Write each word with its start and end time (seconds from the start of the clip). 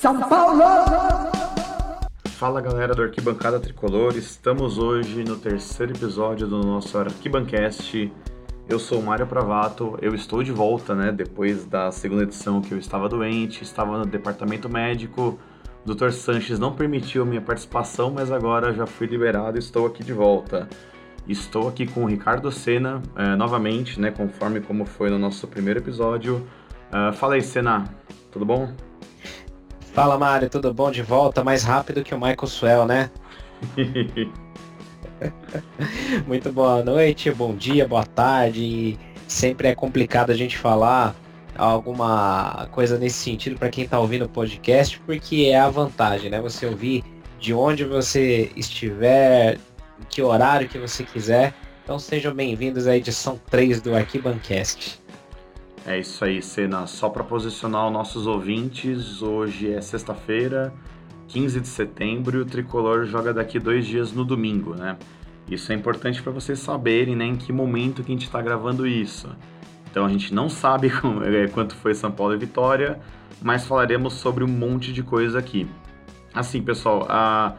São 0.00 0.18
Paulo! 0.18 0.62
Fala 2.30 2.62
galera 2.62 2.94
do 2.94 3.02
Arquibancada 3.02 3.60
Tricolor, 3.60 4.16
estamos 4.16 4.78
hoje 4.78 5.22
no 5.22 5.36
terceiro 5.36 5.92
episódio 5.92 6.46
do 6.46 6.58
nosso 6.62 6.96
Arquibancast. 6.96 8.10
Eu 8.66 8.78
sou 8.78 8.98
o 8.98 9.02
Mário 9.02 9.26
Pravato, 9.26 9.98
eu 10.00 10.14
estou 10.14 10.42
de 10.42 10.52
volta, 10.52 10.94
né? 10.94 11.12
Depois 11.12 11.66
da 11.66 11.92
segunda 11.92 12.22
edição 12.22 12.62
que 12.62 12.72
eu 12.72 12.78
estava 12.78 13.10
doente, 13.10 13.62
estava 13.62 13.98
no 13.98 14.06
departamento 14.06 14.70
médico. 14.70 15.38
O 15.84 15.94
Dr. 15.94 16.12
Sanches 16.12 16.58
não 16.58 16.74
permitiu 16.74 17.26
minha 17.26 17.42
participação, 17.42 18.10
mas 18.10 18.32
agora 18.32 18.72
já 18.72 18.86
fui 18.86 19.06
liberado 19.06 19.58
e 19.58 19.60
estou 19.60 19.86
aqui 19.86 20.02
de 20.02 20.14
volta. 20.14 20.66
Estou 21.28 21.68
aqui 21.68 21.86
com 21.86 22.04
o 22.04 22.06
Ricardo 22.06 22.50
Sena, 22.50 23.02
é, 23.14 23.36
novamente, 23.36 24.00
né? 24.00 24.10
Conforme 24.10 24.62
como 24.62 24.86
foi 24.86 25.10
no 25.10 25.18
nosso 25.18 25.46
primeiro 25.46 25.78
episódio. 25.78 26.36
Uh, 26.88 27.12
fala 27.12 27.34
aí, 27.34 27.42
Sena, 27.42 27.84
tudo 28.32 28.46
bom? 28.46 28.72
Fala, 29.92 30.16
Mário, 30.16 30.48
tudo 30.48 30.72
bom? 30.72 30.90
De 30.90 31.02
volta, 31.02 31.42
mais 31.42 31.64
rápido 31.64 32.04
que 32.04 32.14
o 32.14 32.18
Michael 32.18 32.46
Swell, 32.46 32.86
né? 32.86 33.10
Muito 36.26 36.52
boa 36.52 36.82
noite, 36.82 37.30
bom 37.32 37.54
dia, 37.54 37.88
boa 37.88 38.06
tarde. 38.06 38.96
Sempre 39.26 39.68
é 39.68 39.74
complicado 39.74 40.30
a 40.30 40.36
gente 40.36 40.56
falar 40.56 41.14
alguma 41.56 42.68
coisa 42.70 42.98
nesse 42.98 43.18
sentido 43.18 43.58
para 43.58 43.68
quem 43.68 43.84
está 43.84 43.98
ouvindo 43.98 44.26
o 44.26 44.28
podcast, 44.28 44.98
porque 45.00 45.50
é 45.52 45.58
a 45.58 45.68
vantagem, 45.68 46.30
né? 46.30 46.40
Você 46.40 46.66
ouvir 46.66 47.04
de 47.40 47.52
onde 47.52 47.84
você 47.84 48.52
estiver, 48.54 49.58
que 50.08 50.22
horário 50.22 50.68
que 50.68 50.78
você 50.78 51.02
quiser. 51.02 51.52
Então 51.82 51.98
sejam 51.98 52.32
bem-vindos 52.32 52.86
à 52.86 52.96
edição 52.96 53.40
3 53.50 53.82
do 53.82 53.94
Arquibancast. 53.94 54.99
É 55.90 55.98
isso 55.98 56.24
aí, 56.24 56.40
Cena. 56.40 56.86
Só 56.86 57.08
para 57.08 57.24
posicionar 57.24 57.84
os 57.84 57.92
nossos 57.92 58.24
ouvintes, 58.24 59.22
hoje 59.22 59.72
é 59.72 59.80
sexta-feira, 59.80 60.72
15 61.26 61.60
de 61.60 61.66
setembro, 61.66 62.38
e 62.38 62.42
o 62.42 62.44
Tricolor 62.44 63.04
joga 63.06 63.34
daqui 63.34 63.58
dois 63.58 63.84
dias 63.84 64.12
no 64.12 64.24
domingo, 64.24 64.76
né? 64.76 64.96
Isso 65.50 65.72
é 65.72 65.74
importante 65.74 66.22
para 66.22 66.30
vocês 66.30 66.60
saberem, 66.60 67.16
né, 67.16 67.24
em 67.24 67.34
que 67.34 67.52
momento 67.52 68.04
que 68.04 68.12
a 68.12 68.14
gente 68.14 68.24
está 68.24 68.40
gravando 68.40 68.86
isso. 68.86 69.34
Então 69.90 70.06
a 70.06 70.08
gente 70.08 70.32
não 70.32 70.48
sabe 70.48 70.92
é, 71.26 71.48
quanto 71.48 71.74
foi 71.74 71.92
São 71.92 72.12
Paulo 72.12 72.34
e 72.34 72.38
Vitória, 72.38 73.00
mas 73.42 73.66
falaremos 73.66 74.12
sobre 74.12 74.44
um 74.44 74.48
monte 74.48 74.92
de 74.92 75.02
coisa 75.02 75.40
aqui. 75.40 75.66
Assim, 76.32 76.62
pessoal, 76.62 77.04
a, 77.08 77.56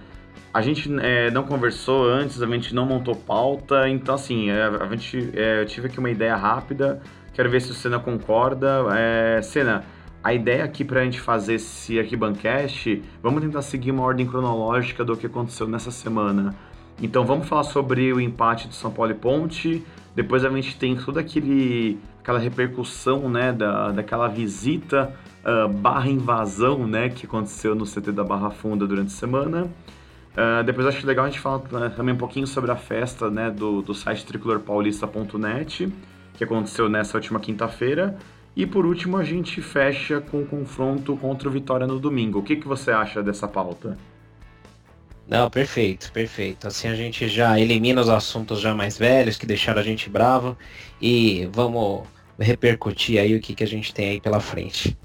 a 0.54 0.62
gente 0.62 0.90
é, 1.02 1.30
não 1.32 1.44
conversou 1.44 2.10
antes, 2.10 2.42
a 2.42 2.48
gente 2.48 2.74
não 2.74 2.86
montou 2.86 3.14
pauta, 3.14 3.90
então 3.90 4.16
assim, 4.16 4.50
a, 4.50 4.54
é, 4.54 4.66
a 4.84 4.88
gente 4.88 5.32
é, 5.38 5.62
eu 5.64 5.66
tive 5.66 5.88
aqui 5.88 6.00
uma 6.00 6.10
ideia 6.10 6.38
rápida, 6.38 7.02
quero 7.34 7.50
ver 7.50 7.62
se 7.62 7.72
o 7.72 7.74
Senna 7.74 8.00
concorda. 8.00 8.86
É, 8.94 9.42
Senna, 9.42 9.84
a 10.24 10.34
ideia 10.34 10.64
aqui 10.64 10.84
para 10.84 11.02
a 11.02 11.04
gente 11.04 11.20
fazer 11.20 11.56
esse 11.56 12.00
arquibancast, 12.00 13.02
vamos 13.24 13.42
tentar 13.42 13.62
seguir 13.62 13.92
uma 13.92 14.04
ordem 14.04 14.26
cronológica 14.26 15.04
do 15.04 15.18
que 15.18 15.26
aconteceu 15.26 15.68
nessa 15.68 15.92
semana. 15.92 16.56
Então 17.02 17.26
vamos 17.26 17.48
falar 17.48 17.64
sobre 17.64 18.14
o 18.14 18.22
empate 18.22 18.68
do 18.68 18.76
São 18.76 18.92
Paulo 18.92 19.12
e 19.12 19.16
Ponte. 19.16 19.84
Depois 20.16 20.46
a 20.46 20.50
gente 20.50 20.78
tem 20.78 20.96
toda 20.96 21.20
aquele, 21.20 22.00
aquela 22.20 22.38
repercussão 22.38 23.28
né, 23.28 23.52
da, 23.52 23.92
daquela 23.92 24.28
visita 24.28 25.12
uh, 25.44 25.68
barra 25.68 26.10
invasão 26.10 26.86
né, 26.86 27.10
que 27.10 27.26
aconteceu 27.26 27.74
no 27.74 27.86
CT 27.86 28.12
da 28.12 28.24
Barra 28.24 28.52
Funda 28.52 28.86
durante 28.86 29.08
a 29.08 29.18
semana. 29.18 29.64
Uh, 30.34 30.64
depois 30.64 30.86
acho 30.86 31.06
legal 31.06 31.26
a 31.26 31.30
gente 31.30 31.40
falar 31.40 31.58
uh, 31.58 31.90
também 31.96 32.14
um 32.14 32.18
pouquinho 32.18 32.46
sobre 32.46 32.72
a 32.72 32.76
festa 32.76 33.30
né, 33.30 33.50
do, 33.50 33.82
do 33.82 33.94
site 33.94 34.26
tricolorpaulista.net, 34.26 35.92
que 36.34 36.44
aconteceu 36.44 36.90
nessa 36.90 37.18
última 37.18 37.40
quinta-feira. 37.40 38.18
E 38.56 38.66
por 38.66 38.86
último 38.86 39.18
a 39.18 39.24
gente 39.24 39.62
fecha 39.62 40.20
com 40.20 40.42
o 40.42 40.46
confronto 40.46 41.16
contra 41.18 41.48
o 41.48 41.52
Vitória 41.52 41.88
no 41.88 42.00
domingo. 42.00 42.40
O 42.40 42.44
que, 42.44 42.56
que 42.56 42.68
você 42.68 42.92
acha 42.92 43.24
dessa 43.24 43.48
pauta? 43.48 43.98
Não, 45.28 45.50
perfeito, 45.50 46.12
perfeito. 46.12 46.68
Assim 46.68 46.90
a 46.90 46.96
gente 46.96 47.30
já 47.30 47.58
elimina 47.58 48.02
os 48.02 48.10
assuntos 48.10 48.60
já 48.60 48.76
mais 48.76 48.98
velhos 48.98 49.38
que 49.38 49.46
deixaram 49.46 49.80
a 49.80 49.84
gente 49.84 50.10
bravo 50.10 50.58
e 51.02 51.48
vamos 51.54 52.04
repercutir 52.38 53.20
aí 53.20 53.36
o 53.36 53.40
que, 53.40 53.56
que 53.56 53.64
a 53.64 53.68
gente 53.68 53.94
tem 53.94 54.10
aí 54.10 54.20
pela 54.20 54.42
frente. 54.42 54.98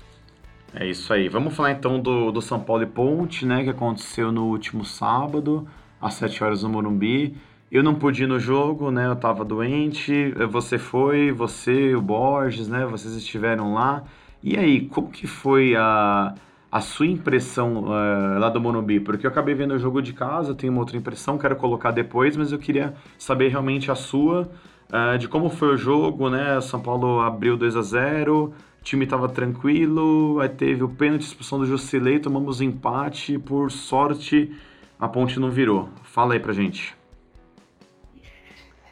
É 0.74 0.84
isso 0.84 1.12
aí. 1.12 1.28
Vamos 1.28 1.54
falar 1.54 1.70
então 1.70 2.00
do, 2.00 2.32
do 2.32 2.42
São 2.42 2.58
Paulo 2.60 2.82
e 2.82 2.86
Ponte, 2.86 3.46
né, 3.46 3.62
que 3.62 3.70
aconteceu 3.70 4.32
no 4.32 4.46
último 4.46 4.84
sábado, 4.84 5.66
às 6.00 6.14
7 6.14 6.42
horas 6.42 6.62
no 6.62 6.68
Morumbi. 6.68 7.36
Eu 7.70 7.82
não 7.82 7.94
pude 7.94 8.22
ir 8.22 8.26
no 8.26 8.38
jogo, 8.38 8.90
né? 8.90 9.06
Eu 9.06 9.16
tava 9.16 9.44
doente. 9.44 10.32
Você 10.50 10.78
foi, 10.78 11.32
você, 11.32 11.94
o 11.94 12.00
Borges, 12.00 12.68
né? 12.68 12.86
Vocês 12.86 13.14
estiveram 13.14 13.74
lá. 13.74 14.04
E 14.42 14.56
aí, 14.56 14.82
como 14.88 15.10
que 15.10 15.26
foi 15.26 15.74
a, 15.74 16.34
a 16.70 16.80
sua 16.80 17.06
impressão 17.06 17.84
uh, 17.84 18.38
lá 18.38 18.48
do 18.48 18.60
Monobi, 18.60 19.00
porque 19.00 19.26
eu 19.26 19.30
acabei 19.30 19.54
vendo 19.54 19.74
o 19.74 19.78
jogo 19.78 20.00
de 20.00 20.12
casa, 20.12 20.54
tenho 20.54 20.72
uma 20.72 20.80
outra 20.80 20.96
impressão, 20.96 21.38
quero 21.38 21.56
colocar 21.56 21.90
depois, 21.90 22.36
mas 22.36 22.52
eu 22.52 22.58
queria 22.58 22.94
saber 23.18 23.48
realmente 23.48 23.90
a 23.90 23.96
sua, 23.96 24.48
uh, 24.92 25.18
de 25.18 25.26
como 25.26 25.50
foi 25.50 25.74
o 25.74 25.76
jogo, 25.76 26.30
né? 26.30 26.60
São 26.60 26.80
Paulo 26.80 27.20
abriu 27.20 27.56
2 27.56 27.76
a 27.76 27.82
0 27.82 28.54
o 28.80 28.84
time 28.84 29.04
estava 29.04 29.28
tranquilo, 29.28 30.38
aí 30.40 30.48
teve 30.48 30.84
o 30.84 30.88
pênalti, 30.88 31.22
expulsão 31.22 31.58
do 31.58 31.66
Jusilei, 31.66 32.20
tomamos 32.20 32.60
empate, 32.60 33.36
por 33.36 33.72
sorte 33.72 34.52
a 34.98 35.08
ponte 35.08 35.40
não 35.40 35.50
virou. 35.50 35.88
Fala 36.04 36.34
aí 36.34 36.40
pra 36.40 36.52
gente. 36.52 36.95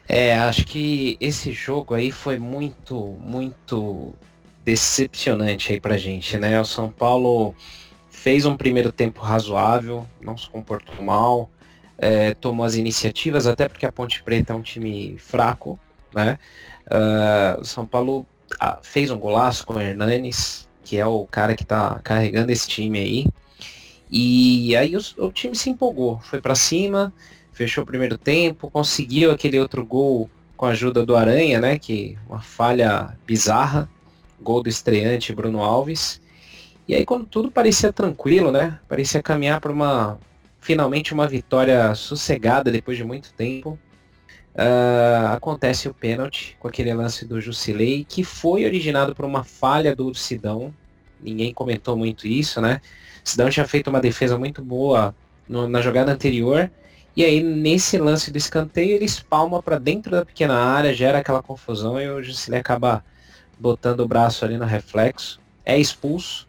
É, 0.07 0.35
acho 0.37 0.65
que 0.65 1.17
esse 1.19 1.51
jogo 1.51 1.93
aí 1.95 2.11
foi 2.11 2.37
muito, 2.37 3.17
muito 3.19 4.13
decepcionante 4.63 5.73
aí 5.73 5.79
pra 5.79 5.97
gente, 5.97 6.37
né? 6.37 6.59
O 6.59 6.65
São 6.65 6.89
Paulo 6.89 7.55
fez 8.09 8.45
um 8.45 8.55
primeiro 8.55 8.91
tempo 8.91 9.21
razoável, 9.21 10.05
não 10.21 10.37
se 10.37 10.49
comportou 10.49 11.03
mal, 11.03 11.49
é, 11.97 12.33
tomou 12.33 12.65
as 12.65 12.75
iniciativas, 12.75 13.47
até 13.47 13.67
porque 13.67 13.85
a 13.85 13.91
Ponte 13.91 14.23
Preta 14.23 14.53
é 14.53 14.55
um 14.55 14.61
time 14.61 15.17
fraco, 15.17 15.79
né? 16.13 16.37
Uh, 16.87 17.61
o 17.61 17.65
São 17.65 17.85
Paulo 17.85 18.25
ah, 18.59 18.79
fez 18.81 19.09
um 19.09 19.17
golaço 19.17 19.65
com 19.65 19.73
o 19.73 19.81
Hernanes, 19.81 20.67
que 20.83 20.97
é 20.97 21.05
o 21.05 21.25
cara 21.25 21.55
que 21.55 21.65
tá 21.65 21.99
carregando 22.03 22.51
esse 22.51 22.67
time 22.67 22.99
aí. 22.99 23.27
E 24.09 24.75
aí 24.75 24.95
o, 24.95 25.01
o 25.17 25.31
time 25.31 25.55
se 25.55 25.69
empolgou, 25.69 26.19
foi 26.21 26.39
para 26.39 26.55
cima, 26.55 27.13
fechou 27.55 27.83
o 27.85 27.87
primeiro 27.87 28.17
tempo, 28.17 28.69
conseguiu 28.69 29.31
aquele 29.31 29.57
outro 29.57 29.83
gol 29.85 30.29
com 30.57 30.65
a 30.65 30.69
ajuda 30.69 31.05
do 31.05 31.15
Aranha, 31.15 31.59
né? 31.59 31.79
Que 31.79 32.17
uma 32.27 32.41
falha 32.41 33.17
bizarra 33.25 33.89
gol 34.41 34.61
do 34.61 34.69
estreante 34.69 35.33
Bruno 35.33 35.63
Alves. 35.63 36.21
E 36.87 36.93
aí 36.93 37.05
quando 37.05 37.25
tudo 37.25 37.49
parecia 37.49 37.93
tranquilo, 37.93 38.51
né? 38.51 38.77
Parecia 38.89 39.23
caminhar 39.23 39.61
para 39.61 39.71
uma 39.71 40.19
finalmente 40.59 41.13
uma 41.13 41.27
vitória 41.27 41.95
sossegada 41.95 42.69
depois 42.71 42.97
de 42.97 43.03
muito 43.05 43.33
tempo. 43.33 43.79
Uh, 44.53 45.27
acontece 45.33 45.87
o 45.87 45.93
pênalti 45.93 46.57
com 46.59 46.67
aquele 46.67 46.93
lance 46.93 47.25
do 47.25 47.39
Jusilei, 47.39 48.05
que 48.07 48.23
foi 48.23 48.65
originado 48.65 49.15
por 49.15 49.23
uma 49.23 49.43
falha 49.43 49.95
do 49.95 50.13
Sidão. 50.13 50.73
Ninguém 51.21 51.53
comentou 51.53 51.95
muito 51.95 52.27
isso, 52.27 52.59
né? 52.59 52.81
Sidão 53.23 53.49
tinha 53.49 53.67
feito 53.67 53.89
uma 53.89 54.01
defesa 54.01 54.37
muito 54.37 54.61
boa 54.61 55.15
no, 55.47 55.67
na 55.69 55.81
jogada 55.81 56.11
anterior. 56.11 56.69
E 57.15 57.23
aí, 57.23 57.41
nesse 57.41 57.97
lance 57.97 58.29
do 58.29 58.37
escanteio, 58.37 58.91
ele 58.91 59.05
espalma 59.05 59.63
para 59.63 59.79
dentro 59.79 60.11
da 60.11 60.25
pequena 60.25 60.55
área, 60.55 60.93
gera 60.93 61.19
aquela 61.19 61.41
confusão 61.41 61.99
e 61.99 62.09
o 62.09 62.21
Jusilei 62.21 62.59
acaba 62.59 63.05
botando 63.57 64.01
o 64.01 64.07
braço 64.07 64.43
ali 64.43 64.57
no 64.57 64.65
reflexo, 64.65 65.39
é 65.63 65.79
expulso, 65.79 66.45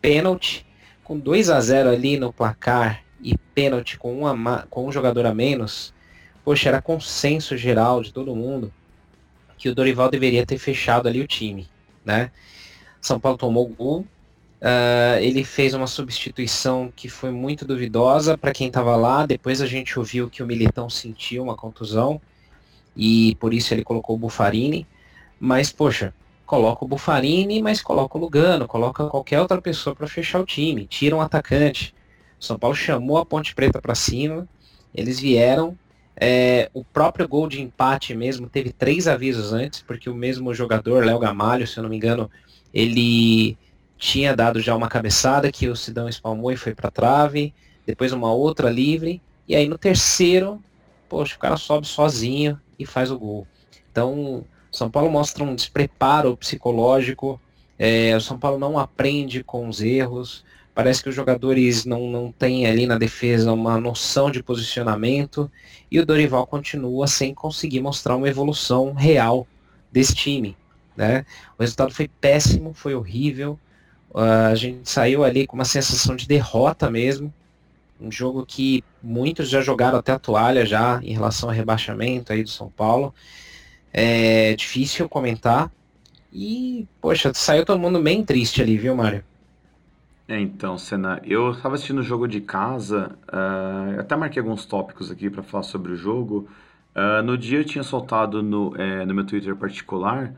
pênalti, 0.00 0.64
com 1.02 1.18
2 1.18 1.50
a 1.50 1.60
0 1.60 1.90
ali 1.90 2.16
no 2.16 2.32
placar 2.32 3.02
e 3.20 3.36
pênalti 3.36 3.98
com, 3.98 4.20
uma, 4.20 4.66
com 4.70 4.86
um 4.86 4.92
jogador 4.92 5.26
a 5.26 5.34
menos, 5.34 5.92
poxa, 6.44 6.68
era 6.68 6.80
consenso 6.80 7.56
geral 7.56 8.00
de 8.00 8.12
todo 8.12 8.36
mundo 8.36 8.72
que 9.58 9.68
o 9.68 9.74
Dorival 9.74 10.08
deveria 10.08 10.46
ter 10.46 10.58
fechado 10.58 11.08
ali 11.08 11.20
o 11.20 11.26
time, 11.26 11.68
né? 12.04 12.30
São 13.00 13.18
Paulo 13.18 13.38
tomou 13.38 13.66
gol, 13.66 14.06
uh, 14.60 15.18
ele 15.20 15.44
fez 15.44 15.74
uma 15.74 15.86
substituição 15.86 16.92
que 16.94 17.08
foi 17.08 17.30
muito 17.30 17.64
duvidosa 17.64 18.36
para 18.36 18.52
quem 18.52 18.68
estava 18.68 18.96
lá, 18.96 19.26
depois 19.26 19.60
a 19.60 19.66
gente 19.66 19.98
ouviu 19.98 20.28
que 20.28 20.42
o 20.42 20.46
Militão 20.46 20.88
sentiu 20.88 21.42
uma 21.42 21.56
contusão 21.56 22.20
e 22.96 23.36
por 23.36 23.52
isso 23.52 23.74
ele 23.74 23.84
colocou 23.84 24.16
o 24.16 24.18
Bufarini, 24.18 24.86
mas 25.38 25.70
poxa, 25.70 26.14
coloca 26.46 26.84
o 26.84 26.88
Bufarini, 26.88 27.60
mas 27.60 27.82
coloca 27.82 28.16
o 28.16 28.20
Lugano, 28.20 28.66
coloca 28.66 29.06
qualquer 29.06 29.40
outra 29.40 29.60
pessoa 29.60 29.94
para 29.94 30.06
fechar 30.06 30.40
o 30.40 30.46
time, 30.46 30.86
tira 30.86 31.14
um 31.14 31.20
atacante. 31.20 31.94
São 32.38 32.58
Paulo 32.58 32.76
chamou 32.76 33.18
a 33.18 33.26
Ponte 33.26 33.54
Preta 33.54 33.80
para 33.80 33.94
cima, 33.94 34.48
eles 34.94 35.20
vieram. 35.20 35.76
É, 36.18 36.70
o 36.72 36.82
próprio 36.82 37.28
gol 37.28 37.46
de 37.46 37.60
empate 37.60 38.14
mesmo 38.14 38.48
teve 38.48 38.72
três 38.72 39.06
avisos 39.06 39.52
antes, 39.52 39.82
porque 39.82 40.08
o 40.08 40.14
mesmo 40.14 40.54
jogador, 40.54 41.04
Léo 41.04 41.18
Gamalho, 41.18 41.66
se 41.66 41.76
eu 41.76 41.82
não 41.82 41.90
me 41.90 41.96
engano, 41.96 42.30
ele 42.72 43.58
tinha 43.98 44.34
dado 44.34 44.60
já 44.60 44.74
uma 44.74 44.88
cabeçada 44.88 45.50
que 45.50 45.68
o 45.68 45.76
Sidão 45.76 46.08
espalmou 46.08 46.52
e 46.52 46.56
foi 46.56 46.74
para 46.74 46.90
trave, 46.90 47.54
depois 47.86 48.12
uma 48.12 48.32
outra 48.32 48.70
livre, 48.70 49.22
e 49.48 49.54
aí 49.54 49.68
no 49.68 49.78
terceiro, 49.78 50.62
poxa, 51.08 51.36
o 51.36 51.38
cara 51.38 51.56
sobe 51.56 51.86
sozinho 51.86 52.60
e 52.78 52.84
faz 52.84 53.10
o 53.10 53.18
gol. 53.18 53.46
Então, 53.90 54.44
são 54.70 54.90
Paulo 54.90 55.10
mostra 55.10 55.42
um 55.42 55.54
despreparo 55.54 56.36
psicológico. 56.36 57.40
É, 57.78 58.14
o 58.14 58.20
São 58.20 58.38
Paulo 58.38 58.58
não 58.58 58.78
aprende 58.78 59.42
com 59.42 59.68
os 59.68 59.80
erros. 59.80 60.44
Parece 60.74 61.02
que 61.02 61.08
os 61.08 61.14
jogadores 61.14 61.86
não, 61.86 62.10
não 62.10 62.30
têm 62.30 62.66
ali 62.66 62.86
na 62.86 62.98
defesa 62.98 63.50
uma 63.52 63.80
noção 63.80 64.30
de 64.30 64.42
posicionamento 64.42 65.50
e 65.90 65.98
o 65.98 66.04
Dorival 66.04 66.46
continua 66.46 67.06
sem 67.06 67.32
conseguir 67.32 67.80
mostrar 67.80 68.16
uma 68.16 68.28
evolução 68.28 68.92
real 68.92 69.46
desse 69.90 70.14
time. 70.14 70.54
Né? 70.94 71.24
O 71.58 71.62
resultado 71.62 71.94
foi 71.94 72.08
péssimo, 72.08 72.74
foi 72.74 72.94
horrível. 72.94 73.58
Uh, 74.10 74.50
a 74.50 74.54
gente 74.54 74.88
saiu 74.88 75.24
ali 75.24 75.46
com 75.46 75.56
uma 75.56 75.64
sensação 75.64 76.16
de 76.16 76.26
derrota 76.26 76.90
mesmo. 76.90 77.32
Um 78.00 78.10
jogo 78.10 78.44
que 78.44 78.84
muitos 79.02 79.48
já 79.48 79.60
jogaram 79.60 79.98
até 79.98 80.12
a 80.12 80.18
toalha 80.18 80.66
já 80.66 81.00
em 81.02 81.12
relação 81.12 81.48
ao 81.48 81.54
rebaixamento 81.54 82.32
aí 82.32 82.42
do 82.42 82.50
São 82.50 82.70
Paulo. 82.70 83.14
É 83.92 84.54
difícil 84.54 85.08
comentar. 85.08 85.70
E, 86.32 86.86
poxa, 87.00 87.32
saiu 87.34 87.64
todo 87.64 87.80
mundo 87.80 88.02
bem 88.02 88.22
triste 88.22 88.60
ali, 88.60 88.76
viu, 88.76 88.94
Mário? 88.94 89.24
É, 90.28 90.38
então, 90.40 90.76
Senna, 90.76 91.20
eu 91.24 91.52
estava 91.52 91.76
assistindo 91.76 92.00
o 92.00 92.02
jogo 92.02 92.26
de 92.26 92.40
casa, 92.40 93.16
uh, 93.28 94.00
até 94.00 94.16
marquei 94.16 94.42
alguns 94.42 94.66
tópicos 94.66 95.10
aqui 95.10 95.30
para 95.30 95.42
falar 95.42 95.62
sobre 95.62 95.92
o 95.92 95.96
jogo. 95.96 96.48
Uh, 96.94 97.22
no 97.22 97.38
dia 97.38 97.60
eu 97.60 97.64
tinha 97.64 97.84
soltado 97.84 98.42
no, 98.42 98.74
é, 98.76 99.06
no 99.06 99.14
meu 99.14 99.24
Twitter 99.24 99.54
particular 99.54 100.34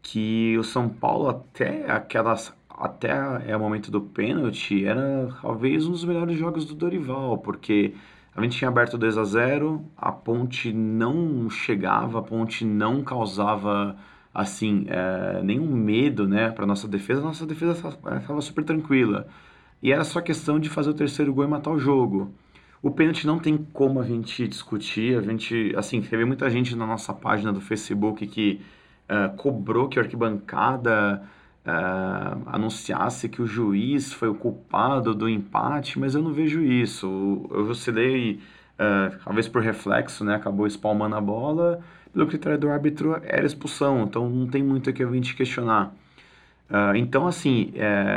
que 0.00 0.56
o 0.56 0.64
São 0.64 0.88
Paulo 0.88 1.28
até 1.28 1.90
aquelas 1.90 2.54
até 2.78 3.10
é 3.46 3.56
o 3.56 3.60
momento 3.60 3.90
do 3.90 4.00
pênalti 4.00 4.84
era 4.84 5.28
talvez 5.40 5.86
um 5.86 5.92
dos 5.92 6.04
melhores 6.04 6.38
jogos 6.38 6.64
do 6.64 6.74
Dorival, 6.74 7.38
porque 7.38 7.94
a 8.34 8.42
gente 8.42 8.58
tinha 8.58 8.68
aberto 8.68 8.98
2 8.98 9.16
a 9.16 9.24
0, 9.24 9.84
a 9.96 10.12
Ponte 10.12 10.72
não 10.72 11.48
chegava, 11.48 12.18
a 12.18 12.22
Ponte 12.22 12.64
não 12.64 13.02
causava 13.02 13.96
assim, 14.34 14.84
é, 14.88 15.42
nenhum 15.42 15.74
medo, 15.74 16.28
né, 16.28 16.50
para 16.50 16.66
nossa 16.66 16.86
defesa, 16.86 17.22
nossa 17.22 17.46
defesa 17.46 17.72
estava 17.72 18.40
super 18.42 18.62
tranquila. 18.62 19.26
E 19.82 19.90
era 19.92 20.04
só 20.04 20.20
questão 20.20 20.58
de 20.60 20.68
fazer 20.68 20.90
o 20.90 20.94
terceiro 20.94 21.32
gol 21.32 21.44
e 21.44 21.48
matar 21.48 21.70
o 21.70 21.78
jogo. 21.78 22.34
O 22.82 22.90
pênalti 22.90 23.26
não 23.26 23.38
tem 23.38 23.56
como 23.72 24.00
a 24.00 24.04
gente 24.04 24.46
discutir, 24.46 25.18
a 25.18 25.22
gente, 25.22 25.72
assim, 25.76 26.02
teve 26.02 26.24
muita 26.26 26.50
gente 26.50 26.76
na 26.76 26.86
nossa 26.86 27.14
página 27.14 27.50
do 27.52 27.60
Facebook 27.60 28.26
que 28.26 28.60
uh, 29.10 29.34
cobrou 29.36 29.88
que 29.88 29.98
a 29.98 30.02
arquibancada 30.02 31.22
uh, 31.66 32.42
anunciasse 32.46 33.28
que 33.28 33.42
o 33.42 33.46
juiz 33.46 34.12
foi 34.12 34.28
o 34.28 34.34
culpado 34.34 35.14
do 35.14 35.28
empate, 35.28 35.98
mas 35.98 36.14
eu 36.14 36.22
não 36.22 36.32
vejo 36.32 36.62
isso. 36.62 37.46
Eu 37.50 37.68
oscilei, 37.68 38.40
uh, 38.78 39.16
talvez 39.24 39.48
por 39.48 39.62
reflexo, 39.62 40.24
né, 40.24 40.36
acabou 40.36 40.66
espalmando 40.66 41.16
a 41.16 41.20
bola, 41.20 41.80
pelo 42.12 42.26
critério 42.26 42.58
do 42.58 42.70
árbitro 42.70 43.20
era 43.24 43.44
expulsão, 43.44 44.04
então 44.04 44.30
não 44.30 44.46
tem 44.46 44.62
muito 44.62 44.88
aqui 44.88 45.02
a 45.02 45.10
gente 45.10 45.34
questionar. 45.34 45.92
Uh, 46.70 46.96
então, 46.96 47.26
assim, 47.26 47.72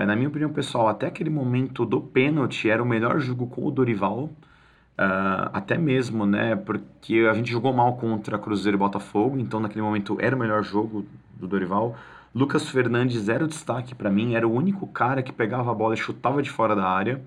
na 0.08 0.16
minha 0.16 0.28
opinião 0.28 0.52
pessoal, 0.52 0.88
até 0.88 1.08
aquele 1.08 1.30
momento 1.30 1.86
do 1.86 2.02
pênalti 2.02 2.70
era 2.70 2.82
o 2.82 2.86
melhor 2.86 3.20
jogo 3.20 3.48
com 3.48 3.66
o 3.66 3.72
Dorival, 3.72 4.24
uh, 4.24 5.50
até 5.54 5.78
mesmo, 5.78 6.26
né, 6.26 6.56
porque 6.56 7.28
a 7.30 7.34
gente 7.34 7.52
jogou 7.52 7.74
mal 7.74 7.98
contra 7.98 8.40
Cruzeiro 8.40 8.78
e 8.78 8.80
Botafogo, 8.80 9.38
então 9.38 9.60
naquele 9.60 9.82
momento 9.82 10.18
era 10.20 10.36
o 10.36 10.40
melhor 10.40 10.64
jogo 10.64 11.06
do 11.34 11.48
Dorival. 11.48 11.96
Lucas 12.34 12.70
Fernandes 12.70 13.28
era 13.28 13.44
o 13.44 13.48
destaque 13.48 13.96
para 13.96 14.10
mim, 14.10 14.36
era 14.36 14.48
o 14.48 14.54
único 14.54 14.86
cara 14.88 15.24
que 15.24 15.32
pegava 15.32 15.72
a 15.72 15.74
bola 15.74 15.96
e 15.96 15.98
chutava 15.98 16.42
de 16.42 16.50
fora 16.50 16.76
da 16.76 16.88
área, 16.88 17.22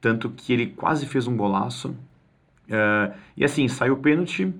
tanto 0.00 0.30
que 0.30 0.52
ele 0.52 0.66
quase 0.66 1.06
fez 1.06 1.26
um 1.26 1.36
golaço. 1.36 1.96
Uh, 2.68 3.14
e 3.36 3.44
assim, 3.44 3.68
saiu 3.68 3.94
o 3.94 3.98
pênalti, 3.98 4.52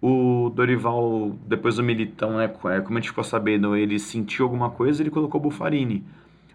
o 0.00 0.50
Dorival, 0.54 1.36
depois 1.46 1.76
do 1.76 1.82
Militão, 1.82 2.36
né, 2.36 2.44
é, 2.44 2.80
como 2.80 2.98
a 2.98 3.00
gente 3.00 3.10
ficou 3.10 3.24
sabendo, 3.24 3.76
ele 3.76 3.98
sentiu 3.98 4.44
alguma 4.44 4.70
coisa, 4.70 5.02
ele 5.02 5.10
colocou 5.10 5.40
Bufarini. 5.40 6.04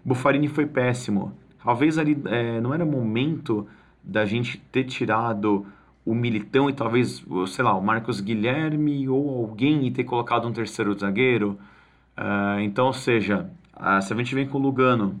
Bufarini 0.04 0.48
foi 0.48 0.66
péssimo. 0.66 1.32
Talvez 1.62 1.98
ali 1.98 2.20
é, 2.26 2.60
não 2.60 2.74
era 2.74 2.84
momento 2.84 3.66
da 4.02 4.24
gente 4.24 4.58
ter 4.72 4.84
tirado 4.84 5.64
o 6.04 6.14
Militão 6.14 6.68
e 6.68 6.72
talvez, 6.72 7.24
sei 7.48 7.64
lá, 7.64 7.74
o 7.74 7.82
Marcos 7.82 8.20
Guilherme 8.20 9.08
ou 9.08 9.44
alguém 9.44 9.86
e 9.86 9.90
ter 9.90 10.04
colocado 10.04 10.48
um 10.48 10.52
terceiro 10.52 10.98
zagueiro. 10.98 11.58
Uh, 12.16 12.60
então, 12.60 12.86
ou 12.86 12.92
seja, 12.92 13.50
uh, 13.74 14.02
se 14.02 14.12
a 14.12 14.16
gente 14.16 14.34
vem 14.34 14.46
com 14.46 14.58
o 14.58 14.60
Lugano, 14.60 15.20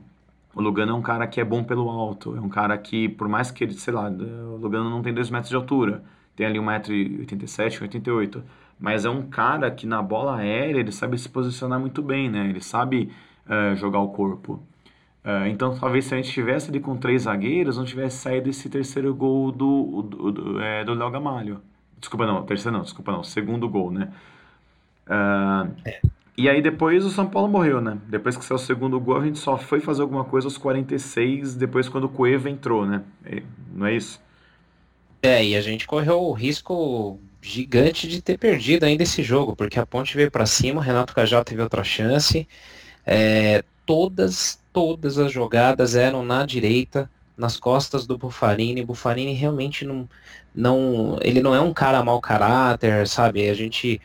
o 0.54 0.60
Lugano 0.60 0.92
é 0.92 0.94
um 0.94 1.02
cara 1.02 1.26
que 1.26 1.40
é 1.40 1.44
bom 1.44 1.64
pelo 1.64 1.88
alto, 1.88 2.36
é 2.36 2.40
um 2.40 2.48
cara 2.48 2.76
que, 2.76 3.08
por 3.08 3.28
mais 3.28 3.50
que 3.50 3.64
ele, 3.64 3.72
sei 3.72 3.94
lá, 3.94 4.08
o 4.08 4.56
Lugano 4.56 4.90
não 4.90 5.02
tem 5.02 5.14
dois 5.14 5.30
metros 5.30 5.48
de 5.48 5.56
altura, 5.56 6.02
tem 6.36 6.46
ali 6.46 6.58
1,87m, 6.58 7.88
1,88m. 7.88 8.42
Mas 8.78 9.04
é 9.04 9.10
um 9.10 9.22
cara 9.22 9.70
que 9.70 9.86
na 9.86 10.02
bola 10.02 10.38
aérea 10.38 10.80
ele 10.80 10.90
sabe 10.90 11.16
se 11.16 11.28
posicionar 11.28 11.78
muito 11.78 12.02
bem, 12.02 12.28
né? 12.28 12.48
Ele 12.48 12.60
sabe 12.60 13.12
uh, 13.46 13.76
jogar 13.76 14.00
o 14.00 14.08
corpo. 14.08 14.54
Uh, 15.24 15.46
então 15.46 15.78
talvez 15.78 16.06
se 16.06 16.14
a 16.14 16.16
gente 16.16 16.32
tivesse 16.32 16.68
ali 16.68 16.80
com 16.80 16.96
três 16.96 17.22
zagueiros, 17.22 17.76
não 17.76 17.84
tivesse 17.84 18.16
saído 18.16 18.50
esse 18.50 18.68
terceiro 18.68 19.14
gol 19.14 19.52
do, 19.52 20.02
do, 20.02 20.32
do, 20.32 20.60
é, 20.60 20.84
do 20.84 20.94
Léo 20.94 21.10
Gamalho. 21.10 21.60
Desculpa 22.00 22.26
não, 22.26 22.44
terceiro 22.44 22.76
não, 22.76 22.82
desculpa 22.82 23.12
não, 23.12 23.22
segundo 23.22 23.68
gol, 23.68 23.92
né? 23.92 24.12
Uh, 25.06 25.72
é. 25.84 26.00
E 26.36 26.48
aí 26.48 26.62
depois 26.62 27.04
o 27.04 27.10
São 27.10 27.28
Paulo 27.28 27.48
morreu, 27.48 27.80
né? 27.80 27.98
Depois 28.08 28.36
que 28.36 28.44
saiu 28.44 28.56
o 28.56 28.58
segundo 28.58 28.98
gol, 28.98 29.18
a 29.18 29.24
gente 29.24 29.38
só 29.38 29.58
foi 29.58 29.80
fazer 29.80 30.02
alguma 30.02 30.24
coisa 30.24 30.46
aos 30.46 30.56
46, 30.56 31.54
depois 31.56 31.88
quando 31.88 32.04
o 32.04 32.08
Cueva 32.08 32.48
entrou, 32.48 32.86
né? 32.86 33.02
Não 33.72 33.86
é 33.86 33.94
isso? 33.94 34.20
É, 35.22 35.44
e 35.44 35.54
a 35.56 35.60
gente 35.60 35.86
correu 35.86 36.20
o 36.22 36.32
risco 36.32 37.20
gigante 37.40 38.08
de 38.08 38.22
ter 38.22 38.38
perdido 38.38 38.84
ainda 38.84 39.02
esse 39.02 39.22
jogo, 39.22 39.54
porque 39.54 39.78
a 39.78 39.86
ponte 39.86 40.16
veio 40.16 40.30
para 40.30 40.46
cima, 40.46 40.80
o 40.80 40.82
Renato 40.82 41.14
Cajal 41.14 41.44
teve 41.44 41.62
outra 41.62 41.84
chance. 41.84 42.48
É, 43.04 43.64
todas, 43.86 44.60
todas 44.72 45.18
as 45.18 45.32
jogadas 45.32 45.94
eram 45.96 46.24
na 46.24 46.46
direita, 46.46 47.10
nas 47.36 47.56
costas 47.56 48.06
do 48.06 48.16
Bufarini. 48.18 48.84
Bufarini 48.84 49.34
realmente 49.34 49.84
não, 49.84 50.08
não, 50.54 51.18
ele 51.22 51.42
não 51.42 51.54
é 51.54 51.60
um 51.60 51.72
cara 51.74 52.02
mau 52.02 52.20
caráter, 52.20 53.06
sabe? 53.08 53.48
A 53.48 53.54
gente 53.54 54.00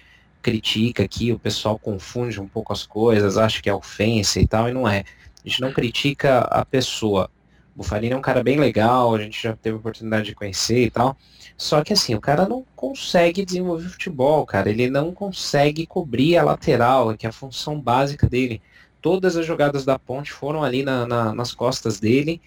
critica 0.48 1.04
aqui, 1.04 1.34
o 1.34 1.38
pessoal 1.38 1.78
confunde 1.78 2.40
um 2.40 2.48
pouco 2.48 2.72
as 2.72 2.86
coisas, 2.86 3.38
acha 3.38 3.62
que 3.62 3.70
é 3.70 3.74
ofensa 3.74 4.40
e 4.40 4.48
tal, 4.48 4.70
e 4.70 4.72
não 4.72 4.88
é. 4.88 5.04
A 5.44 5.50
gente 5.50 5.60
não 5.60 5.74
critica 5.74 6.40
a 6.40 6.64
pessoa. 6.64 7.30
Bufarini 7.76 8.14
é 8.14 8.18
um 8.18 8.22
cara 8.22 8.42
bem 8.42 8.58
legal, 8.58 9.14
a 9.14 9.22
gente 9.22 9.44
já 9.44 9.54
teve 9.58 9.76
a 9.76 9.80
oportunidade 9.80 10.28
de 10.28 10.36
conhecer 10.36 10.86
e 10.86 10.90
tal. 10.90 11.18
Só 11.58 11.84
que 11.84 11.92
assim, 11.92 12.16
o 12.16 12.22
cara 12.22 12.48
não 12.48 12.64
consegue 12.78 13.44
desenvolver 13.44 13.90
futebol, 13.90 14.46
cara. 14.46 14.70
Ele 14.70 14.90
não 14.90 15.12
consegue 15.12 15.86
cobrir 15.86 16.38
a 16.38 16.44
lateral, 16.44 17.14
que 17.18 17.26
é 17.26 17.30
a 17.30 17.34
função 17.34 17.78
básica 17.78 18.30
dele. 18.30 18.62
Todas 19.02 19.36
as 19.36 19.46
jogadas 19.46 19.84
da 19.84 20.00
ponte 20.00 20.32
foram 20.32 20.64
ali 20.64 20.82
na, 20.82 21.06
na, 21.06 21.34
nas 21.34 21.52
costas 21.52 22.00
dele. 22.00 22.40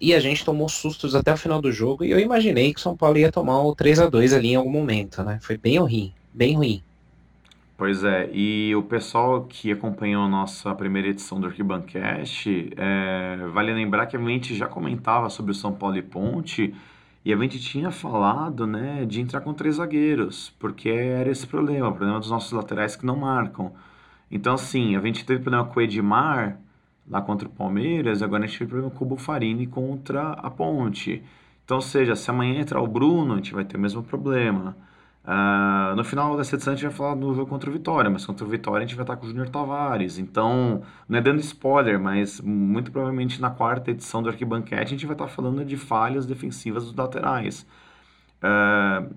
E 0.00 0.12
a 0.12 0.18
gente 0.18 0.44
tomou 0.44 0.68
sustos 0.68 1.14
até 1.14 1.32
o 1.32 1.36
final 1.36 1.62
do 1.62 1.70
jogo. 1.70 2.04
E 2.04 2.10
eu 2.10 2.18
imaginei 2.18 2.74
que 2.74 2.80
o 2.80 2.82
São 2.82 2.96
Paulo 2.96 3.16
ia 3.16 3.30
tomar 3.30 3.62
o 3.62 3.76
3 3.76 4.00
a 4.00 4.06
2 4.08 4.32
ali 4.32 4.48
em 4.48 4.56
algum 4.56 4.72
momento, 4.72 5.22
né? 5.22 5.38
Foi 5.40 5.56
bem 5.56 5.78
ruim, 5.78 6.12
bem 6.34 6.56
ruim. 6.56 6.82
Pois 7.76 8.04
é, 8.04 8.30
e 8.32 8.74
o 8.76 8.84
pessoal 8.84 9.46
que 9.46 9.72
acompanhou 9.72 10.22
a 10.22 10.28
nossa 10.28 10.72
primeira 10.76 11.08
edição 11.08 11.40
do 11.40 11.48
Arquibancast, 11.48 12.70
é, 12.76 13.48
vale 13.52 13.72
lembrar 13.74 14.06
que 14.06 14.16
a 14.16 14.20
gente 14.20 14.54
já 14.54 14.68
comentava 14.68 15.28
sobre 15.28 15.50
o 15.50 15.54
São 15.54 15.72
Paulo 15.74 15.96
e 15.96 16.02
Ponte, 16.02 16.72
e 17.24 17.32
a 17.32 17.36
gente 17.36 17.58
tinha 17.58 17.90
falado 17.90 18.64
né, 18.64 19.04
de 19.04 19.20
entrar 19.20 19.40
com 19.40 19.52
três 19.52 19.76
zagueiros, 19.76 20.54
porque 20.58 20.88
era 20.88 21.28
esse 21.28 21.48
problema, 21.48 21.88
o 21.88 21.92
problema 21.92 22.20
dos 22.20 22.30
nossos 22.30 22.52
laterais 22.52 22.94
que 22.94 23.04
não 23.04 23.16
marcam. 23.16 23.72
Então, 24.30 24.54
assim, 24.54 24.94
a 24.94 25.00
gente 25.00 25.24
teve 25.24 25.42
problema 25.42 25.64
com 25.66 25.80
o 25.80 25.82
Edmar, 25.82 26.60
lá 27.08 27.20
contra 27.22 27.48
o 27.48 27.50
Palmeiras, 27.50 28.22
agora 28.22 28.44
a 28.44 28.46
gente 28.46 28.58
teve 28.58 28.70
problema 28.70 28.94
com 28.94 29.04
o 29.04 29.08
Bufarini 29.08 29.66
contra 29.66 30.32
a 30.32 30.48
Ponte. 30.48 31.24
Então, 31.64 31.78
ou 31.78 31.82
seja, 31.82 32.14
se 32.14 32.30
amanhã 32.30 32.60
entrar 32.60 32.80
o 32.80 32.86
Bruno, 32.86 33.34
a 33.34 33.36
gente 33.36 33.52
vai 33.52 33.64
ter 33.64 33.76
o 33.76 33.80
mesmo 33.80 34.02
problema. 34.02 34.76
Uh, 35.26 35.96
no 35.96 36.04
final 36.04 36.36
dessa 36.36 36.54
edição 36.54 36.74
a 36.74 36.76
gente 36.76 36.84
vai 36.84 36.94
falar 36.94 37.14
do 37.14 37.34
jogo 37.34 37.48
contra 37.48 37.70
o 37.70 37.72
Vitória, 37.72 38.10
mas 38.10 38.26
contra 38.26 38.44
o 38.44 38.48
Vitória 38.48 38.84
a 38.84 38.86
gente 38.86 38.94
vai 38.94 39.04
estar 39.04 39.16
com 39.16 39.24
o 39.24 39.28
Júnior 39.28 39.48
Tavares. 39.48 40.18
Então, 40.18 40.82
não 41.08 41.18
é 41.18 41.22
dando 41.22 41.40
spoiler, 41.40 41.98
mas 41.98 42.40
muito 42.40 42.92
provavelmente 42.92 43.40
na 43.40 43.50
quarta 43.50 43.90
edição 43.90 44.22
do 44.22 44.28
Arquibanquete 44.28 44.82
a 44.82 44.86
gente 44.86 45.06
vai 45.06 45.14
estar 45.14 45.28
falando 45.28 45.64
de 45.64 45.76
falhas 45.76 46.26
defensivas 46.26 46.84
dos 46.84 46.94
laterais. 46.94 47.66
Uh, 48.42 49.14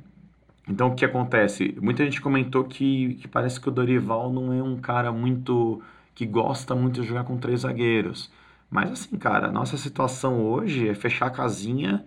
então, 0.69 0.89
o 0.89 0.95
que 0.95 1.05
acontece? 1.05 1.77
Muita 1.81 2.03
gente 2.03 2.21
comentou 2.21 2.63
que, 2.65 3.15
que 3.15 3.27
parece 3.27 3.59
que 3.59 3.69
o 3.69 3.71
Dorival 3.71 4.31
não 4.31 4.53
é 4.53 4.61
um 4.61 4.77
cara 4.77 5.11
muito. 5.11 5.81
que 6.15 6.25
gosta 6.25 6.75
muito 6.75 7.01
de 7.01 7.07
jogar 7.07 7.23
com 7.23 7.37
três 7.37 7.61
zagueiros. 7.61 8.31
Mas, 8.69 8.91
assim, 8.91 9.17
cara, 9.17 9.47
a 9.47 9.51
nossa 9.51 9.77
situação 9.77 10.41
hoje 10.45 10.89
é 10.89 10.95
fechar 10.95 11.27
a 11.27 11.29
casinha 11.31 12.05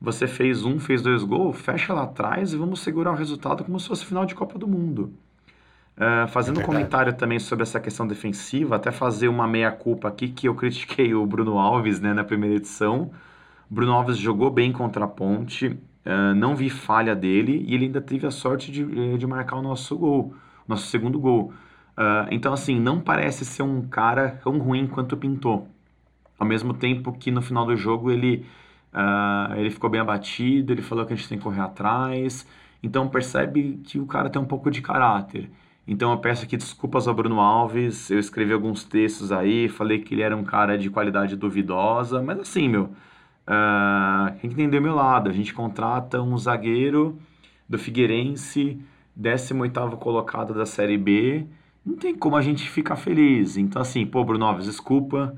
você 0.00 0.26
fez 0.26 0.64
um, 0.64 0.80
fez 0.80 1.02
dois 1.02 1.22
gols, 1.22 1.60
fecha 1.60 1.92
lá 1.92 2.04
atrás 2.04 2.52
e 2.52 2.56
vamos 2.56 2.80
segurar 2.80 3.12
o 3.12 3.16
resultado 3.16 3.64
como 3.64 3.78
se 3.78 3.86
fosse 3.86 4.04
final 4.04 4.24
de 4.24 4.34
Copa 4.34 4.58
do 4.58 4.66
Mundo. 4.66 5.12
Uh, 5.96 6.26
fazendo 6.28 6.60
é 6.60 6.62
um 6.62 6.66
comentário 6.66 7.12
também 7.12 7.38
sobre 7.38 7.62
essa 7.62 7.78
questão 7.78 8.06
defensiva, 8.06 8.76
até 8.76 8.90
fazer 8.90 9.28
uma 9.28 9.46
meia-culpa 9.46 10.08
aqui, 10.08 10.28
que 10.28 10.48
eu 10.48 10.54
critiquei 10.54 11.14
o 11.14 11.26
Bruno 11.26 11.58
Alves 11.58 12.00
né, 12.00 12.14
na 12.14 12.24
primeira 12.24 12.56
edição. 12.56 13.10
Bruno 13.68 13.92
Alves 13.92 14.16
jogou 14.16 14.50
bem 14.50 14.72
contra 14.72 15.04
a 15.04 15.08
Ponte, 15.08 15.66
uh, 15.66 16.34
não 16.34 16.56
vi 16.56 16.70
falha 16.70 17.14
dele 17.14 17.64
e 17.68 17.74
ele 17.74 17.84
ainda 17.84 18.00
teve 18.00 18.26
a 18.26 18.30
sorte 18.30 18.72
de, 18.72 18.82
eh, 18.82 19.18
de 19.18 19.26
marcar 19.26 19.56
o 19.56 19.62
nosso 19.62 19.96
gol, 19.98 20.34
nosso 20.66 20.86
segundo 20.86 21.20
gol. 21.20 21.52
Uh, 21.98 22.26
então, 22.30 22.54
assim, 22.54 22.80
não 22.80 22.98
parece 22.98 23.44
ser 23.44 23.62
um 23.62 23.82
cara 23.82 24.40
tão 24.42 24.58
ruim 24.58 24.86
quanto 24.86 25.16
pintou. 25.16 25.68
ao 26.38 26.46
mesmo 26.46 26.72
tempo 26.72 27.12
que 27.12 27.30
no 27.30 27.42
final 27.42 27.66
do 27.66 27.76
jogo 27.76 28.10
ele, 28.10 28.46
uh, 28.94 29.54
ele 29.56 29.70
ficou 29.70 29.90
bem 29.90 30.00
abatido, 30.00 30.72
ele 30.72 30.82
falou 30.82 31.06
que 31.06 31.12
a 31.12 31.16
gente 31.16 31.28
tem 31.28 31.38
que 31.38 31.44
correr 31.44 31.60
atrás. 31.60 32.46
Então 32.82 33.08
percebe 33.08 33.80
que 33.84 33.98
o 33.98 34.06
cara 34.06 34.30
tem 34.30 34.40
um 34.40 34.44
pouco 34.46 34.70
de 34.70 34.80
caráter. 34.80 35.50
Então 35.86 36.12
eu 36.12 36.18
peço 36.18 36.44
aqui 36.44 36.56
desculpas 36.56 37.08
ao 37.08 37.14
Bruno 37.14 37.40
Alves, 37.40 38.10
eu 38.10 38.18
escrevi 38.18 38.52
alguns 38.52 38.84
textos 38.84 39.32
aí, 39.32 39.68
falei 39.68 39.98
que 39.98 40.14
ele 40.14 40.22
era 40.22 40.36
um 40.36 40.44
cara 40.44 40.78
de 40.78 40.88
qualidade 40.88 41.36
duvidosa, 41.36 42.22
mas 42.22 42.38
assim, 42.38 42.68
meu, 42.68 42.84
uh, 42.84 44.30
tem 44.40 44.50
que 44.50 44.54
entender 44.54 44.78
o 44.78 44.82
meu 44.82 44.94
lado. 44.94 45.28
A 45.28 45.32
gente 45.32 45.52
contrata 45.52 46.22
um 46.22 46.36
zagueiro 46.38 47.18
do 47.68 47.78
Figueirense, 47.78 48.80
18º 49.20 49.96
colocado 49.96 50.54
da 50.54 50.64
Série 50.66 50.96
B, 50.96 51.46
não 51.84 51.96
tem 51.96 52.14
como 52.14 52.36
a 52.36 52.42
gente 52.42 52.68
ficar 52.70 52.96
feliz. 52.96 53.56
Então 53.56 53.82
assim, 53.82 54.06
pô, 54.06 54.24
Bruno 54.24 54.44
Alves, 54.44 54.66
desculpa, 54.66 55.34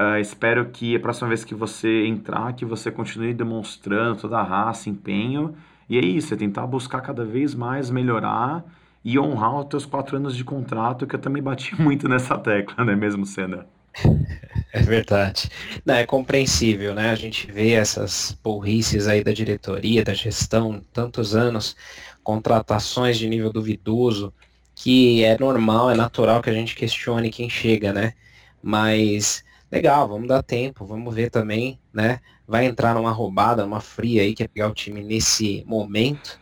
uh, 0.00 0.18
espero 0.18 0.70
que 0.70 0.96
a 0.96 1.00
próxima 1.00 1.28
vez 1.28 1.44
que 1.44 1.54
você 1.54 2.06
entrar, 2.06 2.54
que 2.54 2.64
você 2.64 2.90
continue 2.90 3.34
demonstrando 3.34 4.20
toda 4.22 4.38
a 4.38 4.42
raça, 4.42 4.88
empenho, 4.88 5.54
e 5.88 5.98
é 5.98 6.00
isso, 6.00 6.32
é 6.32 6.36
tentar 6.36 6.66
buscar 6.66 7.00
cada 7.02 7.24
vez 7.24 7.54
mais 7.54 7.90
melhorar 7.90 8.64
e 9.04 9.18
honrar 9.18 9.60
os 9.60 9.66
teus 9.66 9.86
quatro 9.86 10.16
anos 10.16 10.36
de 10.36 10.44
contrato, 10.44 11.06
que 11.06 11.14
eu 11.16 11.20
também 11.20 11.42
bati 11.42 11.74
muito 11.80 12.08
nessa 12.08 12.38
tecla, 12.38 12.84
né 12.84 12.96
mesmo, 12.96 13.26
Senna? 13.26 13.66
É 14.72 14.82
verdade. 14.82 15.50
Não, 15.84 15.94
é 15.94 16.06
compreensível, 16.06 16.94
né? 16.94 17.10
A 17.10 17.16
gente 17.16 17.50
vê 17.50 17.72
essas 17.72 18.38
burrices 18.42 19.08
aí 19.08 19.24
da 19.24 19.32
diretoria, 19.32 20.04
da 20.04 20.14
gestão, 20.14 20.80
tantos 20.92 21.34
anos, 21.34 21.76
contratações 22.22 23.18
de 23.18 23.28
nível 23.28 23.52
duvidoso, 23.52 24.32
que 24.74 25.24
é 25.24 25.36
normal, 25.38 25.90
é 25.90 25.96
natural 25.96 26.40
que 26.40 26.50
a 26.50 26.52
gente 26.52 26.76
questione 26.76 27.30
quem 27.30 27.50
chega, 27.50 27.92
né? 27.92 28.14
Mas 28.62 29.42
legal, 29.70 30.08
vamos 30.08 30.28
dar 30.28 30.42
tempo, 30.42 30.84
vamos 30.84 31.14
ver 31.14 31.30
também, 31.30 31.78
né? 31.92 32.20
Vai 32.46 32.66
entrar 32.66 32.94
numa 32.94 33.12
roubada, 33.12 33.64
numa 33.64 33.80
fria 33.80 34.22
aí, 34.22 34.34
que 34.34 34.42
é 34.42 34.48
pegar 34.48 34.68
o 34.68 34.74
time 34.74 35.02
nesse 35.02 35.64
momento. 35.66 36.38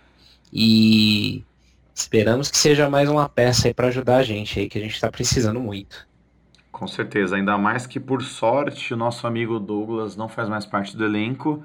E 0.53 1.45
Esperamos 1.99 2.49
que 2.49 2.57
seja 2.57 2.89
mais 2.89 3.09
uma 3.09 3.29
peça 3.29 3.67
aí 3.67 3.75
para 3.75 3.89
ajudar 3.89 4.19
a 4.19 4.23
gente 4.23 4.61
aí, 4.61 4.69
que 4.69 4.79
a 4.79 4.81
gente 4.81 4.95
está 4.95 5.11
precisando 5.11 5.59
muito. 5.59 6.07
Com 6.71 6.87
certeza, 6.87 7.35
ainda 7.35 7.59
mais 7.59 7.89
que 7.89 7.99
por 7.99 8.23
sorte 8.23 8.95
o 8.95 8.97
nosso 8.97 9.27
amigo 9.27 9.59
Douglas 9.59 10.15
não 10.15 10.29
faz 10.29 10.49
mais 10.49 10.65
parte 10.65 10.97
do 10.97 11.05
elenco. 11.05 11.61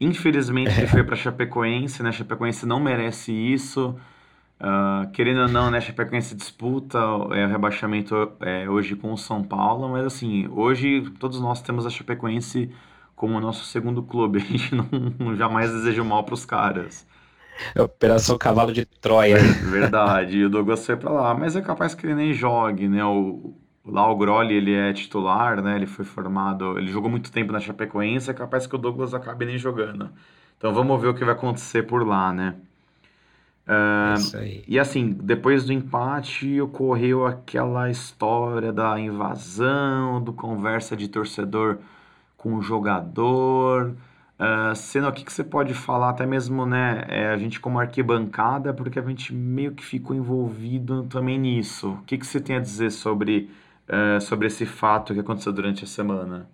Infelizmente 0.00 0.76
ele 0.76 0.88
foi 0.88 1.04
para 1.04 1.14
Chapecoense, 1.14 2.02
né? 2.02 2.10
Chapecoense 2.10 2.66
não 2.66 2.80
merece 2.80 3.30
isso. 3.30 3.94
Uh, 4.58 5.10
querendo 5.12 5.42
ou 5.42 5.48
não, 5.48 5.70
né, 5.70 5.80
Chapecoense 5.80 6.34
disputa 6.34 6.98
é, 6.98 7.44
o 7.44 7.48
rebaixamento 7.48 8.32
é, 8.40 8.68
hoje 8.68 8.96
com 8.96 9.12
o 9.12 9.18
São 9.18 9.42
Paulo, 9.44 9.86
mas 9.90 10.06
assim, 10.06 10.48
hoje 10.48 11.02
todos 11.20 11.38
nós 11.40 11.60
temos 11.60 11.84
a 11.84 11.90
Chapecoense 11.90 12.70
como 13.14 13.38
nosso 13.40 13.64
segundo 13.64 14.02
clube. 14.02 14.38
A 14.42 14.42
gente 14.42 14.74
não 15.18 15.36
jamais 15.36 15.70
deseja 15.70 16.02
mal 16.02 16.24
para 16.24 16.34
os 16.34 16.44
caras. 16.46 17.06
Operação 17.78 18.36
Cavalo 18.38 18.72
de 18.72 18.84
Troia. 18.84 19.38
Verdade, 19.70 20.44
o 20.44 20.50
Douglas 20.50 20.84
foi 20.84 20.96
pra 20.96 21.10
lá, 21.10 21.34
mas 21.34 21.56
é 21.56 21.62
capaz 21.62 21.94
que 21.94 22.06
ele 22.06 22.14
nem 22.14 22.32
jogue, 22.32 22.88
né? 22.88 23.04
O, 23.04 23.54
lá 23.84 24.10
o 24.10 24.16
Groli, 24.16 24.54
ele 24.54 24.74
é 24.74 24.92
titular, 24.92 25.62
né? 25.62 25.76
Ele 25.76 25.86
foi 25.86 26.04
formado, 26.04 26.78
ele 26.78 26.90
jogou 26.90 27.10
muito 27.10 27.32
tempo 27.32 27.52
na 27.52 27.60
Chapecoense, 27.60 28.30
é 28.30 28.34
capaz 28.34 28.66
que 28.66 28.74
o 28.74 28.78
Douglas 28.78 29.14
acabe 29.14 29.46
nem 29.46 29.58
jogando. 29.58 30.10
Então 30.58 30.72
vamos 30.72 31.00
ver 31.00 31.08
o 31.08 31.14
que 31.14 31.24
vai 31.24 31.34
acontecer 31.34 31.82
por 31.84 32.06
lá, 32.06 32.32
né? 32.32 32.56
Uh, 33.66 34.36
aí. 34.36 34.64
E 34.68 34.78
assim, 34.78 35.12
depois 35.12 35.64
do 35.64 35.72
empate 35.72 36.60
ocorreu 36.60 37.26
aquela 37.26 37.90
história 37.90 38.72
da 38.72 38.98
invasão, 39.00 40.22
do 40.22 40.32
conversa 40.32 40.96
de 40.96 41.08
torcedor 41.08 41.78
com 42.36 42.54
o 42.54 42.62
jogador. 42.62 43.96
Uh, 44.38 44.74
Sendo 44.76 45.08
o 45.08 45.12
que, 45.12 45.24
que 45.24 45.32
você 45.32 45.42
pode 45.42 45.74
falar, 45.74 46.10
até 46.10 46.26
mesmo, 46.26 46.66
né, 46.66 47.04
é, 47.08 47.28
a 47.30 47.36
gente 47.38 47.58
como 47.58 47.80
arquibancada, 47.80 48.72
porque 48.72 48.98
a 48.98 49.02
gente 49.02 49.34
meio 49.34 49.72
que 49.72 49.84
ficou 49.84 50.14
envolvido 50.14 51.04
também 51.04 51.38
nisso. 51.38 51.92
O 51.92 52.02
que, 52.04 52.18
que 52.18 52.26
você 52.26 52.40
tem 52.40 52.56
a 52.56 52.60
dizer 52.60 52.90
sobre, 52.92 53.50
uh, 53.88 54.20
sobre 54.20 54.46
esse 54.46 54.66
fato 54.66 55.14
que 55.14 55.20
aconteceu 55.20 55.52
durante 55.52 55.84
a 55.84 55.86
semana? 55.86 56.48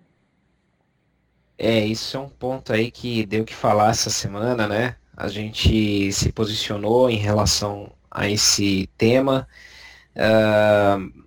É, 1.58 1.84
isso 1.84 2.16
é 2.16 2.20
um 2.20 2.28
ponto 2.28 2.72
aí 2.72 2.90
que 2.90 3.24
deu 3.26 3.44
que 3.44 3.54
falar 3.54 3.90
essa 3.90 4.10
semana, 4.10 4.66
né? 4.66 4.96
A 5.16 5.28
gente 5.28 6.10
se 6.12 6.32
posicionou 6.32 7.10
em 7.10 7.16
relação 7.16 7.92
a 8.10 8.28
esse 8.28 8.88
tema. 8.96 9.46
Uh, 10.16 11.22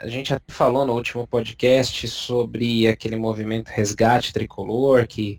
a 0.00 0.08
gente 0.08 0.30
já 0.30 0.40
falou 0.48 0.86
no 0.86 0.94
último 0.94 1.26
podcast 1.26 2.08
sobre 2.08 2.88
aquele 2.88 3.16
movimento 3.16 3.68
resgate 3.68 4.32
tricolor 4.32 5.06
que 5.06 5.38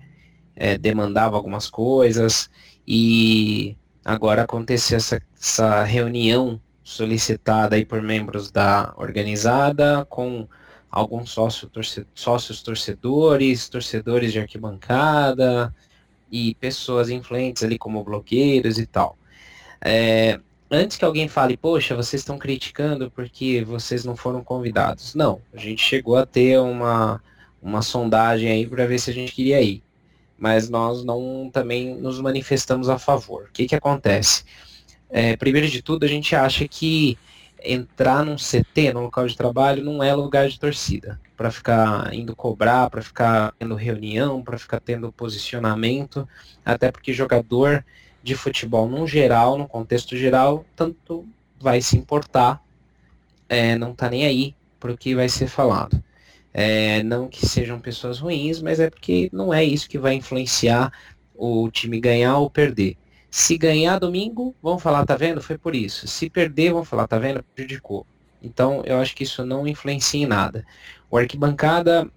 é, 0.56 0.78
demandava 0.78 1.36
algumas 1.36 1.70
coisas 1.70 2.50
e 2.88 3.76
agora 4.06 4.44
aconteceu 4.44 4.98
essa, 4.98 5.22
essa 5.40 5.84
reunião 5.84 6.62
solicitada 6.84 7.76
aí 7.76 7.86
por 7.86 8.02
membros 8.02 8.52
da 8.52 8.94
organizada 8.98 10.06
com 10.06 10.48
alguns 10.92 11.32
sócio 11.32 11.68
torce, 11.70 12.06
sócios 12.14 12.62
torcedores, 12.62 13.70
torcedores 13.70 14.32
de 14.32 14.40
arquibancada 14.40 15.74
e 16.32 16.56
pessoas 16.56 17.10
influentes 17.10 17.64
ali 17.64 17.78
como 17.78 18.04
blogueiros 18.04 18.78
e 18.78 18.86
tal. 18.86 19.18
É, 19.84 20.40
antes 20.70 20.98
que 20.98 21.06
alguém 21.06 21.28
fale, 21.28 21.58
poxa, 21.58 21.96
vocês 21.96 22.22
estão 22.22 22.38
criticando 22.38 23.12
porque 23.12 23.64
vocês 23.64 24.06
não 24.06 24.16
foram 24.16 24.44
convidados. 24.44 25.16
Não, 25.16 25.42
a 25.54 25.58
gente 25.58 25.84
chegou 25.84 26.16
a 26.16 26.26
ter 26.26 26.60
uma, 26.60 27.22
uma 27.62 27.82
sondagem 27.82 28.50
aí 28.50 28.66
para 28.66 28.86
ver 28.86 29.00
se 29.00 29.10
a 29.10 29.14
gente 29.14 29.34
queria 29.34 29.62
ir 29.62 29.84
mas 30.42 30.72
nós 30.72 31.04
não 31.04 31.52
também 31.54 31.94
nos 31.96 32.20
manifestamos 32.20 32.90
a 32.90 32.98
favor. 32.98 33.44
O 33.44 33.52
que, 33.54 33.68
que 33.68 33.76
acontece? 33.76 34.44
É, 35.08 35.38
primeiro 35.38 35.68
de 35.68 35.84
tudo, 35.84 36.04
a 36.04 36.08
gente 36.08 36.36
acha 36.36 36.68
que 36.68 37.16
entrar 37.64 38.26
num 38.26 38.36
CT, 38.36 38.94
num 38.94 39.02
local 39.02 39.28
de 39.28 39.36
trabalho, 39.36 39.84
não 39.84 40.04
é 40.04 40.14
lugar 40.14 40.48
de 40.48 40.60
torcida. 40.60 41.20
Para 41.38 41.52
ficar 41.52 42.14
indo 42.14 42.36
cobrar, 42.36 42.90
para 42.90 43.02
ficar 43.02 43.54
tendo 43.58 43.76
reunião, 43.76 44.42
para 44.44 44.58
ficar 44.58 44.80
tendo 44.80 45.12
posicionamento, 45.12 46.28
até 46.66 46.92
porque 46.92 47.14
jogador 47.14 47.86
de 48.24 48.36
futebol, 48.36 48.88
no 48.88 49.08
geral, 49.08 49.58
no 49.58 49.68
contexto 49.68 50.16
geral, 50.16 50.66
tanto 50.76 51.28
vai 51.60 51.82
se 51.82 51.98
importar, 51.98 52.62
é, 53.50 53.76
não 53.76 53.92
está 53.92 54.10
nem 54.10 54.26
aí 54.26 54.56
para 54.80 54.92
o 54.92 54.98
que 54.98 55.16
vai 55.16 55.30
ser 55.30 55.48
falado. 55.48 56.02
É, 56.54 57.02
não 57.04 57.28
que 57.28 57.46
sejam 57.46 57.80
pessoas 57.80 58.20
ruins, 58.20 58.62
mas 58.62 58.80
é 58.80 58.90
porque 58.90 59.30
não 59.32 59.54
é 59.54 59.64
isso 59.64 59.90
que 59.90 59.98
vai 59.98 60.16
influenciar 60.16 60.92
o 61.36 61.70
time 61.72 62.00
ganhar 62.00 62.38
ou 62.38 62.50
perder. 62.50 62.98
Se 63.32 63.58
ganhar 63.58 63.98
domingo, 63.98 64.54
vão 64.62 64.78
falar, 64.78 65.06
tá 65.06 65.16
vendo? 65.16 65.42
Foi 65.42 65.58
por 65.58 65.74
isso. 65.74 66.08
Se 66.08 66.30
perder, 66.30 66.74
vão 66.74 66.84
falar, 66.84 67.08
tá 67.08 67.18
vendo? 67.18 67.42
Prejudicou. 67.56 68.06
Então, 68.44 68.84
eu 68.86 69.00
acho 69.00 69.16
que 69.16 69.24
isso 69.24 69.46
não 69.46 69.66
influencia 69.66 70.22
em 70.22 70.28
nada. 70.28 70.66
O 71.10 71.18
arquibancada, 71.18 72.12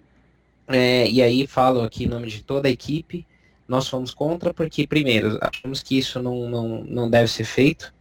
é, 0.67 1.09
e 1.09 1.21
aí 1.21 1.47
falo 1.47 1.81
aqui 1.81 2.03
em 2.03 2.07
nome 2.07 2.27
de 2.27 2.43
toda 2.43 2.67
a 2.67 2.71
equipe, 2.71 3.25
nós 3.67 3.87
fomos 3.87 4.13
contra 4.13 4.53
porque, 4.53 4.85
primeiro, 4.85 5.39
achamos 5.41 5.81
que 5.81 5.97
isso 5.97 6.21
não, 6.21 6.49
não, 6.49 6.83
não 6.83 7.09
deve 7.09 7.31
ser 7.31 7.45
feito. 7.45 7.93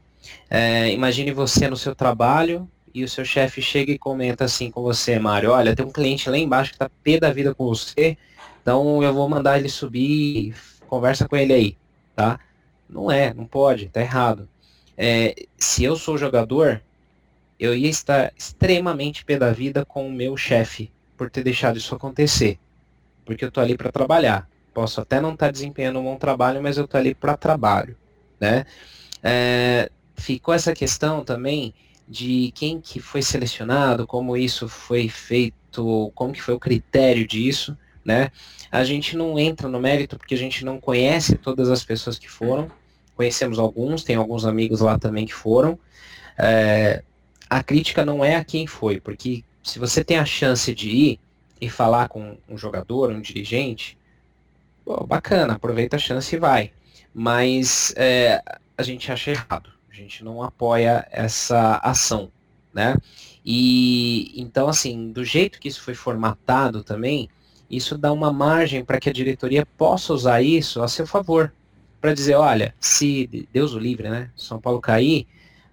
É, 0.50 0.90
imagine 0.90 1.30
você 1.30 1.68
no 1.68 1.76
seu 1.76 1.94
trabalho, 1.94 2.68
e 2.94 3.02
o 3.02 3.09
seu 3.09 3.25
chefe 3.25 3.61
chega 3.61 3.90
e 3.90 3.99
comenta 3.99 4.44
assim 4.44 4.71
com 4.71 4.80
você, 4.80 5.18
Mário, 5.18 5.50
olha, 5.50 5.75
tem 5.75 5.85
um 5.85 5.90
cliente 5.90 6.30
lá 6.30 6.38
embaixo 6.38 6.73
que 6.73 6.78
tá 6.78 6.88
pé 7.02 7.18
da 7.18 7.33
vida 7.33 7.52
com 7.52 7.66
você, 7.66 8.16
então 8.62 9.02
eu 9.02 9.12
vou 9.12 9.28
mandar 9.28 9.59
ele 9.59 9.68
subir, 9.68 10.54
conversa 10.87 11.28
com 11.28 11.37
ele 11.37 11.52
aí, 11.52 11.76
tá? 12.14 12.38
Não 12.88 13.11
é, 13.11 13.33
não 13.33 13.47
pode, 13.47 13.88
tá 13.88 14.00
errado. 14.00 14.49
É, 14.97 15.35
se 15.59 15.83
eu 15.85 15.97
sou 15.97 16.17
jogador, 16.17 16.83
eu 17.59 17.75
ia 17.75 17.88
estar 17.88 18.33
extremamente 18.37 19.25
pé 19.25 19.38
da 19.38 19.53
vida 19.53 19.85
com 19.85 20.07
o 20.07 20.12
meu 20.12 20.37
chefe 20.37 20.91
por 21.17 21.31
ter 21.31 21.43
deixado 21.43 21.76
isso 21.76 21.95
acontecer. 21.95 22.59
Porque 23.25 23.45
eu 23.45 23.50
tô 23.50 23.61
ali 23.61 23.76
para 23.76 23.91
trabalhar. 23.91 24.49
Posso 24.73 25.00
até 25.00 25.21
não 25.21 25.33
estar 25.33 25.47
tá 25.47 25.53
desempenhando 25.53 26.00
um 26.00 26.05
bom 26.05 26.17
trabalho, 26.17 26.62
mas 26.62 26.76
eu 26.76 26.87
tô 26.87 26.97
ali 26.97 27.14
para 27.14 27.37
trabalho, 27.37 27.97
né? 28.41 28.67
É, 29.23 29.91
ficou 30.17 30.53
essa 30.53 30.75
questão 30.75 31.25
também 31.25 31.73
de 32.07 32.53
quem 32.55 32.81
que 32.81 33.00
foi 33.00 33.23
selecionado, 33.23 34.07
como 34.07 34.37
isso 34.37 34.69
foi 34.69 35.09
feito, 35.09 36.12
como 36.14 36.33
que 36.33 36.43
foi 36.43 36.55
o 36.55 36.61
critério 36.61 37.26
disso, 37.26 37.76
né? 38.05 38.31
A 38.71 38.85
gente 38.85 39.17
não 39.17 39.39
entra 39.39 39.69
no 39.69 39.81
mérito 39.81 40.19
porque 40.19 40.35
a 40.35 40.39
gente 40.39 40.65
não 40.65 40.81
conhece 40.81 41.37
todas 41.37 41.71
as 41.71 41.85
pessoas 41.85 42.19
que 42.19 42.29
foram, 42.29 42.71
conhecemos 43.17 43.59
alguns, 43.59 44.03
tem 44.03 44.17
alguns 44.17 44.45
amigos 44.45 44.81
lá 44.81 44.99
também 44.99 45.27
que 45.27 45.35
foram. 45.35 45.79
É, 46.37 47.03
a 47.49 47.63
crítica 47.63 48.05
não 48.05 48.25
é 48.25 48.37
a 48.37 48.45
quem 48.45 48.67
foi, 48.67 49.01
porque 49.01 49.45
se 49.63 49.79
você 49.79 50.05
tem 50.05 50.19
a 50.19 50.25
chance 50.25 50.75
de 50.75 50.91
ir 50.91 51.21
e 51.61 51.71
falar 51.71 52.09
com 52.09 52.37
um 52.49 52.59
jogador, 52.59 53.11
um 53.11 53.21
dirigente, 53.21 53.97
bacana, 55.07 55.55
aproveita 55.55 55.97
a 55.97 55.99
chance 55.99 56.35
e 56.35 56.39
vai. 56.39 56.73
Mas 57.15 57.95
é, 57.97 58.43
a 58.77 58.83
gente 58.83 59.11
acha 59.11 59.31
errado. 59.31 59.71
A 59.91 59.95
gente 59.95 60.25
não 60.25 60.43
apoia 60.43 61.07
essa 61.11 61.77
ação, 61.83 62.31
né? 62.73 62.97
E 63.45 64.33
então 64.41 64.69
assim, 64.69 65.13
do 65.13 65.25
jeito 65.25 65.61
que 65.61 65.69
isso 65.69 65.83
foi 65.83 65.95
formatado 65.95 66.83
também, 66.83 67.29
isso 67.76 67.97
dá 67.97 68.12
uma 68.12 68.33
margem 68.33 68.85
para 68.85 69.00
que 69.00 69.09
a 69.09 69.12
diretoria 69.12 69.66
possa 69.78 70.12
usar 70.12 70.43
isso 70.43 70.83
a 70.83 70.88
seu 70.88 71.07
favor. 71.07 71.52
Para 72.00 72.12
dizer, 72.12 72.35
olha, 72.35 72.75
se 72.78 73.49
Deus 73.52 73.73
o 73.73 73.78
livre, 73.78 74.09
né? 74.09 74.31
São 74.37 74.61
Paulo 74.61 74.81
cair, 74.81 75.26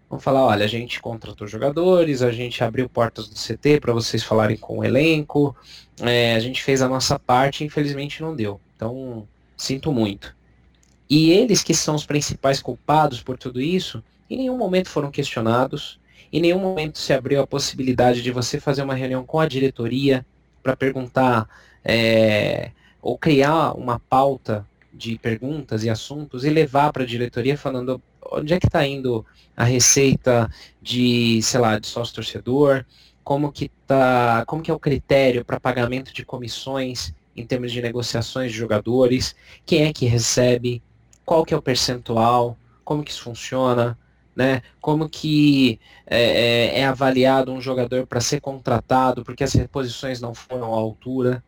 vamos 0.09 0.23
falar, 0.23 0.45
olha, 0.45 0.65
a 0.65 0.67
gente 0.67 1.01
contratou 1.01 1.47
jogadores, 1.47 2.21
a 2.21 2.31
gente 2.31 2.63
abriu 2.63 2.87
portas 2.87 3.27
do 3.27 3.35
CT 3.35 3.79
para 3.79 3.93
vocês 3.93 4.23
falarem 4.23 4.57
com 4.57 4.79
o 4.79 4.83
elenco, 4.83 5.55
é, 6.01 6.35
a 6.35 6.39
gente 6.39 6.63
fez 6.63 6.81
a 6.81 6.87
nossa 6.87 7.19
parte, 7.19 7.63
infelizmente 7.63 8.21
não 8.21 8.35
deu. 8.35 8.59
Então, 8.75 9.27
sinto 9.57 9.91
muito. 9.91 10.35
E 11.09 11.31
eles 11.31 11.61
que 11.61 11.73
são 11.73 11.95
os 11.95 12.05
principais 12.05 12.61
culpados 12.61 13.21
por 13.21 13.37
tudo 13.37 13.59
isso, 13.59 14.03
em 14.29 14.37
nenhum 14.37 14.57
momento 14.57 14.89
foram 14.89 15.11
questionados, 15.11 15.99
em 16.31 16.39
nenhum 16.39 16.59
momento 16.59 16.97
se 16.97 17.11
abriu 17.11 17.41
a 17.41 17.47
possibilidade 17.47 18.21
de 18.21 18.31
você 18.31 18.59
fazer 18.59 18.81
uma 18.83 18.95
reunião 18.95 19.25
com 19.25 19.39
a 19.39 19.45
diretoria 19.45 20.25
para 20.63 20.75
perguntar 20.75 21.49
é, 21.83 22.71
ou 23.01 23.17
criar 23.17 23.73
uma 23.73 23.99
pauta 23.99 24.67
de 24.93 25.17
perguntas 25.17 25.83
e 25.83 25.89
assuntos 25.89 26.43
e 26.43 26.49
levar 26.49 26.91
para 26.91 27.03
a 27.03 27.05
diretoria 27.05 27.57
falando 27.57 28.01
onde 28.31 28.53
é 28.53 28.59
que 28.59 28.67
está 28.67 28.85
indo 28.85 29.25
a 29.55 29.63
receita 29.63 30.49
de, 30.81 31.41
sei 31.41 31.59
lá, 31.59 31.79
de 31.79 31.87
sócio 31.87 32.15
torcedor, 32.15 32.85
como 33.23 33.51
que 33.51 33.69
tá, 33.87 34.43
como 34.47 34.61
que 34.61 34.71
é 34.71 34.73
o 34.73 34.79
critério 34.79 35.43
para 35.43 35.59
pagamento 35.59 36.13
de 36.13 36.25
comissões 36.25 37.13
em 37.35 37.45
termos 37.45 37.71
de 37.71 37.81
negociações 37.81 38.51
de 38.51 38.57
jogadores, 38.57 39.35
quem 39.65 39.83
é 39.83 39.93
que 39.93 40.05
recebe, 40.05 40.81
qual 41.25 41.45
que 41.45 41.53
é 41.53 41.57
o 41.57 41.61
percentual, 41.61 42.57
como 42.83 43.03
que 43.03 43.11
isso 43.11 43.23
funciona, 43.23 43.97
né? 44.35 44.61
Como 44.79 45.09
que 45.09 45.79
é, 46.05 46.21
é, 46.21 46.79
é 46.79 46.85
avaliado 46.85 47.51
um 47.51 47.61
jogador 47.61 48.05
para 48.05 48.19
ser 48.19 48.41
contratado 48.41 49.23
porque 49.23 49.43
as 49.43 49.53
reposições 49.53 50.19
não 50.19 50.33
foram 50.33 50.73
à 50.73 50.77
altura. 50.77 51.43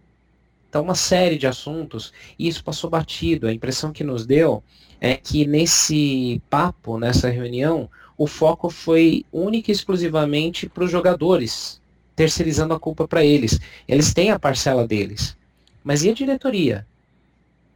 Então, 0.73 0.81
uma 0.81 0.95
série 0.95 1.37
de 1.37 1.45
assuntos, 1.45 2.11
e 2.37 2.47
isso 2.47 2.63
passou 2.63 2.89
batido. 2.89 3.45
A 3.45 3.53
impressão 3.53 3.93
que 3.93 4.03
nos 4.03 4.25
deu 4.25 4.63
é 4.99 5.15
que 5.15 5.45
nesse 5.45 6.41
papo, 6.49 6.97
nessa 6.97 7.29
reunião, 7.29 7.87
o 8.17 8.25
foco 8.25 8.71
foi 8.71 9.23
única 9.31 9.69
e 9.69 9.71
exclusivamente 9.71 10.67
para 10.67 10.83
os 10.83 10.89
jogadores, 10.89 11.79
terceirizando 12.15 12.73
a 12.73 12.79
culpa 12.79 13.07
para 13.07 13.23
eles. 13.23 13.59
Eles 13.87 14.15
têm 14.15 14.31
a 14.31 14.39
parcela 14.39 14.87
deles. 14.87 15.37
Mas 15.83 16.03
e 16.03 16.09
a 16.09 16.13
diretoria? 16.15 16.87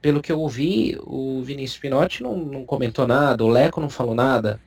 Pelo 0.01 0.20
que 0.20 0.32
eu 0.32 0.39
ouvi, 0.39 0.98
o 1.01 1.44
Vinícius 1.44 1.80
Pinotti 1.80 2.24
não, 2.24 2.36
não 2.36 2.66
comentou 2.66 3.06
nada, 3.06 3.46
o 3.46 3.48
Leco 3.48 3.80
não 3.80 3.92
falou 3.92 4.16
nada, 4.16 4.60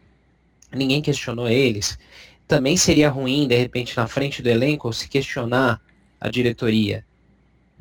ninguém 0.72 1.02
questionou 1.02 1.48
eles. 1.48 1.98
Também 2.46 2.76
seria 2.76 3.10
ruim, 3.10 3.48
de 3.48 3.56
repente, 3.56 3.96
na 3.96 4.06
frente 4.06 4.40
do 4.40 4.48
elenco, 4.48 4.92
se 4.92 5.08
questionar 5.08 5.82
a 6.20 6.30
diretoria. 6.30 7.04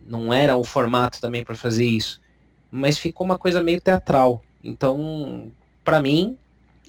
Não 0.08 0.34
era 0.34 0.56
o 0.58 0.64
formato 0.64 1.20
também 1.22 1.44
para 1.44 1.56
fazer 1.56 1.86
isso. 1.86 2.22
Mas 2.72 2.98
ficou 2.98 3.26
uma 3.26 3.38
coisa 3.38 3.64
meio 3.64 3.82
teatral. 3.82 4.44
Então, 4.64 5.52
para 5.84 6.02
mim, 6.02 6.38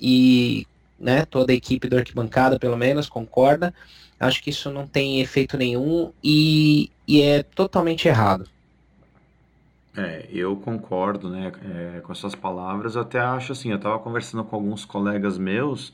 e 0.00 0.66
né, 0.98 1.24
toda 1.24 1.52
a 1.52 1.54
equipe 1.54 1.88
do 1.88 1.96
arquibancada, 1.96 2.58
pelo 2.58 2.76
menos, 2.76 3.08
concorda, 3.08 3.72
acho 4.18 4.42
que 4.42 4.50
isso 4.50 4.70
não 4.70 4.86
tem 4.86 5.20
efeito 5.20 5.56
nenhum 5.56 6.12
e, 6.22 6.90
e 7.08 7.22
é 7.22 7.42
totalmente 7.42 8.06
errado. 8.06 8.46
É, 9.96 10.28
eu 10.30 10.54
concordo, 10.56 11.28
né, 11.28 11.50
é, 11.96 12.00
com 12.00 12.12
essas 12.12 12.34
palavras. 12.34 12.94
Eu 12.94 13.02
até 13.02 13.18
acho 13.18 13.52
assim, 13.52 13.70
eu 13.70 13.76
estava 13.76 13.98
conversando 13.98 14.44
com 14.44 14.54
alguns 14.54 14.84
colegas 14.84 15.36
meus, 15.36 15.88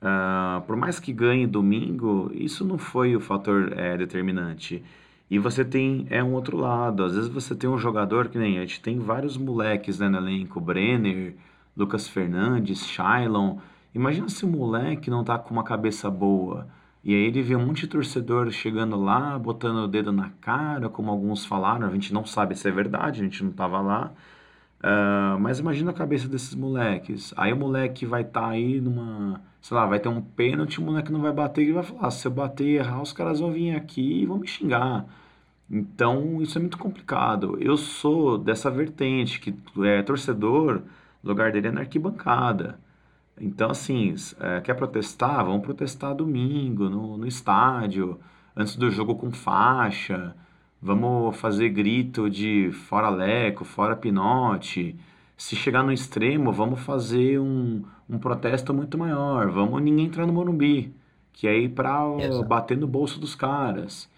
uh, 0.00 0.60
por 0.66 0.76
mais 0.76 1.00
que 1.00 1.12
ganhe 1.12 1.46
domingo, 1.46 2.30
isso 2.34 2.64
não 2.64 2.78
foi 2.78 3.16
o 3.16 3.20
fator 3.20 3.72
é, 3.76 3.96
determinante. 3.96 4.82
E 5.32 5.38
você 5.38 5.64
tem 5.64 6.06
é 6.10 6.22
um 6.22 6.34
outro 6.34 6.58
lado. 6.58 7.02
Às 7.02 7.14
vezes 7.14 7.30
você 7.30 7.54
tem 7.54 7.68
um 7.70 7.78
jogador 7.78 8.28
que 8.28 8.38
nem 8.38 8.58
a 8.58 8.60
gente 8.60 8.82
tem 8.82 8.98
vários 8.98 9.38
moleques 9.38 9.98
né, 9.98 10.06
no 10.06 10.18
elenco, 10.18 10.60
Brenner, 10.60 11.34
Lucas 11.74 12.06
Fernandes, 12.06 12.86
Shailon. 12.86 13.56
Imagina 13.94 14.28
se 14.28 14.44
o 14.44 14.48
moleque 14.48 15.08
não 15.08 15.24
tá 15.24 15.38
com 15.38 15.54
uma 15.54 15.64
cabeça 15.64 16.10
boa. 16.10 16.68
E 17.02 17.14
aí 17.14 17.22
ele 17.22 17.40
vê 17.40 17.56
um 17.56 17.64
monte 17.64 17.80
de 17.80 17.86
torcedor 17.86 18.50
chegando 18.50 18.94
lá, 19.02 19.38
botando 19.38 19.78
o 19.78 19.88
dedo 19.88 20.12
na 20.12 20.28
cara, 20.38 20.90
como 20.90 21.10
alguns 21.10 21.46
falaram, 21.46 21.88
a 21.88 21.90
gente 21.90 22.12
não 22.12 22.26
sabe 22.26 22.54
se 22.54 22.68
é 22.68 22.70
verdade, 22.70 23.22
a 23.22 23.24
gente 23.24 23.42
não 23.42 23.52
tava 23.52 23.80
lá. 23.80 24.12
Uh, 24.84 25.40
mas 25.40 25.58
imagina 25.58 25.92
a 25.92 25.94
cabeça 25.94 26.28
desses 26.28 26.54
moleques. 26.54 27.32
Aí 27.38 27.54
o 27.54 27.56
moleque 27.56 28.04
vai 28.04 28.20
estar 28.20 28.42
tá 28.42 28.48
aí 28.50 28.82
numa. 28.82 29.40
Sei 29.62 29.74
lá, 29.74 29.86
vai 29.86 29.98
ter 29.98 30.10
um 30.10 30.20
pênalti, 30.20 30.78
o 30.78 30.82
moleque 30.82 31.10
não 31.10 31.22
vai 31.22 31.32
bater 31.32 31.66
e 31.66 31.72
vai 31.72 31.82
falar: 31.84 32.10
se 32.10 32.26
eu 32.28 32.32
bater 32.32 32.66
e 32.66 32.76
errar, 32.76 33.00
os 33.00 33.14
caras 33.14 33.40
vão 33.40 33.50
vir 33.50 33.74
aqui 33.74 34.22
e 34.22 34.26
vão 34.26 34.36
me 34.38 34.46
xingar. 34.46 35.06
Então 35.72 36.42
isso 36.42 36.58
é 36.58 36.60
muito 36.60 36.76
complicado. 36.76 37.56
Eu 37.58 37.78
sou 37.78 38.36
dessa 38.36 38.70
vertente, 38.70 39.40
que 39.40 39.54
é 39.84 40.02
torcedor, 40.02 40.82
o 41.24 41.28
lugar 41.28 41.50
dele 41.50 41.68
é 41.68 41.72
na 41.72 41.80
arquibancada. 41.80 42.78
Então, 43.40 43.70
assim, 43.70 44.14
é, 44.38 44.60
quer 44.60 44.74
protestar? 44.74 45.44
Vamos 45.44 45.62
protestar 45.62 46.14
domingo, 46.14 46.90
no, 46.90 47.16
no 47.16 47.26
estádio, 47.26 48.20
antes 48.54 48.76
do 48.76 48.90
jogo 48.90 49.14
com 49.16 49.32
faixa. 49.32 50.36
Vamos 50.80 51.36
fazer 51.38 51.70
grito 51.70 52.28
de 52.28 52.70
fora 52.72 53.08
Leco, 53.08 53.64
fora 53.64 53.96
Pinote. 53.96 54.96
Se 55.36 55.56
chegar 55.56 55.82
no 55.82 55.92
extremo, 55.92 56.52
vamos 56.52 56.80
fazer 56.80 57.40
um, 57.40 57.82
um 58.08 58.18
protesto 58.18 58.74
muito 58.74 58.98
maior. 58.98 59.50
Vamos 59.50 59.82
ninguém 59.82 60.06
entrar 60.06 60.26
no 60.26 60.32
Morumbi, 60.34 60.94
que 61.32 61.48
é 61.48 61.58
ir 61.58 61.70
para 61.70 61.98
bater 62.46 62.76
no 62.76 62.86
bolso 62.86 63.18
dos 63.18 63.34
caras. 63.34 64.10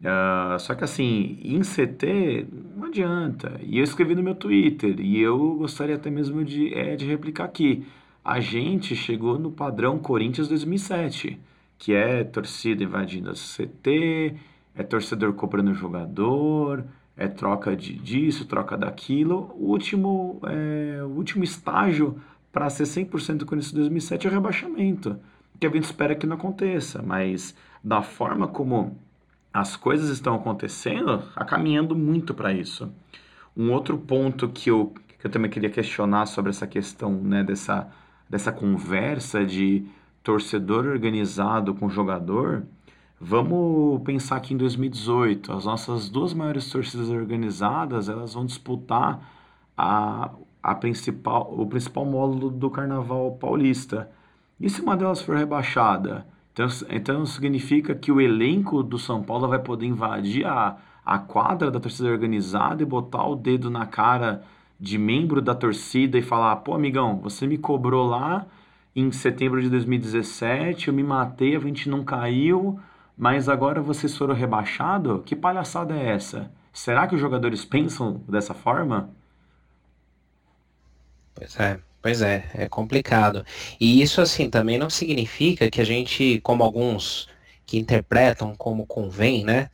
Uh, 0.00 0.58
só 0.60 0.74
que 0.74 0.84
assim, 0.84 1.38
em 1.42 1.60
CT 1.60 2.46
não 2.76 2.86
adianta. 2.86 3.60
E 3.62 3.78
eu 3.78 3.84
escrevi 3.84 4.14
no 4.14 4.22
meu 4.22 4.34
Twitter, 4.34 5.00
e 5.00 5.20
eu 5.20 5.54
gostaria 5.54 5.96
até 5.96 6.10
mesmo 6.10 6.44
de, 6.44 6.72
é, 6.74 6.94
de 6.96 7.06
replicar 7.06 7.44
aqui 7.44 7.86
a 8.28 8.40
gente 8.40 8.94
chegou 8.94 9.38
no 9.38 9.50
padrão 9.50 9.98
Corinthians 9.98 10.48
2007, 10.48 11.40
que 11.78 11.94
é 11.94 12.22
torcida 12.22 12.84
invadindo 12.84 13.30
a 13.30 13.32
CT, 13.32 14.36
é 14.74 14.82
torcedor 14.82 15.32
cobrando 15.32 15.72
jogador, 15.72 16.84
é 17.16 17.26
troca 17.26 17.74
de 17.74 17.94
disso, 17.94 18.44
troca 18.44 18.76
daquilo. 18.76 19.50
O 19.54 19.70
último, 19.70 20.42
é, 20.44 21.02
o 21.02 21.08
último 21.08 21.42
estágio 21.42 22.20
para 22.52 22.68
ser 22.68 22.84
100% 22.84 23.38
do 23.38 23.46
Corinthians 23.46 23.72
2007 23.72 24.26
é 24.26 24.30
o 24.30 24.32
rebaixamento, 24.34 25.18
que 25.58 25.66
a 25.66 25.70
gente 25.70 25.84
espera 25.84 26.14
que 26.14 26.26
não 26.26 26.36
aconteça, 26.36 27.00
mas 27.00 27.56
da 27.82 28.02
forma 28.02 28.46
como 28.46 28.98
as 29.52 29.76
coisas 29.76 30.10
estão 30.10 30.34
acontecendo, 30.34 31.22
está 31.28 31.44
caminhando 31.44 31.94
muito 31.94 32.34
para 32.34 32.52
isso. 32.52 32.92
Um 33.56 33.72
outro 33.72 33.98
ponto 33.98 34.48
que 34.48 34.70
eu, 34.70 34.94
que 35.18 35.26
eu 35.26 35.30
também 35.30 35.50
queria 35.50 35.70
questionar 35.70 36.26
sobre 36.26 36.50
essa 36.50 36.66
questão 36.66 37.12
né, 37.12 37.42
dessa 37.42 37.90
dessa 38.28 38.52
conversa 38.52 39.44
de 39.44 39.86
torcedor 40.22 40.86
organizado 40.86 41.74
com 41.74 41.88
jogador, 41.88 42.64
vamos 43.20 44.02
pensar 44.02 44.40
que 44.40 44.52
em 44.52 44.56
2018 44.56 45.52
as 45.52 45.64
nossas 45.64 46.08
duas 46.08 46.34
maiores 46.34 46.68
torcidas 46.70 47.08
organizadas 47.08 48.08
elas 48.08 48.34
vão 48.34 48.44
disputar 48.44 49.20
a, 49.76 50.30
a 50.62 50.74
principal, 50.74 51.52
o 51.58 51.66
principal 51.66 52.04
módulo 52.04 52.50
do 52.50 52.68
Carnaval 52.68 53.32
Paulista. 53.40 54.10
E 54.60 54.68
se 54.68 54.82
uma 54.82 54.96
delas 54.96 55.22
for 55.22 55.36
rebaixada? 55.36 56.26
Então, 56.58 56.66
então 56.90 57.24
significa 57.24 57.94
que 57.94 58.10
o 58.10 58.20
elenco 58.20 58.82
do 58.82 58.98
São 58.98 59.22
Paulo 59.22 59.46
vai 59.46 59.60
poder 59.60 59.86
invadir 59.86 60.44
a, 60.44 60.76
a 61.06 61.16
quadra 61.16 61.70
da 61.70 61.78
torcida 61.78 62.08
organizada 62.08 62.82
e 62.82 62.86
botar 62.86 63.24
o 63.28 63.36
dedo 63.36 63.70
na 63.70 63.86
cara 63.86 64.42
de 64.80 64.98
membro 64.98 65.40
da 65.40 65.54
torcida 65.54 66.18
e 66.18 66.22
falar: 66.22 66.56
pô, 66.56 66.74
amigão, 66.74 67.20
você 67.20 67.46
me 67.46 67.56
cobrou 67.56 68.08
lá 68.08 68.44
em 68.94 69.12
setembro 69.12 69.62
de 69.62 69.70
2017, 69.70 70.88
eu 70.88 70.94
me 70.94 71.04
matei, 71.04 71.54
a 71.54 71.60
gente 71.60 71.88
não 71.88 72.02
caiu, 72.02 72.80
mas 73.16 73.48
agora 73.48 73.80
vocês 73.80 74.16
foram 74.16 74.34
rebaixados? 74.34 75.22
Que 75.24 75.36
palhaçada 75.36 75.94
é 75.94 76.10
essa? 76.10 76.50
Será 76.72 77.06
que 77.06 77.14
os 77.14 77.20
jogadores 77.20 77.64
pensam 77.64 78.20
dessa 78.28 78.52
forma? 78.52 79.10
Pois 81.36 81.58
é, 81.60 81.78
pois 82.02 82.22
é, 82.22 82.44
é 82.54 82.68
complicado. 82.68 83.44
E 83.80 84.00
isso 84.02 84.20
assim 84.20 84.48
também 84.50 84.78
não 84.78 84.90
significa 84.90 85.70
que 85.70 85.80
a 85.80 85.84
gente, 85.84 86.40
como 86.42 86.62
alguns 86.62 87.28
que 87.66 87.78
interpretam 87.78 88.54
como 88.56 88.86
convém, 88.86 89.44
né? 89.44 89.68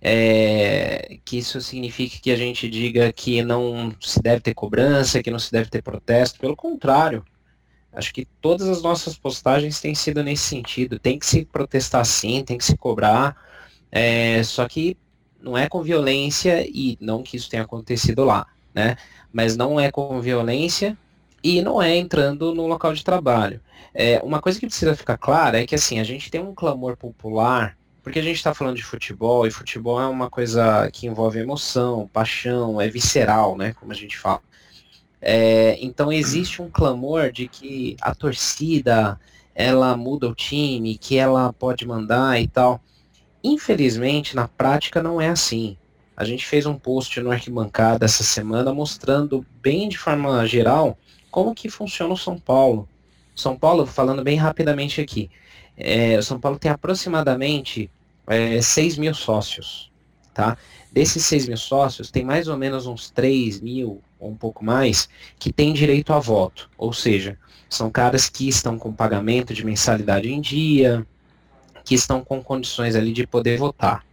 é, 0.00 1.18
que 1.24 1.38
isso 1.38 1.60
signifique 1.60 2.20
que 2.20 2.30
a 2.30 2.36
gente 2.36 2.68
diga 2.70 3.12
que 3.12 3.42
não 3.42 3.94
se 4.00 4.20
deve 4.22 4.40
ter 4.40 4.54
cobrança, 4.54 5.22
que 5.22 5.30
não 5.30 5.38
se 5.38 5.52
deve 5.52 5.68
ter 5.68 5.82
protesto. 5.82 6.40
Pelo 6.40 6.56
contrário, 6.56 7.24
acho 7.92 8.12
que 8.14 8.24
todas 8.40 8.68
as 8.68 8.82
nossas 8.82 9.16
postagens 9.16 9.80
têm 9.80 9.94
sido 9.94 10.22
nesse 10.22 10.44
sentido. 10.44 10.98
Tem 10.98 11.18
que 11.18 11.26
se 11.26 11.44
protestar 11.44 12.04
sim, 12.06 12.42
tem 12.44 12.56
que 12.56 12.64
se 12.64 12.76
cobrar, 12.76 13.36
é, 13.92 14.42
só 14.42 14.66
que 14.66 14.96
não 15.40 15.56
é 15.56 15.68
com 15.68 15.82
violência 15.82 16.66
e 16.66 16.96
não 17.00 17.22
que 17.22 17.36
isso 17.36 17.50
tenha 17.50 17.62
acontecido 17.62 18.24
lá, 18.24 18.46
né? 18.74 18.96
Mas 19.32 19.56
não 19.56 19.78
é 19.78 19.90
com 19.90 20.20
violência 20.20 20.96
e 21.42 21.62
não 21.62 21.80
é 21.82 21.96
entrando 21.96 22.54
no 22.54 22.66
local 22.66 22.92
de 22.92 23.04
trabalho. 23.04 23.60
É, 23.94 24.20
uma 24.22 24.40
coisa 24.40 24.58
que 24.58 24.66
precisa 24.66 24.94
ficar 24.94 25.16
clara 25.16 25.60
é 25.60 25.66
que 25.66 25.74
assim 25.74 25.98
a 25.98 26.04
gente 26.04 26.30
tem 26.30 26.40
um 26.40 26.54
clamor 26.54 26.96
popular 26.96 27.76
porque 28.02 28.18
a 28.18 28.22
gente 28.22 28.36
está 28.36 28.54
falando 28.54 28.76
de 28.76 28.82
futebol 28.82 29.46
e 29.46 29.50
futebol 29.50 30.00
é 30.00 30.06
uma 30.06 30.30
coisa 30.30 30.90
que 30.90 31.06
envolve 31.06 31.38
emoção, 31.38 32.08
paixão, 32.12 32.80
é 32.80 32.88
visceral, 32.88 33.56
né? 33.56 33.74
Como 33.74 33.92
a 33.92 33.94
gente 33.94 34.16
fala. 34.16 34.40
É, 35.20 35.76
então 35.80 36.10
existe 36.10 36.62
um 36.62 36.70
clamor 36.70 37.30
de 37.30 37.46
que 37.46 37.96
a 38.00 38.14
torcida 38.14 39.20
ela 39.54 39.96
muda 39.96 40.28
o 40.28 40.34
time, 40.34 40.96
que 40.96 41.18
ela 41.18 41.52
pode 41.52 41.86
mandar 41.86 42.40
e 42.40 42.48
tal. 42.48 42.80
Infelizmente, 43.44 44.34
na 44.34 44.48
prática 44.48 45.02
não 45.02 45.20
é 45.20 45.28
assim. 45.28 45.76
A 46.16 46.24
gente 46.24 46.46
fez 46.46 46.64
um 46.66 46.74
post 46.74 47.20
no 47.20 47.30
Arquibancada 47.30 48.06
essa 48.06 48.22
semana 48.22 48.72
mostrando 48.72 49.44
bem 49.60 49.88
de 49.88 49.98
forma 49.98 50.46
geral 50.46 50.98
como 51.30 51.54
que 51.54 51.68
funciona 51.68 52.12
o 52.14 52.16
São 52.16 52.38
Paulo. 52.38 52.88
São 53.34 53.56
Paulo, 53.56 53.86
falando 53.86 54.22
bem 54.22 54.36
rapidamente 54.36 55.00
aqui, 55.00 55.30
é, 55.76 56.20
São 56.20 56.38
Paulo 56.38 56.58
tem 56.58 56.70
aproximadamente 56.70 57.90
é, 58.26 58.60
6 58.60 58.98
mil 58.98 59.14
sócios, 59.14 59.90
tá? 60.34 60.58
Desses 60.92 61.24
6 61.26 61.48
mil 61.48 61.56
sócios, 61.56 62.10
tem 62.10 62.24
mais 62.24 62.48
ou 62.48 62.56
menos 62.56 62.86
uns 62.86 63.10
3 63.10 63.60
mil, 63.60 64.02
ou 64.18 64.30
um 64.30 64.36
pouco 64.36 64.64
mais, 64.64 65.08
que 65.38 65.52
têm 65.52 65.72
direito 65.72 66.12
a 66.12 66.18
voto. 66.18 66.68
Ou 66.76 66.92
seja, 66.92 67.38
são 67.68 67.90
caras 67.90 68.28
que 68.28 68.48
estão 68.48 68.78
com 68.78 68.92
pagamento 68.92 69.54
de 69.54 69.64
mensalidade 69.64 70.30
em 70.30 70.40
dia, 70.40 71.06
que 71.84 71.94
estão 71.94 72.22
com 72.22 72.42
condições 72.42 72.94
ali 72.94 73.12
de 73.12 73.26
poder 73.26 73.56
votar. 73.56 74.04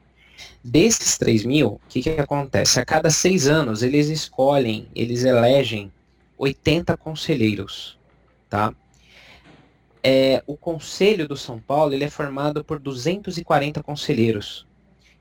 Desses 0.63 1.17
3 1.17 1.45
mil, 1.45 1.67
o 1.67 1.81
que, 1.89 2.01
que 2.01 2.09
acontece? 2.11 2.79
A 2.79 2.85
cada 2.85 3.09
seis 3.09 3.47
anos, 3.47 3.81
eles 3.81 4.07
escolhem, 4.07 4.87
eles 4.95 5.23
elegem 5.23 5.91
80 6.37 6.95
conselheiros, 6.97 7.99
tá? 8.49 8.73
É, 10.03 10.43
o 10.45 10.55
Conselho 10.55 11.27
do 11.27 11.35
São 11.35 11.59
Paulo 11.59 11.93
ele 11.93 12.03
é 12.03 12.09
formado 12.09 12.63
por 12.63 12.79
240 12.79 13.83
conselheiros. 13.83 14.67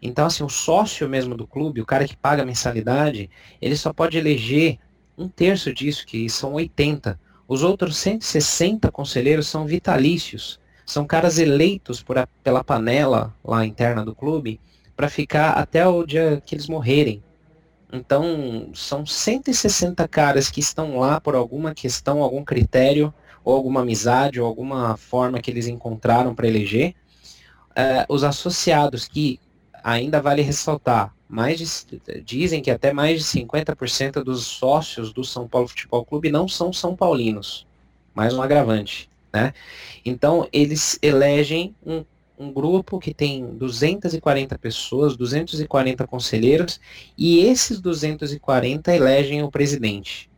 Então, 0.01 0.27
assim, 0.27 0.45
o 0.45 0.49
sócio 0.49 1.09
mesmo 1.09 1.35
do 1.35 1.47
clube, 1.47 1.81
o 1.81 1.87
cara 1.87 2.07
que 2.07 2.17
paga 2.17 2.43
a 2.43 2.47
mensalidade, 2.47 3.31
ele 3.61 3.77
só 3.77 3.93
pode 3.93 4.19
eleger 4.19 4.79
um 5.17 5.29
terço 5.29 5.73
disso, 5.73 6.07
que 6.07 6.29
são 6.29 6.53
80. 6.53 7.19
Os 7.49 7.63
outros 7.63 7.97
160 7.97 8.91
conselheiros 8.93 9.47
são 9.47 9.67
vitalícios. 9.67 10.61
São 10.85 11.07
caras 11.07 11.39
eleitos 11.39 12.03
por 12.03 12.19
a, 12.19 12.27
pela 12.45 12.63
panela 12.63 13.35
lá 13.45 13.65
interna 13.65 14.05
do 14.05 14.15
clube 14.15 14.61
para 14.95 15.09
ficar 15.09 15.53
até 15.53 15.87
o 15.87 16.05
dia 16.05 16.41
que 16.45 16.55
eles 16.55 16.69
morrerem. 16.69 17.23
Então, 17.97 18.71
são 18.75 19.07
160 19.07 20.07
caras 20.07 20.51
que 20.51 20.61
estão 20.61 20.99
lá 20.99 21.19
por 21.19 21.35
alguma 21.35 21.75
questão, 21.75 22.23
algum 22.23 22.45
critério, 22.45 23.13
ou 23.43 23.55
alguma 23.55 23.81
amizade, 23.81 24.41
ou 24.41 24.47
alguma 24.47 24.97
forma 24.97 25.41
que 25.41 25.51
eles 25.51 25.67
encontraram 25.67 26.35
para 26.35 26.47
eleger. 26.47 26.95
Uh, 27.71 28.05
os 28.09 28.23
associados, 28.23 29.09
que 29.09 29.41
ainda 29.83 30.21
vale 30.21 30.43
ressaltar, 30.43 31.15
mais 31.29 31.59
de, 31.59 32.23
dizem 32.23 32.61
que 32.61 32.71
até 32.71 32.93
mais 32.93 33.21
de 33.21 33.41
50% 33.41 34.23
dos 34.23 34.45
sócios 34.45 35.13
do 35.13 35.25
São 35.25 35.49
Paulo 35.49 35.69
Futebol 35.69 36.05
Clube 36.05 36.31
não 36.31 36.47
são 36.47 36.73
são 36.73 36.95
paulinos. 36.95 37.67
Mais 38.15 38.35
um 38.35 38.43
agravante. 38.43 39.09
Né? 39.33 39.53
Então, 40.05 40.49
eles 40.53 40.99
elegem 41.03 41.75
um 41.85 42.05
um 42.39 42.53
grupo 42.53 42.99
que 42.99 43.15
tem 43.15 43.47
240 43.57 44.59
pessoas, 44.59 45.17
240 45.17 46.07
conselheiros, 46.07 46.81
e 47.17 47.41
esses 47.41 47.81
240 47.81 48.95
elegem 48.95 49.43
o 49.43 49.51
presidente. 49.51 50.31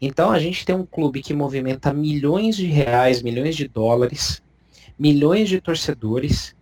Então 0.00 0.30
a 0.30 0.38
gente 0.38 0.66
tem 0.66 0.74
um 0.74 0.84
clube 0.84 1.22
que 1.22 1.32
movimenta 1.32 1.92
milhões 1.92 2.56
de 2.56 2.66
reais, 2.66 3.22
milhões 3.22 3.56
de 3.56 3.68
dólares, 3.68 4.42
milhões 4.98 5.48
de 5.48 5.60
torcedores, 5.60 6.54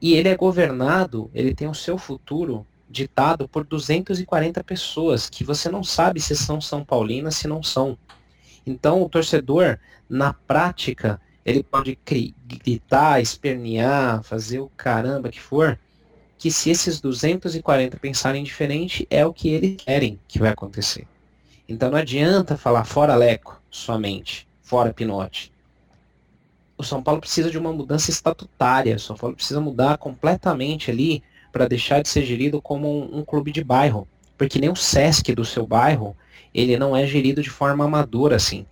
e 0.00 0.14
ele 0.14 0.28
é 0.28 0.36
governado, 0.36 1.30
ele 1.34 1.54
tem 1.54 1.68
o 1.68 1.74
seu 1.74 1.98
futuro 1.98 2.66
ditado 2.90 3.48
por 3.48 3.64
240 3.64 4.62
pessoas, 4.64 5.28
que 5.28 5.44
você 5.44 5.68
não 5.68 5.84
sabe 5.84 6.20
se 6.20 6.34
são 6.34 6.60
São 6.60 6.84
Paulinas, 6.84 7.36
se 7.36 7.46
não 7.46 7.62
são. 7.62 7.98
Então 8.66 9.02
o 9.02 9.08
torcedor, 9.08 9.78
na 10.08 10.32
prática, 10.32 11.20
ele 11.44 11.62
pode 11.62 11.98
gritar, 12.46 13.20
espernear, 13.20 14.22
fazer 14.22 14.60
o 14.60 14.70
caramba 14.76 15.30
que 15.30 15.40
for, 15.40 15.78
que 16.36 16.50
se 16.50 16.70
esses 16.70 17.00
240 17.00 17.96
pensarem 17.98 18.44
diferente, 18.44 19.06
é 19.10 19.26
o 19.26 19.32
que 19.32 19.48
eles 19.48 19.76
querem 19.76 20.20
que 20.28 20.38
vai 20.38 20.50
acontecer. 20.50 21.06
Então 21.68 21.90
não 21.90 21.98
adianta 21.98 22.56
falar 22.56 22.84
fora 22.84 23.14
Leco 23.14 23.60
somente, 23.70 24.46
fora 24.62 24.92
Pinote. 24.92 25.52
O 26.76 26.84
São 26.84 27.02
Paulo 27.02 27.20
precisa 27.20 27.50
de 27.50 27.58
uma 27.58 27.72
mudança 27.72 28.10
estatutária, 28.10 28.94
o 28.94 29.00
São 29.00 29.16
Paulo 29.16 29.34
precisa 29.34 29.60
mudar 29.60 29.98
completamente 29.98 30.90
ali 30.90 31.22
para 31.52 31.66
deixar 31.66 32.00
de 32.02 32.08
ser 32.08 32.24
gerido 32.24 32.62
como 32.62 32.88
um, 32.88 33.18
um 33.18 33.24
clube 33.24 33.50
de 33.50 33.64
bairro. 33.64 34.06
Porque 34.36 34.60
nem 34.60 34.70
o 34.70 34.76
Sesc 34.76 35.34
do 35.34 35.44
seu 35.44 35.66
bairro, 35.66 36.16
ele 36.54 36.76
não 36.76 36.96
é 36.96 37.06
gerido 37.06 37.42
de 37.42 37.50
forma 37.50 37.84
amadora 37.84 38.36
assim. 38.36 38.64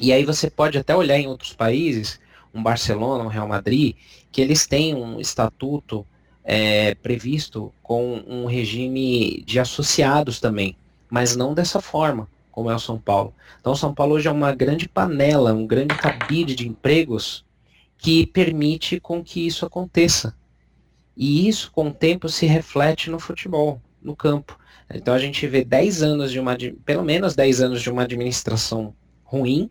E 0.00 0.12
aí 0.12 0.24
você 0.24 0.50
pode 0.50 0.76
até 0.76 0.94
olhar 0.94 1.18
em 1.18 1.26
outros 1.26 1.52
países, 1.52 2.20
um 2.52 2.62
Barcelona, 2.62 3.24
um 3.24 3.28
Real 3.28 3.48
Madrid, 3.48 3.96
que 4.30 4.40
eles 4.40 4.66
têm 4.66 4.94
um 4.94 5.20
estatuto 5.20 6.06
é, 6.44 6.94
previsto 6.96 7.72
com 7.82 8.22
um 8.26 8.44
regime 8.44 9.42
de 9.46 9.58
associados 9.58 10.40
também, 10.40 10.76
mas 11.08 11.36
não 11.36 11.54
dessa 11.54 11.80
forma, 11.80 12.28
como 12.50 12.70
é 12.70 12.74
o 12.74 12.78
São 12.78 12.98
Paulo. 12.98 13.34
Então, 13.60 13.74
São 13.74 13.94
Paulo 13.94 14.14
hoje 14.14 14.28
é 14.28 14.30
uma 14.30 14.54
grande 14.54 14.88
panela, 14.88 15.54
um 15.54 15.66
grande 15.66 15.94
cabide 15.94 16.54
de 16.54 16.68
empregos 16.68 17.44
que 17.96 18.26
permite 18.26 19.00
com 19.00 19.24
que 19.24 19.46
isso 19.46 19.64
aconteça. 19.64 20.36
E 21.16 21.48
isso, 21.48 21.70
com 21.72 21.88
o 21.88 21.94
tempo, 21.94 22.28
se 22.28 22.44
reflete 22.44 23.08
no 23.08 23.18
futebol, 23.18 23.80
no 24.02 24.14
campo. 24.14 24.58
Então, 24.92 25.14
a 25.14 25.18
gente 25.18 25.46
vê 25.46 25.64
10 25.64 26.02
anos 26.02 26.30
de 26.30 26.38
uma, 26.38 26.56
pelo 26.84 27.02
menos 27.02 27.34
10 27.34 27.62
anos 27.62 27.82
de 27.82 27.90
uma 27.90 28.02
administração 28.02 28.94
ruim, 29.24 29.70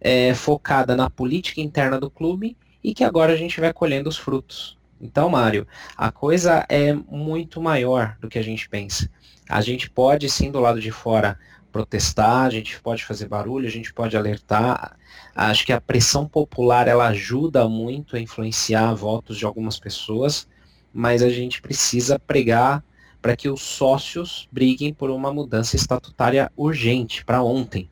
é, 0.00 0.34
focada 0.34 0.96
na 0.96 1.10
política 1.10 1.60
interna 1.60 1.98
do 1.98 2.10
clube 2.10 2.56
e 2.82 2.94
que 2.94 3.04
agora 3.04 3.32
a 3.32 3.36
gente 3.36 3.60
vai 3.60 3.72
colhendo 3.72 4.08
os 4.08 4.16
frutos. 4.16 4.78
Então, 5.00 5.28
Mário, 5.28 5.66
a 5.96 6.10
coisa 6.12 6.64
é 6.68 6.92
muito 6.92 7.60
maior 7.60 8.16
do 8.20 8.28
que 8.28 8.38
a 8.38 8.42
gente 8.42 8.68
pensa. 8.68 9.10
A 9.48 9.60
gente 9.60 9.88
pode 9.88 10.28
sim 10.28 10.50
do 10.50 10.60
lado 10.60 10.80
de 10.80 10.90
fora 10.90 11.38
protestar, 11.72 12.46
a 12.46 12.50
gente 12.50 12.80
pode 12.80 13.04
fazer 13.04 13.26
barulho, 13.26 13.66
a 13.66 13.70
gente 13.70 13.92
pode 13.92 14.16
alertar. 14.16 14.96
Acho 15.34 15.64
que 15.64 15.72
a 15.72 15.80
pressão 15.80 16.26
popular 16.26 16.86
ela 16.88 17.08
ajuda 17.08 17.68
muito 17.68 18.16
a 18.16 18.20
influenciar 18.20 18.92
votos 18.94 19.38
de 19.38 19.46
algumas 19.46 19.78
pessoas, 19.78 20.46
mas 20.92 21.22
a 21.22 21.30
gente 21.30 21.62
precisa 21.62 22.18
pregar 22.18 22.84
para 23.22 23.36
que 23.36 23.48
os 23.48 23.62
sócios 23.62 24.48
briguem 24.50 24.92
por 24.92 25.10
uma 25.10 25.32
mudança 25.32 25.76
estatutária 25.76 26.50
urgente 26.56 27.24
para 27.24 27.42
ontem. 27.42 27.88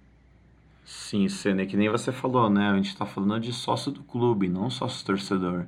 Sim, 1.09 1.27
Senna, 1.27 1.63
é 1.63 1.67
que 1.67 1.75
nem 1.75 1.89
você 1.89 2.13
falou, 2.13 2.51
né? 2.51 2.69
A 2.69 2.77
gente 2.77 2.89
está 2.89 3.07
falando 3.07 3.41
de 3.41 3.51
sócio 3.51 3.91
do 3.91 4.03
clube, 4.03 4.47
não 4.47 4.69
sócio 4.69 5.07
torcedor. 5.07 5.65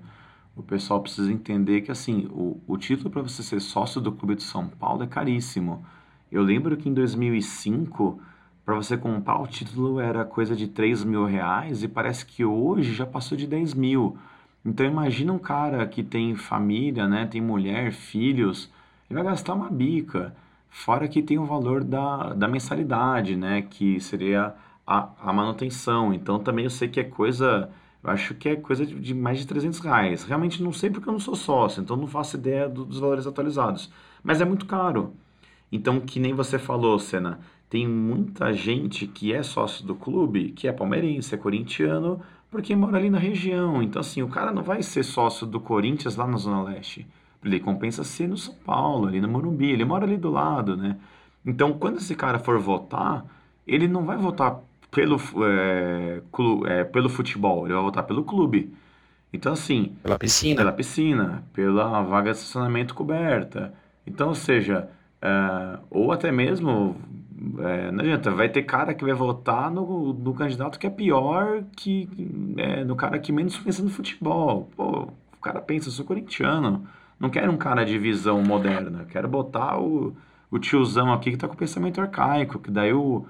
O 0.54 0.62
pessoal 0.62 1.00
precisa 1.00 1.32
entender 1.32 1.80
que, 1.80 1.90
assim, 1.90 2.26
o, 2.30 2.60
o 2.66 2.76
título 2.76 3.08
para 3.08 3.22
você 3.22 3.42
ser 3.42 3.58
sócio 3.58 4.02
do 4.02 4.12
Clube 4.12 4.34
de 4.34 4.42
São 4.42 4.68
Paulo 4.68 5.02
é 5.02 5.06
caríssimo. 5.06 5.82
Eu 6.30 6.42
lembro 6.42 6.76
que 6.76 6.90
em 6.90 6.92
2005, 6.92 8.20
para 8.66 8.74
você 8.74 8.98
comprar 8.98 9.40
o 9.40 9.46
título 9.46 9.98
era 9.98 10.26
coisa 10.26 10.54
de 10.54 10.68
3 10.68 11.04
mil 11.04 11.24
reais 11.24 11.82
e 11.82 11.88
parece 11.88 12.26
que 12.26 12.44
hoje 12.44 12.92
já 12.92 13.06
passou 13.06 13.38
de 13.38 13.46
10 13.46 13.72
mil. 13.72 14.18
Então 14.62 14.84
imagina 14.84 15.32
um 15.32 15.38
cara 15.38 15.86
que 15.86 16.02
tem 16.02 16.34
família, 16.34 17.08
né? 17.08 17.24
Tem 17.24 17.40
mulher, 17.40 17.92
filhos, 17.92 18.70
ele 19.08 19.14
vai 19.22 19.32
gastar 19.32 19.54
uma 19.54 19.70
bica. 19.70 20.36
Fora 20.68 21.08
que 21.08 21.22
tem 21.22 21.38
o 21.38 21.46
valor 21.46 21.82
da, 21.82 22.34
da 22.34 22.46
mensalidade, 22.46 23.36
né? 23.36 23.62
Que 23.62 23.98
seria 24.00 24.54
a, 24.90 25.08
a 25.20 25.32
manutenção. 25.32 26.12
Então 26.12 26.40
também 26.40 26.64
eu 26.64 26.70
sei 26.70 26.88
que 26.88 26.98
é 26.98 27.04
coisa, 27.04 27.70
eu 28.02 28.10
acho 28.10 28.34
que 28.34 28.48
é 28.48 28.56
coisa 28.56 28.84
de, 28.84 28.98
de, 28.98 29.14
mais 29.14 29.38
de 29.38 29.46
300 29.46 29.78
reais. 29.78 30.24
Realmente 30.24 30.60
não 30.62 30.72
sei 30.72 30.90
porque 30.90 31.08
eu 31.08 31.12
não 31.12 31.20
sou 31.20 31.36
sócio, 31.36 31.80
então 31.80 31.96
não 31.96 32.08
faço 32.08 32.36
ideia 32.36 32.68
do, 32.68 32.84
dos 32.84 32.98
valores 32.98 33.26
atualizados. 33.26 33.90
Mas 34.22 34.40
é 34.40 34.44
muito 34.44 34.66
caro. 34.66 35.14
Então, 35.70 36.00
que 36.00 36.18
nem 36.18 36.34
você 36.34 36.58
falou, 36.58 36.98
Senna, 36.98 37.38
tem 37.68 37.86
muita 37.86 38.52
gente 38.52 39.06
que 39.06 39.32
é 39.32 39.42
sócio 39.44 39.86
do 39.86 39.94
clube, 39.94 40.50
que 40.50 40.66
é 40.66 40.72
palmeirense, 40.72 41.34
é 41.34 41.38
corintiano, 41.38 42.20
porque 42.50 42.74
mora 42.74 42.98
ali 42.98 43.08
na 43.08 43.18
região. 43.18 43.80
Então, 43.80 44.00
assim, 44.00 44.22
o 44.22 44.28
cara 44.28 44.50
não 44.50 44.64
vai 44.64 44.82
ser 44.82 45.04
sócio 45.04 45.46
do 45.46 45.60
Corinthians 45.60 46.16
lá 46.16 46.26
na 46.26 46.36
Zona 46.36 46.64
Leste. 46.64 47.06
Ele 47.44 47.60
compensa 47.60 48.02
ser 48.02 48.28
no 48.28 48.36
São 48.36 48.54
Paulo, 48.54 49.06
ali 49.06 49.20
no 49.20 49.28
Morumbi. 49.28 49.70
Ele 49.70 49.84
mora 49.84 50.04
ali 50.04 50.16
do 50.16 50.30
lado, 50.30 50.76
né? 50.76 50.98
Então, 51.46 51.72
quando 51.74 51.98
esse 51.98 52.16
cara 52.16 52.40
for 52.40 52.58
votar, 52.58 53.24
ele 53.66 53.86
não 53.86 54.04
vai 54.04 54.16
votar 54.16 54.60
pelo, 54.90 55.18
é, 55.44 56.22
clu, 56.32 56.66
é, 56.66 56.84
pelo 56.84 57.08
futebol, 57.08 57.66
ele 57.66 57.74
vai 57.74 57.82
votar 57.82 58.04
pelo 58.04 58.24
clube. 58.24 58.74
Então, 59.32 59.52
assim. 59.52 59.96
Pela 60.02 60.18
piscina. 60.18 60.56
Pela 60.56 60.72
piscina, 60.72 61.44
pela 61.52 62.02
vaga 62.02 62.32
de 62.32 62.38
estacionamento 62.38 62.94
coberta. 62.94 63.72
Então, 64.06 64.28
ou 64.28 64.34
seja, 64.34 64.88
é, 65.22 65.78
ou 65.90 66.12
até 66.12 66.32
mesmo. 66.32 66.96
É, 67.58 67.90
não 67.90 68.00
adianta, 68.00 68.30
vai 68.30 68.50
ter 68.50 68.62
cara 68.64 68.92
que 68.92 69.02
vai 69.02 69.14
votar 69.14 69.70
no, 69.70 70.12
no 70.12 70.34
candidato 70.34 70.78
que 70.78 70.86
é 70.86 70.90
pior 70.90 71.62
que 71.74 72.06
é, 72.58 72.84
no 72.84 72.94
cara 72.94 73.18
que 73.18 73.32
menos 73.32 73.56
pensa 73.56 73.82
no 73.82 73.88
futebol. 73.88 74.68
Pô, 74.76 75.08
o 75.32 75.40
cara 75.40 75.58
pensa, 75.58 75.88
eu 75.88 75.92
sou 75.92 76.04
corintiano, 76.04 76.86
não 77.18 77.30
quero 77.30 77.50
um 77.50 77.56
cara 77.56 77.82
de 77.82 77.98
visão 77.98 78.42
moderna, 78.42 79.06
quero 79.08 79.26
botar 79.26 79.80
o, 79.80 80.14
o 80.50 80.58
tiozão 80.58 81.14
aqui 81.14 81.30
que 81.30 81.38
tá 81.38 81.48
com 81.48 81.56
pensamento 81.56 81.98
arcaico, 81.98 82.58
que 82.58 82.70
daí 82.70 82.92
o, 82.92 83.24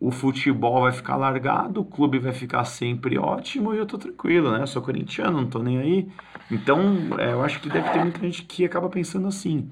o 0.00 0.10
futebol 0.10 0.82
vai 0.82 0.92
ficar 0.92 1.16
largado, 1.16 1.80
o 1.80 1.84
clube 1.84 2.18
vai 2.18 2.32
ficar 2.32 2.64
sempre 2.64 3.18
ótimo 3.18 3.74
e 3.74 3.78
eu 3.78 3.86
tô 3.86 3.98
tranquilo, 3.98 4.50
né? 4.50 4.62
Eu 4.62 4.66
sou 4.66 4.82
corintiano, 4.82 5.40
não 5.40 5.48
tô 5.48 5.62
nem 5.62 5.78
aí. 5.78 6.08
Então, 6.50 6.80
é, 7.18 7.32
eu 7.32 7.42
acho 7.42 7.60
que 7.60 7.68
deve 7.68 7.90
ter 7.90 8.00
muita 8.00 8.20
gente 8.20 8.42
que 8.44 8.64
acaba 8.64 8.88
pensando 8.88 9.26
assim. 9.28 9.70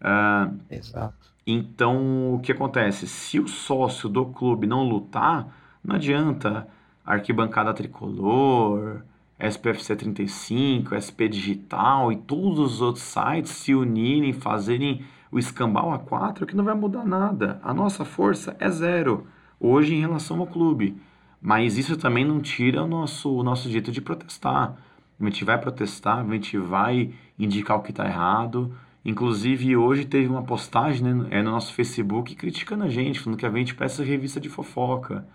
Uh, 0.00 0.58
Exato. 0.70 1.32
Então, 1.46 2.34
o 2.34 2.40
que 2.40 2.52
acontece? 2.52 3.06
Se 3.06 3.38
o 3.38 3.48
sócio 3.48 4.08
do 4.08 4.26
clube 4.26 4.66
não 4.66 4.84
lutar, 4.84 5.48
não 5.82 5.96
adianta 5.96 6.68
arquibancada 7.04 7.74
tricolor, 7.74 9.02
SPFC 9.38 9.96
35, 9.96 10.94
SP 10.94 11.26
Digital 11.28 12.12
e 12.12 12.16
todos 12.16 12.74
os 12.74 12.80
outros 12.80 13.04
sites 13.04 13.50
se 13.50 13.74
unirem, 13.74 14.32
fazerem 14.32 15.04
o 15.32 15.38
escambau 15.38 15.90
a 15.92 15.98
4, 15.98 16.46
que 16.46 16.54
não 16.54 16.62
vai 16.62 16.74
mudar 16.74 17.06
nada. 17.06 17.58
A 17.64 17.72
nossa 17.72 18.04
força 18.04 18.54
é 18.60 18.68
zero 18.68 19.26
hoje 19.58 19.94
em 19.94 20.00
relação 20.00 20.38
ao 20.38 20.46
clube. 20.46 21.00
Mas 21.40 21.78
isso 21.78 21.96
também 21.96 22.24
não 22.24 22.40
tira 22.40 22.84
o 22.84 22.86
nosso, 22.86 23.34
o 23.34 23.42
nosso 23.42 23.68
jeito 23.70 23.90
de 23.90 24.02
protestar. 24.02 24.76
A 25.18 25.24
gente 25.24 25.42
vai 25.42 25.58
protestar, 25.58 26.18
a 26.18 26.34
gente 26.34 26.58
vai 26.58 27.14
indicar 27.38 27.78
o 27.78 27.82
que 27.82 27.90
está 27.90 28.06
errado. 28.06 28.74
Inclusive, 29.04 29.74
hoje 29.74 30.04
teve 30.04 30.28
uma 30.28 30.42
postagem 30.42 31.02
né, 31.02 31.28
é, 31.30 31.42
no 31.42 31.50
nosso 31.50 31.72
Facebook 31.72 32.34
criticando 32.36 32.84
a 32.84 32.88
gente, 32.88 33.18
falando 33.18 33.38
que 33.38 33.46
a 33.46 33.50
gente 33.50 33.74
parece 33.74 34.04
revista 34.04 34.38
de 34.38 34.50
fofoca. 34.50 35.26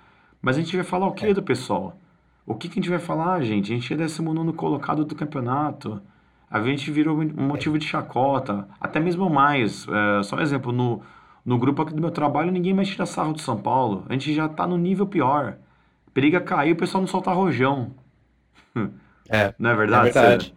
Mas 0.41 0.57
a 0.57 0.61
gente 0.61 0.75
vai 0.75 0.85
falar 0.85 1.07
o 1.07 1.13
que 1.13 1.33
do 1.33 1.41
pessoal? 1.41 1.97
O 2.45 2.53
que, 2.55 2.69
que 2.69 2.79
a 2.79 2.81
gente 2.81 2.89
vai 2.89 2.99
falar, 2.99 3.41
gente? 3.41 3.73
A 3.73 3.75
gente 3.75 3.93
é 3.93 3.97
19 3.97 4.53
colocado 4.53 5.03
do 5.03 5.15
campeonato. 5.15 6.01
A 6.49 6.61
gente 6.61 6.89
virou 6.91 7.19
um 7.19 7.47
motivo 7.47 7.77
de 7.77 7.85
chacota, 7.85 8.67
até 8.79 8.99
mesmo 8.99 9.29
mais. 9.29 9.85
É, 9.87 10.23
só 10.23 10.37
um 10.37 10.41
exemplo, 10.41 10.71
no, 10.71 11.01
no 11.45 11.57
grupo 11.57 11.81
aqui 11.81 11.93
do 11.93 12.01
meu 12.01 12.11
trabalho, 12.11 12.51
ninguém 12.51 12.73
mais 12.73 12.87
tira 12.87 13.05
sarro 13.05 13.33
do 13.33 13.41
São 13.41 13.57
Paulo. 13.57 14.05
A 14.07 14.13
gente 14.13 14.33
já 14.33 14.47
tá 14.47 14.65
no 14.65 14.77
nível 14.77 15.05
pior. 15.05 15.57
Periga 16.13 16.39
cair, 16.39 16.71
o 16.71 16.77
pessoal 16.77 17.01
não 17.01 17.07
soltar 17.07 17.35
rojão. 17.35 17.91
É, 19.29 19.53
não 19.59 19.71
é 19.71 19.75
verdade? 19.75 20.07
É 20.07 20.11
verdade. 20.13 20.55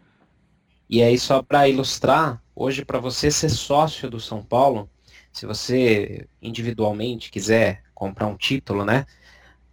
E 0.89 1.03
aí, 1.03 1.19
só 1.19 1.43
para 1.43 1.69
ilustrar, 1.69 2.41
hoje 2.55 2.85
para 2.85 3.01
você 3.01 3.29
ser 3.29 3.49
sócio 3.49 4.09
do 4.09 4.21
São 4.21 4.45
Paulo, 4.45 4.89
se 5.33 5.45
você 5.45 6.29
individualmente 6.41 7.33
quiser 7.33 7.83
comprar 7.93 8.29
um 8.29 8.37
título, 8.37 8.85
né? 8.85 9.07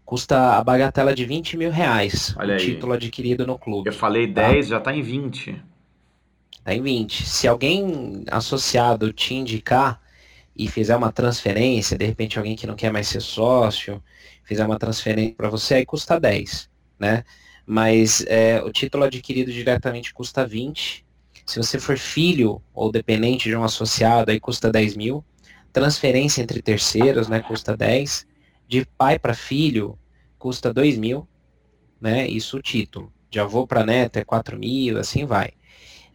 Custa 0.04 0.58
a 0.58 0.64
bagatela 0.64 1.14
de 1.14 1.26
20 1.26 1.58
mil 1.58 1.70
reais. 1.70 2.36
Olha 2.40 2.56
o 2.56 2.58
aí. 2.58 2.66
título 2.66 2.94
adquirido 2.94 3.46
no 3.46 3.60
clube. 3.60 3.88
Eu 3.88 3.94
falei 3.94 4.26
10, 4.26 4.66
tá? 4.66 4.76
já 4.76 4.80
tá 4.80 4.96
em 4.96 5.02
20. 5.02 5.62
Tá 6.68 6.74
em 6.74 6.82
20. 6.82 7.26
Se 7.26 7.48
alguém 7.48 8.26
associado 8.30 9.14
te 9.14 9.34
indicar 9.34 10.02
e 10.54 10.68
fizer 10.68 10.98
uma 10.98 11.14
transferência, 11.14 11.98
de 11.98 12.06
repente 12.06 12.38
alguém 12.38 12.58
que 12.58 12.68
não 12.68 12.76
quer 12.76 12.92
mais 12.92 13.08
ser 13.08 13.22
sócio, 13.22 14.04
fizer 14.44 14.66
uma 14.66 14.78
transferência 14.78 15.34
para 15.34 15.48
você, 15.48 15.76
aí 15.76 15.86
custa 15.86 16.20
10, 16.20 16.70
né? 17.00 17.24
Mas 17.66 18.22
é, 18.28 18.62
o 18.62 18.70
título 18.70 19.06
adquirido 19.06 19.50
diretamente 19.50 20.14
custa 20.14 20.46
20. 20.46 21.06
Se 21.46 21.58
você 21.58 21.80
for 21.80 21.98
filho 21.98 22.62
ou 22.74 22.92
dependente 22.92 23.48
de 23.48 23.56
um 23.56 23.64
associado, 23.64 24.30
aí 24.30 24.38
custa 24.38 24.70
10 24.70 24.98
mil. 24.98 25.24
Transferência 25.72 26.42
entre 26.42 26.62
terceiros, 26.62 27.30
né, 27.30 27.40
custa 27.40 27.78
10. 27.78 28.28
De 28.68 28.86
pai 28.98 29.18
para 29.18 29.34
filho, 29.34 29.98
custa 30.38 30.74
2 30.74 30.98
mil, 30.98 31.26
né? 32.02 32.28
Isso 32.28 32.58
o 32.58 32.62
título. 32.62 33.10
De 33.30 33.40
avô 33.40 33.66
para 33.66 33.86
neto 33.86 34.18
é 34.18 34.26
4 34.26 34.60
mil, 34.60 34.98
assim 34.98 35.26
vai. 35.26 35.54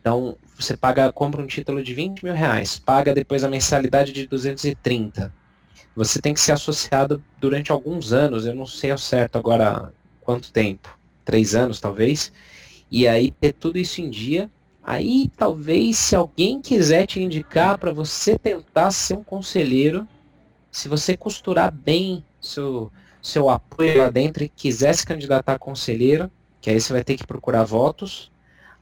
Então, 0.00 0.36
você 0.58 0.76
paga, 0.76 1.12
compra 1.12 1.40
um 1.40 1.46
título 1.46 1.84
de 1.84 1.94
20 1.94 2.24
mil 2.24 2.34
reais, 2.34 2.80
paga 2.80 3.14
depois 3.14 3.44
a 3.44 3.48
mensalidade 3.48 4.12
de 4.12 4.26
230. 4.26 5.32
Você 5.94 6.20
tem 6.20 6.34
que 6.34 6.40
ser 6.40 6.52
associado 6.52 7.22
durante 7.38 7.70
alguns 7.70 8.12
anos, 8.12 8.44
eu 8.44 8.56
não 8.56 8.66
sei 8.66 8.90
ao 8.90 8.98
certo 8.98 9.38
agora 9.38 9.92
quanto 10.20 10.52
tempo, 10.52 10.98
três 11.24 11.54
anos 11.54 11.78
talvez, 11.78 12.32
e 12.90 13.06
aí 13.06 13.30
ter 13.30 13.52
tudo 13.52 13.78
isso 13.78 14.00
em 14.00 14.10
dia. 14.10 14.50
Aí 14.82 15.30
talvez 15.36 15.96
se 15.98 16.16
alguém 16.16 16.60
quiser 16.60 17.06
te 17.06 17.22
indicar 17.22 17.78
para 17.78 17.92
você 17.92 18.36
tentar 18.36 18.90
ser 18.90 19.14
um 19.14 19.22
conselheiro, 19.22 20.08
se 20.72 20.88
você 20.88 21.16
costurar 21.16 21.70
bem 21.70 22.24
seu, 22.40 22.90
seu 23.22 23.48
apoio 23.48 23.98
lá 23.98 24.10
dentro 24.10 24.42
e 24.42 24.48
quiser 24.48 24.94
se 24.94 25.06
candidatar 25.06 25.52
a 25.52 25.58
conselheiro, 25.58 26.30
que 26.60 26.70
aí 26.70 26.80
você 26.80 26.92
vai 26.92 27.04
ter 27.04 27.16
que 27.16 27.26
procurar 27.26 27.64
votos, 27.64 28.30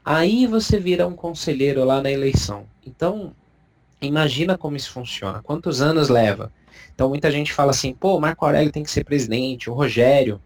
aí 0.03 0.47
você 0.47 0.79
vira 0.79 1.07
um 1.07 1.15
conselheiro 1.15 1.83
lá 1.83 2.01
na 2.01 2.11
eleição. 2.11 2.65
Então, 2.85 3.33
imagina 4.01 4.57
como 4.57 4.77
isso 4.77 4.91
funciona. 4.91 5.41
Quantos 5.41 5.81
anos 5.81 6.09
leva? 6.09 6.51
Então, 6.93 7.09
muita 7.09 7.29
gente 7.29 7.53
fala 7.53 7.71
assim, 7.71 7.93
pô, 7.93 8.19
Marco 8.19 8.45
Aurélio 8.45 8.71
tem 8.71 8.83
que 8.83 8.91
ser 8.91 9.03
presidente, 9.03 9.69
o 9.69 9.73
Rogério. 9.73 10.41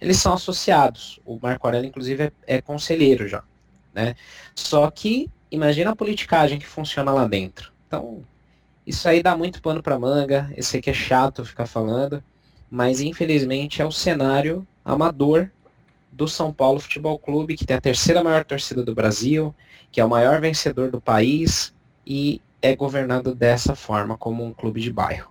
Eles 0.00 0.16
são 0.18 0.34
associados. 0.34 1.20
O 1.24 1.38
Marco 1.40 1.66
Aurélio, 1.66 1.88
inclusive, 1.88 2.24
é, 2.24 2.32
é 2.46 2.62
conselheiro 2.62 3.28
já. 3.28 3.42
Né? 3.94 4.14
Só 4.54 4.90
que, 4.90 5.30
imagina 5.50 5.90
a 5.90 5.96
politicagem 5.96 6.58
que 6.58 6.66
funciona 6.66 7.12
lá 7.12 7.26
dentro. 7.26 7.72
Então, 7.86 8.22
isso 8.86 9.08
aí 9.08 9.22
dá 9.22 9.36
muito 9.36 9.60
pano 9.60 9.82
para 9.82 9.98
manga. 9.98 10.50
Eu 10.56 10.62
sei 10.62 10.80
que 10.80 10.90
é 10.90 10.94
chato 10.94 11.44
ficar 11.44 11.66
falando, 11.66 12.22
mas 12.70 13.00
infelizmente 13.00 13.82
é 13.82 13.84
o 13.84 13.92
cenário 13.92 14.66
amador 14.84 15.50
do 16.18 16.26
São 16.26 16.52
Paulo 16.52 16.80
Futebol 16.80 17.16
Clube, 17.16 17.56
que 17.56 17.64
tem 17.64 17.76
a 17.76 17.80
terceira 17.80 18.24
maior 18.24 18.44
torcida 18.44 18.82
do 18.82 18.92
Brasil, 18.92 19.54
que 19.92 20.00
é 20.00 20.04
o 20.04 20.08
maior 20.10 20.40
vencedor 20.40 20.90
do 20.90 21.00
país 21.00 21.72
e 22.04 22.42
é 22.60 22.74
governado 22.74 23.36
dessa 23.36 23.76
forma, 23.76 24.18
como 24.18 24.44
um 24.44 24.52
clube 24.52 24.80
de 24.80 24.92
bairro. 24.92 25.30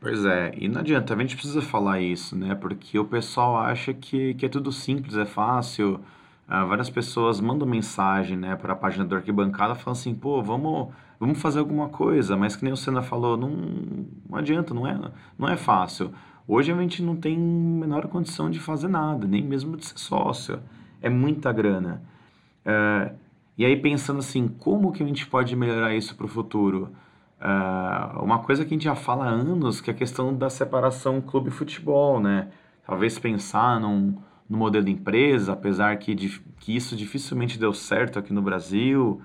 Pois 0.00 0.24
é, 0.24 0.54
e 0.56 0.66
não 0.66 0.80
adianta, 0.80 1.14
a 1.14 1.18
gente 1.18 1.36
precisa 1.36 1.60
falar 1.60 2.00
isso, 2.00 2.34
né? 2.36 2.54
Porque 2.54 2.98
o 2.98 3.04
pessoal 3.04 3.58
acha 3.58 3.92
que, 3.92 4.32
que 4.34 4.46
é 4.46 4.48
tudo 4.48 4.72
simples, 4.72 5.14
é 5.16 5.26
fácil. 5.26 6.00
Ah, 6.48 6.64
várias 6.64 6.88
pessoas 6.88 7.38
mandam 7.40 7.68
mensagem 7.68 8.36
né, 8.36 8.56
para 8.56 8.72
a 8.72 8.76
página 8.76 9.04
do 9.04 9.14
Arquibancada 9.14 9.74
falando 9.74 9.98
assim, 9.98 10.14
pô, 10.14 10.42
vamos, 10.42 10.92
vamos 11.20 11.40
fazer 11.40 11.58
alguma 11.58 11.88
coisa, 11.90 12.36
mas 12.36 12.56
que 12.56 12.64
nem 12.64 12.72
o 12.72 12.76
Senna 12.76 13.02
falou, 13.02 13.36
não, 13.36 13.50
não 14.28 14.38
adianta, 14.38 14.72
não 14.74 14.86
é, 14.86 14.98
não 15.38 15.48
é 15.48 15.56
fácil. 15.56 16.12
Hoje 16.46 16.70
a 16.70 16.76
gente 16.76 17.02
não 17.02 17.16
tem 17.16 17.38
menor 17.38 18.06
condição 18.08 18.50
de 18.50 18.60
fazer 18.60 18.88
nada, 18.88 19.26
nem 19.26 19.42
mesmo 19.42 19.76
de 19.76 19.86
ser 19.86 19.98
sócio. 19.98 20.60
É 21.00 21.08
muita 21.08 21.50
grana. 21.52 22.02
É, 22.64 23.12
e 23.56 23.64
aí 23.64 23.76
pensando 23.76 24.18
assim, 24.18 24.48
como 24.48 24.92
que 24.92 25.02
a 25.02 25.06
gente 25.06 25.26
pode 25.26 25.56
melhorar 25.56 25.94
isso 25.94 26.14
para 26.14 26.26
o 26.26 26.28
futuro? 26.28 26.92
É, 27.40 28.22
uma 28.22 28.40
coisa 28.40 28.62
que 28.64 28.74
a 28.74 28.76
gente 28.76 28.84
já 28.84 28.94
fala 28.94 29.24
há 29.24 29.28
anos, 29.28 29.80
que 29.80 29.90
é 29.90 29.94
a 29.94 29.96
questão 29.96 30.34
da 30.34 30.50
separação 30.50 31.20
clube-futebol, 31.20 32.20
né? 32.20 32.48
Talvez 32.86 33.18
pensar 33.18 33.80
num, 33.80 34.14
num 34.48 34.58
modelo 34.58 34.84
de 34.84 34.92
empresa, 34.92 35.54
apesar 35.54 35.96
que, 35.96 36.14
que 36.60 36.76
isso 36.76 36.94
dificilmente 36.94 37.58
deu 37.58 37.72
certo 37.72 38.18
aqui 38.18 38.34
no 38.34 38.42
Brasil. 38.42 39.22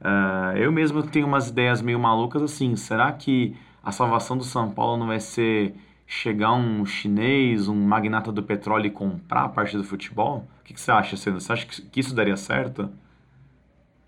É, 0.00 0.64
eu 0.64 0.72
mesmo 0.72 1.00
tenho 1.04 1.28
umas 1.28 1.48
ideias 1.48 1.80
meio 1.80 1.98
malucas 2.00 2.42
assim, 2.42 2.74
será 2.74 3.12
que 3.12 3.56
a 3.84 3.92
salvação 3.92 4.36
do 4.36 4.42
São 4.42 4.72
Paulo 4.72 4.96
não 4.96 5.06
vai 5.06 5.20
ser 5.20 5.76
chegar 6.06 6.52
um 6.54 6.84
chinês, 6.86 7.68
um 7.68 7.74
magnata 7.74 8.32
do 8.32 8.42
petróleo 8.42 8.86
e 8.86 8.90
comprar 8.90 9.44
a 9.44 9.48
parte 9.48 9.76
do 9.76 9.84
futebol? 9.84 10.46
O 10.60 10.64
que, 10.64 10.74
que 10.74 10.80
você 10.80 10.90
acha, 10.90 11.16
Cena? 11.16 11.40
Você 11.40 11.52
acha 11.52 11.66
que 11.66 12.00
isso 12.00 12.14
daria 12.14 12.36
certo? 12.36 12.90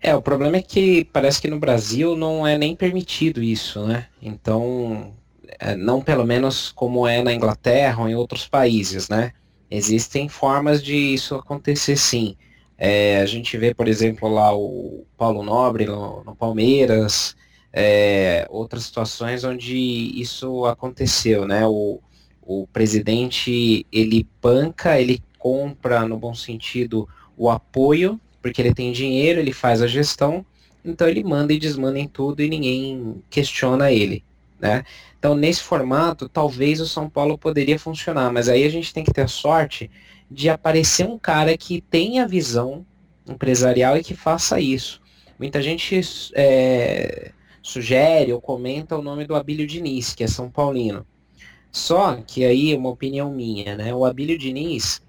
É, 0.01 0.15
o 0.15 0.21
problema 0.21 0.57
é 0.57 0.61
que 0.61 1.03
parece 1.05 1.41
que 1.41 1.49
no 1.49 1.59
Brasil 1.59 2.15
não 2.15 2.47
é 2.47 2.57
nem 2.57 2.75
permitido 2.75 3.43
isso, 3.43 3.85
né? 3.85 4.07
Então, 4.21 5.13
é, 5.59 5.75
não 5.75 6.01
pelo 6.01 6.25
menos 6.25 6.71
como 6.71 7.05
é 7.07 7.21
na 7.21 7.33
Inglaterra 7.33 8.01
ou 8.01 8.09
em 8.09 8.15
outros 8.15 8.47
países, 8.47 9.09
né? 9.09 9.33
Existem 9.69 10.29
formas 10.29 10.81
de 10.81 10.95
isso 10.95 11.35
acontecer 11.35 11.97
sim. 11.97 12.37
É, 12.77 13.19
a 13.21 13.25
gente 13.25 13.57
vê, 13.57 13.73
por 13.73 13.87
exemplo, 13.87 14.29
lá 14.29 14.55
o 14.55 15.05
Paulo 15.17 15.43
Nobre 15.43 15.85
no, 15.85 16.23
no 16.23 16.35
Palmeiras, 16.35 17.35
é, 17.71 18.47
outras 18.49 18.83
situações 18.83 19.43
onde 19.43 19.77
isso 19.77 20.65
aconteceu, 20.65 21.47
né? 21.47 21.65
O, 21.67 21.99
o 22.41 22.67
presidente 22.67 23.85
ele 23.91 24.27
banca, 24.41 24.99
ele 24.99 25.21
compra 25.37 26.07
no 26.07 26.17
bom 26.17 26.33
sentido 26.33 27.07
o 27.37 27.49
apoio, 27.49 28.19
porque 28.41 28.61
ele 28.61 28.73
tem 28.73 28.91
dinheiro, 28.91 29.39
ele 29.39 29.53
faz 29.53 29.81
a 29.81 29.87
gestão, 29.87 30.45
então 30.83 31.07
ele 31.07 31.23
manda 31.23 31.53
e 31.53 31.59
desmanda 31.59 31.99
em 31.99 32.07
tudo 32.07 32.41
e 32.41 32.49
ninguém 32.49 33.23
questiona 33.29 33.91
ele, 33.91 34.23
né? 34.59 34.83
Então 35.17 35.35
nesse 35.35 35.61
formato, 35.61 36.27
talvez 36.27 36.81
o 36.81 36.87
São 36.87 37.09
Paulo 37.09 37.37
poderia 37.37 37.77
funcionar, 37.77 38.31
mas 38.31 38.49
aí 38.49 38.63
a 38.63 38.69
gente 38.69 38.93
tem 38.93 39.03
que 39.03 39.13
ter 39.13 39.29
sorte 39.29 39.91
de 40.29 40.49
aparecer 40.49 41.05
um 41.05 41.17
cara 41.17 41.57
que 41.57 41.81
tenha 41.81 42.27
visão 42.27 42.85
empresarial 43.27 43.97
e 43.97 44.03
que 44.03 44.15
faça 44.15 44.59
isso. 44.59 45.01
Muita 45.37 45.61
gente 45.61 46.01
é, 46.33 47.31
sugere 47.69 48.33
ou 48.33 48.41
comenta 48.41 48.97
o 48.97 49.01
nome 49.01 49.25
do 49.25 49.35
Abílio 49.35 49.67
Diniz, 49.67 50.13
que 50.13 50.23
é 50.23 50.27
São 50.27 50.49
Paulino. 50.49 51.05
Só 51.71 52.15
que 52.15 52.43
aí, 52.43 52.75
uma 52.75 52.89
opinião 52.89 53.31
minha, 53.31 53.77
né? 53.77 53.93
O 53.93 54.03
Abílio 54.05 54.37
Diniz, 54.37 55.01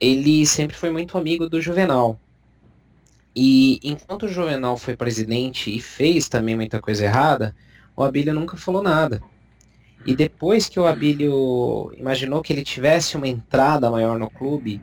ele 0.00 0.46
sempre 0.46 0.76
foi 0.76 0.90
muito 0.90 1.18
amigo 1.18 1.48
do 1.48 1.60
Juvenal. 1.60 2.18
E 3.34 3.80
enquanto 3.82 4.26
o 4.26 4.28
Juvenal 4.28 4.76
foi 4.76 4.96
presidente 4.96 5.74
e 5.74 5.80
fez 5.80 6.28
também 6.28 6.54
muita 6.54 6.80
coisa 6.80 7.04
errada, 7.04 7.54
o 7.96 8.04
Abílio 8.04 8.32
nunca 8.32 8.56
falou 8.56 8.80
nada. 8.80 9.20
E 10.06 10.14
depois 10.14 10.68
que 10.68 10.78
o 10.78 10.86
Abílio 10.86 11.92
imaginou 11.98 12.42
que 12.42 12.52
ele 12.52 12.62
tivesse 12.62 13.16
uma 13.16 13.26
entrada 13.26 13.90
maior 13.90 14.18
no 14.20 14.30
clube, 14.30 14.80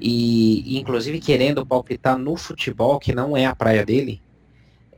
e, 0.00 0.74
e 0.74 0.80
inclusive 0.80 1.20
querendo 1.20 1.64
palpitar 1.64 2.18
no 2.18 2.36
futebol, 2.36 2.98
que 2.98 3.14
não 3.14 3.36
é 3.36 3.46
a 3.46 3.54
praia 3.54 3.84
dele, 3.84 4.20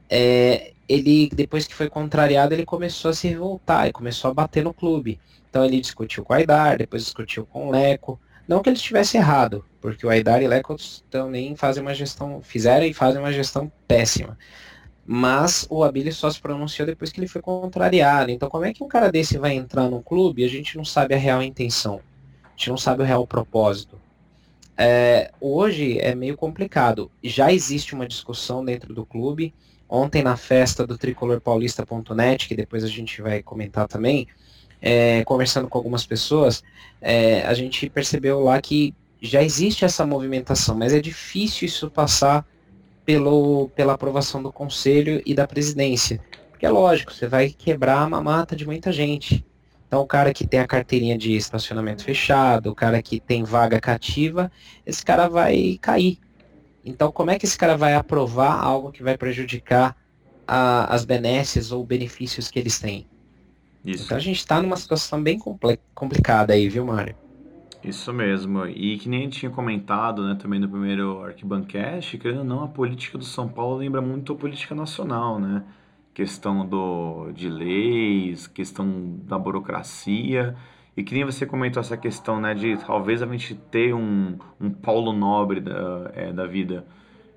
é, 0.09 0.73
ele, 0.89 1.29
depois 1.33 1.67
que 1.67 1.75
foi 1.75 1.89
contrariado, 1.89 2.55
ele 2.55 2.65
começou 2.65 3.11
a 3.11 3.15
se 3.15 3.29
revoltar 3.29 3.89
e 3.89 3.93
começou 3.93 4.31
a 4.31 4.35
bater 4.35 4.65
no 4.65 4.73
clube. 4.73 5.21
Então 5.51 5.65
ele 5.65 5.81
discutiu 5.81 6.25
com 6.25 6.33
o 6.33 6.37
Aidar, 6.37 6.79
depois 6.79 7.05
discutiu 7.05 7.47
com 7.47 7.69
o 7.69 7.71
Leco. 7.71 8.19
Não 8.47 8.63
que 8.63 8.71
ele 8.71 8.77
estivesse 8.77 9.17
errado, 9.17 9.65
porque 9.81 10.07
o 10.07 10.11
Aidar 10.11 10.43
e 10.43 10.47
o 10.47 10.49
Leco 10.49 10.75
também 11.11 11.55
fazem 11.55 11.83
uma 11.83 11.95
gestão, 11.95 12.41
fizeram 12.43 12.87
e 12.87 12.95
fazem 12.95 13.21
uma 13.21 13.33
gestão 13.33 13.71
péssima. 13.87 14.39
Mas 15.07 15.67
o 15.71 15.85
Abílio 15.85 16.13
só 16.13 16.31
se 16.31 16.41
pronunciou 16.41 16.87
depois 16.87 17.11
que 17.11 17.21
ele 17.21 17.29
foi 17.29 17.43
contrariado. 17.43 18.31
Então 18.31 18.49
como 18.49 18.65
é 18.65 18.73
que 18.73 18.83
um 18.83 18.89
cara 18.89 19.11
desse 19.11 19.39
vai 19.39 19.55
entrar 19.55 19.89
no 19.89 20.03
clube 20.03 20.43
e 20.43 20.45
a 20.45 20.49
gente 20.49 20.77
não 20.77 20.85
sabe 20.85 21.15
a 21.15 21.19
real 21.19 21.43
intenção? 21.43 22.01
A 22.45 22.51
gente 22.57 22.71
não 22.71 22.79
sabe 22.79 23.03
o 23.03 23.07
real 23.07 23.27
propósito. 23.27 24.01
É, 24.77 25.33
hoje 25.41 25.99
é 25.99 26.15
meio 26.15 26.37
complicado. 26.37 27.11
Já 27.23 27.53
existe 27.53 27.95
uma 27.95 28.07
discussão 28.07 28.65
dentro 28.65 28.95
do 28.95 29.05
clube. 29.05 29.53
Ontem 29.89 30.23
na 30.23 30.37
festa 30.37 30.87
do 30.87 30.99
tricolorpaulista.net, 30.99 32.47
que 32.47 32.55
depois 32.55 32.85
a 32.85 32.89
gente 32.89 33.23
vai 33.23 33.43
comentar 33.43 33.89
também, 33.89 34.27
é, 34.81 35.25
conversando 35.25 35.69
com 35.69 35.79
algumas 35.79 36.05
pessoas, 36.05 36.63
é, 37.01 37.43
a 37.43 37.55
gente 37.55 37.89
percebeu 37.89 38.41
lá 38.41 38.61
que 38.61 38.95
já 39.21 39.43
existe 39.43 39.85
essa 39.85 40.07
movimentação, 40.07 40.77
mas 40.77 40.93
é 40.93 41.01
difícil 41.01 41.67
isso 41.67 41.91
passar 41.91 42.47
pelo, 43.05 43.71
pela 43.75 43.95
aprovação 43.95 44.43
do 44.43 44.53
conselho 44.53 45.23
e 45.25 45.35
da 45.35 45.47
presidência. 45.47 46.21
Porque 46.51 46.67
é 46.67 46.71
lógico, 46.71 47.13
você 47.13 47.27
vai 47.27 47.49
quebrar 47.49 48.03
a 48.03 48.09
mamata 48.09 48.55
de 48.55 48.67
muita 48.67 48.93
gente. 48.93 49.45
Então, 49.87 50.03
o 50.03 50.07
cara 50.07 50.35
que 50.35 50.47
tem 50.47 50.61
a 50.61 50.67
carteirinha 50.67 51.17
de 51.17 51.35
estacionamento 51.35 52.05
fechado, 52.05 52.71
o 52.71 52.75
cara 52.75 53.01
que 53.01 53.19
tem 53.19 53.43
vaga 53.43 53.81
cativa, 53.81 54.53
esse 54.85 55.03
cara 55.03 55.29
vai 55.29 55.79
cair. 55.81 56.19
Então, 56.89 57.13
como 57.13 57.31
é 57.31 57.39
que 57.39 57.45
esse 57.45 57.59
cara 57.59 57.77
vai 57.77 57.95
aprovar 57.95 58.65
algo 58.65 58.91
que 58.91 59.03
vai 59.03 59.17
prejudicar 59.17 59.95
a, 60.47 60.95
as 60.95 61.05
benesses 61.05 61.71
ou 61.71 61.85
benefícios 61.85 62.51
que 62.51 62.59
eles 62.59 62.79
têm? 62.79 63.07
Isso. 63.85 64.05
Então 64.05 64.17
a 64.17 64.21
gente 64.21 64.39
está 64.39 64.61
numa 64.61 64.77
situação 64.77 65.23
bem 65.23 65.39
complicada 65.95 66.55
aí, 66.55 66.69
viu, 66.69 66.85
Mário? 66.85 67.15
Isso 67.85 68.13
mesmo. 68.13 68.67
E 68.67 68.99
que 68.99 69.09
nem 69.09 69.23
gente 69.23 69.39
tinha 69.39 69.51
comentado 69.51 70.27
né, 70.27 70.37
também 70.41 70.59
no 70.59 70.69
primeiro 70.69 71.23
Arquibancast, 71.23 72.19
querendo 72.19 72.39
ou 72.39 72.45
não, 72.45 72.65
a 72.65 72.69
política 72.69 73.17
do 73.19 73.25
São 73.25 73.49
Paulo 73.49 73.77
lembra 73.77 74.01
muito 74.01 74.33
a 74.33 74.37
política 74.37 74.75
nacional, 74.75 75.39
né? 75.39 75.63
Questão 76.13 76.67
do, 76.67 77.31
de 77.33 77.49
leis, 77.49 78.47
questão 78.49 79.21
da 79.25 79.39
burocracia. 79.39 80.57
E 80.99 81.05
que 81.05 81.15
nem 81.15 81.25
você 81.25 81.47
comentou 81.47 81.81
essa 81.81 81.97
questão, 81.97 82.41
né, 82.41 82.55
de 82.55 82.77
talvez 82.79 83.23
a 83.23 83.27
gente 83.29 83.55
ter 83.55 83.95
um, 83.95 84.37
um 84.61 84.69
Paulo 84.69 85.13
Nobre 85.13 85.61
da, 85.61 86.11
é, 86.13 86.33
da 86.33 86.45
vida. 86.45 86.85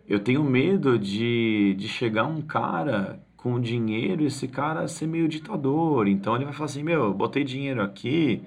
Eu 0.09 0.19
tenho 0.19 0.43
medo 0.43 0.97
de, 0.97 1.75
de 1.77 1.87
chegar 1.87 2.25
um 2.25 2.41
cara 2.41 3.21
com 3.37 3.61
dinheiro 3.61 4.23
esse 4.23 4.47
cara 4.47 4.87
ser 4.87 5.05
meio 5.05 5.27
ditador. 5.27 6.07
Então 6.07 6.35
ele 6.35 6.45
vai 6.45 6.55
falar 6.55 6.65
assim: 6.65 6.81
Meu, 6.81 7.03
eu 7.03 7.13
botei 7.13 7.43
dinheiro 7.43 7.83
aqui, 7.83 8.43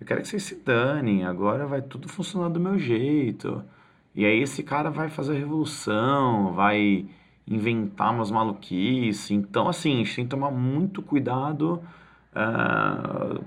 eu 0.00 0.06
quero 0.06 0.22
que 0.22 0.28
vocês 0.28 0.44
se 0.44 0.54
danem, 0.64 1.24
agora 1.24 1.66
vai 1.66 1.82
tudo 1.82 2.08
funcionar 2.08 2.48
do 2.48 2.60
meu 2.60 2.78
jeito. 2.78 3.60
E 4.14 4.24
aí 4.24 4.40
esse 4.40 4.62
cara 4.62 4.88
vai 4.88 5.08
fazer 5.08 5.36
revolução, 5.36 6.52
vai 6.52 7.06
inventar 7.44 8.14
umas 8.14 8.30
maluquices. 8.30 9.32
Então, 9.32 9.68
assim, 9.68 9.94
a 9.94 9.96
gente 9.96 10.14
tem 10.14 10.24
que 10.24 10.30
tomar 10.30 10.52
muito 10.52 11.02
cuidado 11.02 11.82
uh, 12.36 13.44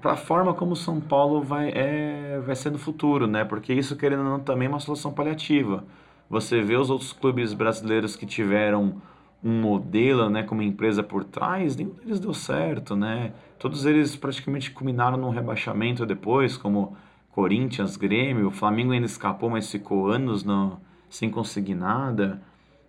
para 0.00 0.12
a 0.12 0.16
forma 0.16 0.54
como 0.54 0.74
São 0.74 1.00
Paulo 1.00 1.42
vai, 1.42 1.70
é, 1.70 2.40
vai 2.44 2.56
ser 2.56 2.70
no 2.70 2.78
futuro, 2.78 3.26
né? 3.26 3.44
Porque 3.44 3.72
isso, 3.72 3.96
querendo 3.96 4.20
ou 4.20 4.24
não, 4.24 4.40
também 4.40 4.66
é 4.66 4.68
uma 4.68 4.80
solução 4.80 5.12
paliativa. 5.12 5.84
Você 6.30 6.62
vê 6.62 6.76
os 6.76 6.88
outros 6.90 7.12
clubes 7.12 7.52
brasileiros 7.52 8.16
que 8.16 8.24
tiveram 8.24 9.00
um 9.42 9.60
modelo, 9.60 10.30
né, 10.30 10.42
como 10.42 10.62
empresa 10.62 11.02
por 11.02 11.22
trás, 11.22 11.76
nenhum 11.76 11.90
deles 11.90 12.18
deu 12.18 12.32
certo, 12.32 12.96
né? 12.96 13.34
Todos 13.58 13.84
eles 13.84 14.16
praticamente 14.16 14.70
culminaram 14.70 15.18
num 15.18 15.28
rebaixamento 15.28 16.06
depois, 16.06 16.56
como 16.56 16.96
Corinthians, 17.30 17.98
Grêmio, 17.98 18.48
o 18.48 18.50
Flamengo 18.50 18.92
ainda 18.92 19.04
escapou, 19.04 19.50
mas 19.50 19.70
ficou 19.70 20.08
anos 20.08 20.42
no, 20.42 20.80
sem 21.10 21.30
conseguir 21.30 21.74
nada. 21.74 22.40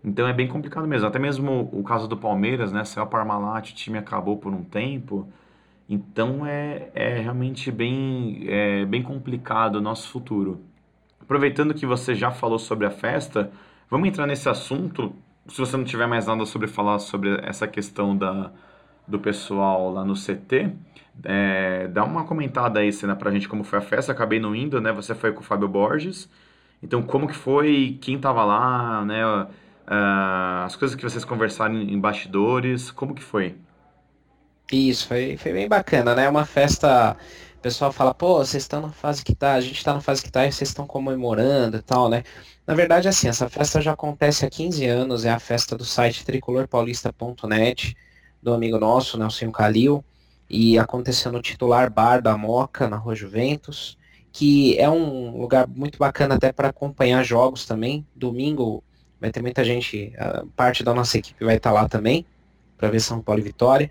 Então 0.02 0.28
é 0.28 0.32
bem 0.34 0.48
complicado 0.48 0.88
mesmo. 0.88 1.08
Até 1.08 1.20
mesmo 1.20 1.70
o 1.74 1.84
caso 1.84 2.08
do 2.08 2.16
Palmeiras, 2.16 2.72
né? 2.72 2.86
Saiu 2.86 3.04
a 3.04 3.08
Parmalat, 3.08 3.72
o 3.72 3.76
time 3.76 3.98
acabou 3.98 4.38
por 4.38 4.54
um 4.54 4.64
tempo. 4.64 5.28
Então 5.88 6.46
é, 6.46 6.90
é 6.96 7.20
realmente 7.20 7.72
bem, 7.72 8.46
é, 8.48 8.86
bem 8.86 9.04
complicado 9.04 9.76
o 9.76 9.82
nosso 9.82 10.10
futuro. 10.10 10.62
Aproveitando 11.22 11.74
que 11.74 11.86
você 11.86 12.16
já 12.16 12.32
falou 12.32 12.60
sobre 12.60 12.88
a 12.88 12.92
festa, 12.92 13.52
vamos 13.90 14.08
entrar 14.08 14.28
nesse 14.28 14.50
assunto 14.50 15.16
se 15.48 15.60
você 15.60 15.78
não 15.78 15.84
tiver 15.84 16.08
mais 16.08 16.26
nada 16.26 16.46
sobre 16.46 16.68
falar 16.68 17.00
sobre 17.00 17.40
essa 17.44 17.68
questão 17.68 18.18
da, 18.18 18.52
do 19.08 19.20
pessoal 19.20 19.92
lá 19.92 20.04
no 20.04 20.14
CT, 20.14 20.74
é, 21.24 21.88
dá 21.88 22.04
uma 22.04 22.26
comentada 22.26 22.80
aí, 22.80 22.92
Cena, 22.92 23.16
pra 23.16 23.32
gente 23.32 23.48
como 23.48 23.64
foi 23.64 23.80
a 23.80 23.82
festa. 23.82 24.12
Acabei 24.12 24.40
não 24.40 24.56
indo, 24.56 24.82
né? 24.82 24.92
Você 24.92 25.14
foi 25.14 25.32
com 25.32 25.42
o 25.42 25.44
Fábio 25.44 25.68
Borges. 25.68 26.30
Então, 26.82 27.02
como 27.04 27.28
que 27.28 27.36
foi? 27.36 27.98
Quem 28.02 28.20
tava 28.20 28.44
lá, 28.44 29.06
né? 29.06 29.26
Uh, 29.26 30.66
as 30.66 30.76
coisas 30.76 30.96
que 30.96 31.04
vocês 31.04 31.24
conversaram 31.24 31.76
em 31.76 32.00
bastidores, 32.00 32.92
como 32.92 33.14
que 33.14 33.24
foi? 33.24 33.56
Isso, 34.72 35.08
foi, 35.08 35.38
foi 35.38 35.54
bem 35.54 35.68
bacana, 35.68 36.16
né? 36.16 36.28
Uma 36.28 36.46
festa 36.46 37.16
o 37.58 37.62
pessoal 37.66 37.92
fala, 37.92 38.14
pô, 38.14 38.38
vocês 38.38 38.64
estão 38.64 38.80
na 38.82 38.92
fase 38.92 39.24
que 39.24 39.34
tá, 39.34 39.54
a 39.54 39.62
gente 39.62 39.78
está 39.78 39.92
na 39.94 40.02
fase 40.02 40.22
que 40.22 40.32
tá 40.32 40.46
e 40.46 40.52
vocês 40.52 40.70
estão 40.70 40.86
comemorando 40.86 41.78
e 41.78 41.82
tal, 41.82 42.10
né? 42.10 42.24
Na 42.66 42.76
verdade, 42.76 43.08
assim, 43.08 43.28
essa 43.28 43.50
festa 43.50 43.82
já 43.82 43.94
acontece 43.94 44.46
há 44.46 44.50
15 44.50 44.86
anos, 44.86 45.26
é 45.26 45.32
a 45.32 45.40
festa 45.40 45.76
do 45.76 45.84
site 45.84 46.24
tricolorpaulista.net, 46.26 47.96
do 48.42 48.54
amigo 48.54 48.78
nosso, 48.80 49.18
Nelson 49.18 49.52
Calil, 49.52 50.06
e 50.48 50.78
aconteceu 50.78 51.32
no 51.32 51.42
titular 51.42 51.92
Bar 51.92 52.22
da 52.22 52.38
Moca, 52.38 52.88
na 52.88 52.98
Rua 52.98 53.16
Juventus, 53.16 53.98
que 54.32 54.78
é 54.78 54.90
um 54.90 55.36
lugar 55.38 55.68
muito 55.68 55.98
bacana 55.98 56.36
até 56.36 56.52
para 56.52 56.70
acompanhar 56.70 57.24
jogos 57.24 57.66
também. 57.66 58.06
Domingo 58.16 58.84
vai 59.20 59.32
ter 59.32 59.42
muita 59.42 59.64
gente, 59.64 60.14
parte 60.56 60.84
da 60.84 60.94
nossa 60.94 61.18
equipe 61.18 61.44
vai 61.44 61.58
estar 61.58 61.72
tá 61.72 61.82
lá 61.82 61.90
também, 61.90 62.26
para 62.78 62.90
ver 62.90 63.00
São 63.00 63.22
Paulo 63.22 63.42
e 63.42 63.44
Vitória. 63.44 63.90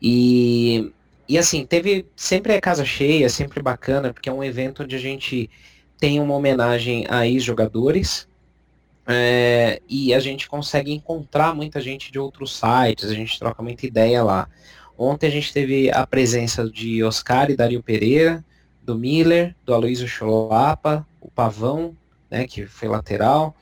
E, 0.00 0.92
e 1.28 1.38
assim, 1.38 1.64
teve 1.66 2.06
sempre 2.16 2.52
é 2.52 2.60
casa 2.60 2.84
cheia, 2.84 3.28
sempre 3.28 3.62
bacana, 3.62 4.12
porque 4.12 4.28
é 4.28 4.32
um 4.32 4.42
evento 4.42 4.82
onde 4.82 4.96
a 4.96 4.98
gente 4.98 5.50
tem 5.98 6.18
uma 6.20 6.34
homenagem 6.34 7.06
a 7.08 7.26
ex-jogadores 7.26 8.26
é, 9.06 9.82
e 9.88 10.14
a 10.14 10.20
gente 10.20 10.48
consegue 10.48 10.92
encontrar 10.92 11.54
muita 11.54 11.80
gente 11.80 12.12
de 12.12 12.18
outros 12.18 12.56
sites, 12.58 13.10
a 13.10 13.14
gente 13.14 13.38
troca 13.38 13.62
muita 13.62 13.86
ideia 13.86 14.22
lá. 14.22 14.48
Ontem 14.96 15.26
a 15.26 15.30
gente 15.30 15.52
teve 15.52 15.90
a 15.90 16.06
presença 16.06 16.68
de 16.68 17.02
Oscar 17.02 17.50
e 17.50 17.56
Dario 17.56 17.82
Pereira, 17.82 18.44
do 18.82 18.94
Miller, 18.96 19.54
do 19.64 19.74
Aloysio 19.74 20.06
Cholapa, 20.06 21.06
o 21.20 21.30
Pavão, 21.30 21.96
né, 22.30 22.46
que 22.46 22.66
foi 22.66 22.88
lateral. 22.88 23.54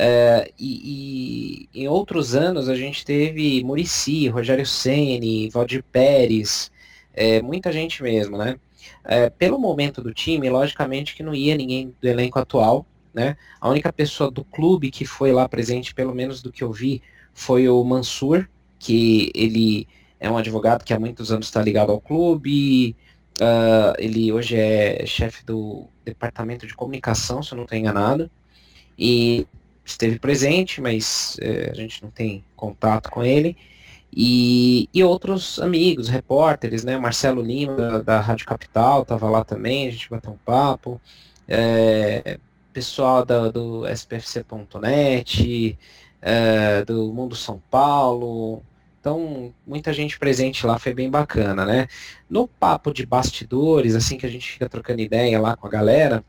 É, 0.00 0.52
e, 0.56 1.68
e, 1.74 1.80
em 1.82 1.88
outros 1.88 2.36
anos 2.36 2.68
a 2.68 2.76
gente 2.76 3.04
teve 3.04 3.64
Murici, 3.64 4.28
Rogério 4.28 4.64
Ceni, 4.64 5.50
Valdir 5.50 5.82
Pérez, 5.82 6.70
é, 7.12 7.42
muita 7.42 7.72
gente 7.72 8.00
mesmo, 8.00 8.38
né? 8.38 8.60
É, 9.04 9.28
pelo 9.28 9.58
momento 9.58 10.00
do 10.00 10.14
time, 10.14 10.48
logicamente 10.48 11.16
que 11.16 11.22
não 11.24 11.34
ia 11.34 11.56
ninguém 11.56 11.92
do 12.00 12.08
elenco 12.08 12.38
atual, 12.38 12.86
né? 13.12 13.36
A 13.60 13.68
única 13.68 13.92
pessoa 13.92 14.30
do 14.30 14.44
clube 14.44 14.92
que 14.92 15.04
foi 15.04 15.32
lá 15.32 15.48
presente, 15.48 15.92
pelo 15.92 16.14
menos 16.14 16.40
do 16.40 16.52
que 16.52 16.62
eu 16.62 16.72
vi, 16.72 17.02
foi 17.34 17.68
o 17.68 17.82
Mansur, 17.82 18.48
que 18.78 19.32
ele 19.34 19.88
é 20.20 20.30
um 20.30 20.36
advogado 20.36 20.84
que 20.84 20.94
há 20.94 21.00
muitos 21.00 21.32
anos 21.32 21.46
está 21.46 21.60
ligado 21.60 21.90
ao 21.90 22.00
clube. 22.00 22.94
Uh, 23.40 23.94
ele 23.98 24.32
hoje 24.32 24.56
é 24.56 25.04
chefe 25.06 25.44
do 25.44 25.88
departamento 26.04 26.68
de 26.68 26.74
comunicação, 26.74 27.42
se 27.42 27.52
eu 27.52 27.56
não 27.56 27.64
estou 27.64 27.76
enganado. 27.76 28.30
E 28.96 29.46
esteve 29.90 30.18
presente, 30.18 30.80
mas 30.80 31.36
é, 31.40 31.70
a 31.70 31.74
gente 31.74 32.02
não 32.02 32.10
tem 32.10 32.44
contato 32.56 33.10
com 33.10 33.24
ele. 33.24 33.56
E, 34.12 34.88
e 34.92 35.04
outros 35.04 35.60
amigos, 35.60 36.08
repórteres, 36.08 36.84
né? 36.84 36.96
Marcelo 36.96 37.42
Lima, 37.42 37.76
da, 37.76 37.98
da 37.98 38.20
Rádio 38.20 38.46
Capital, 38.46 39.02
estava 39.02 39.28
lá 39.28 39.44
também, 39.44 39.88
a 39.88 39.90
gente 39.90 40.08
bateu 40.08 40.32
um 40.32 40.38
papo. 40.38 41.00
É, 41.46 42.38
pessoal 42.72 43.24
da, 43.24 43.50
do 43.50 43.86
SPFC.net, 43.86 45.78
é, 46.22 46.84
do 46.84 47.12
Mundo 47.12 47.34
São 47.34 47.60
Paulo. 47.70 48.62
Então, 49.00 49.54
muita 49.66 49.92
gente 49.92 50.18
presente 50.18 50.66
lá, 50.66 50.78
foi 50.78 50.92
bem 50.92 51.10
bacana, 51.10 51.64
né? 51.64 51.88
No 52.28 52.48
papo 52.48 52.92
de 52.92 53.06
bastidores, 53.06 53.94
assim 53.94 54.18
que 54.18 54.26
a 54.26 54.28
gente 54.28 54.50
fica 54.52 54.68
trocando 54.68 55.00
ideia 55.00 55.40
lá 55.40 55.56
com 55.56 55.66
a 55.66 55.70
galera, 55.70 56.24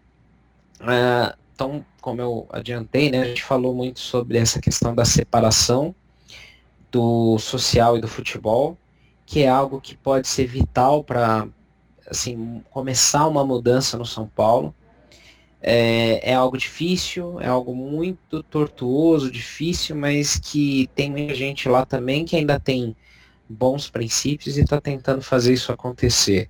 é, 0.82 1.36
então, 1.54 1.86
como 2.00 2.22
eu 2.22 2.48
adiantei, 2.52 3.12
né, 3.12 3.22
a 3.22 3.26
gente 3.26 3.44
falou 3.44 3.74
muito 3.74 4.00
sobre 4.00 4.38
essa 4.38 4.60
questão 4.60 4.94
da 4.96 5.06
separação 5.06 5.94
do 6.92 7.38
social 7.38 7.98
e 7.98 8.02
do 8.02 8.08
futebol, 8.08 8.78
que 9.26 9.44
é 9.44 9.48
algo 9.48 9.80
que 9.80 9.96
pode 9.96 10.28
ser 10.28 10.48
vital 10.48 11.04
para 11.04 11.48
assim 12.10 12.64
começar 12.72 13.28
uma 13.28 13.46
mudança 13.46 13.98
no 13.98 14.06
São 14.06 14.28
Paulo. 14.28 14.74
É, 15.62 16.32
é, 16.32 16.34
algo 16.34 16.58
difícil, 16.58 17.40
é 17.42 17.48
algo 17.48 17.76
muito 17.76 18.42
tortuoso, 18.44 19.30
difícil, 19.30 19.96
mas 19.96 20.40
que 20.40 20.90
tem 20.96 21.12
muita 21.12 21.36
gente 21.36 21.68
lá 21.68 21.86
também 21.86 22.24
que 22.24 22.36
ainda 22.36 22.60
tem 22.60 22.96
bons 23.48 23.90
princípios 23.90 24.58
e 24.58 24.62
está 24.62 24.80
tentando 24.80 25.22
fazer 25.22 25.54
isso 25.54 25.72
acontecer. 25.72 26.50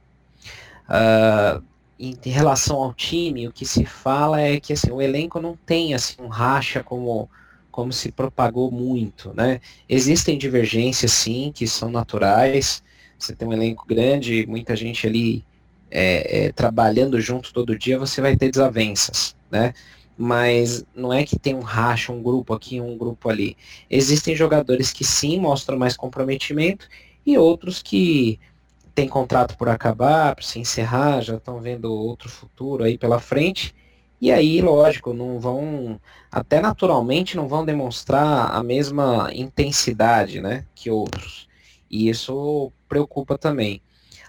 Uh, 0.85 1.63
em 1.99 2.29
relação 2.29 2.77
ao 2.77 2.93
time, 2.93 3.47
o 3.47 3.51
que 3.51 3.65
se 3.65 3.85
fala 3.85 4.39
é 4.41 4.59
que 4.59 4.73
assim, 4.73 4.91
o 4.91 5.01
elenco 5.01 5.41
não 5.41 5.57
tem 5.65 5.93
assim, 5.93 6.15
um 6.21 6.27
racha 6.27 6.81
como 6.83 7.29
como 7.71 7.93
se 7.93 8.11
propagou 8.11 8.71
muito, 8.71 9.33
né? 9.33 9.61
Existem 9.87 10.37
divergências, 10.37 11.11
sim, 11.13 11.51
que 11.53 11.67
são 11.67 11.89
naturais. 11.89 12.83
Você 13.17 13.33
tem 13.35 13.47
um 13.47 13.53
elenco 13.53 13.85
grande, 13.87 14.45
muita 14.47 14.75
gente 14.75 15.07
ali 15.07 15.45
é, 15.91 16.47
é, 16.47 16.51
trabalhando 16.51 17.19
junto 17.21 17.53
todo 17.53 17.77
dia, 17.77 17.97
você 17.99 18.21
vai 18.21 18.35
ter 18.35 18.51
desavenças, 18.51 19.35
né? 19.51 19.73
Mas 20.17 20.83
não 20.93 21.13
é 21.13 21.23
que 21.23 21.39
tem 21.39 21.55
um 21.55 21.61
racha, 21.61 22.11
um 22.11 22.21
grupo 22.21 22.53
aqui, 22.53 22.81
um 22.81 22.97
grupo 22.97 23.29
ali. 23.29 23.55
Existem 23.89 24.35
jogadores 24.35 24.91
que 24.91 25.05
sim 25.05 25.39
mostram 25.39 25.77
mais 25.77 25.95
comprometimento 25.95 26.87
e 27.25 27.37
outros 27.37 27.81
que 27.81 28.39
têm 28.99 29.07
contrato 29.07 29.55
por 29.57 29.69
acabar, 29.69 30.35
por 30.35 30.43
se 30.43 30.59
encerrar, 30.59 31.21
já 31.21 31.35
estão 31.37 31.59
vendo 31.61 31.93
outro 31.93 32.29
futuro 32.29 32.83
aí 32.83 32.97
pela 32.97 33.19
frente 33.19 33.73
e 34.21 34.29
aí, 34.29 34.61
lógico, 34.61 35.13
não 35.13 35.39
vão, 35.39 35.99
até 36.29 36.59
naturalmente, 36.59 37.37
não 37.37 37.47
vão 37.47 37.63
demonstrar 37.63 38.53
a 38.53 38.61
mesma 38.61 39.29
intensidade 39.33 40.41
né, 40.41 40.65
que 40.75 40.91
outros. 40.91 41.47
E 41.89 42.09
isso 42.09 42.73
preocupa 42.89 43.37
também. 43.37 43.81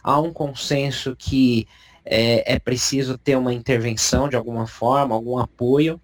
Há 0.03 0.21
um 0.21 0.33
consenso 0.33 1.17
que 1.17 1.67
é, 2.05 2.55
é 2.55 2.59
preciso 2.61 3.19
ter 3.19 3.37
uma 3.37 3.53
intervenção 3.53 4.29
de 4.29 4.37
alguma 4.37 4.69
forma, 4.69 5.17
algum 5.17 5.39
apoio. 5.39 6.01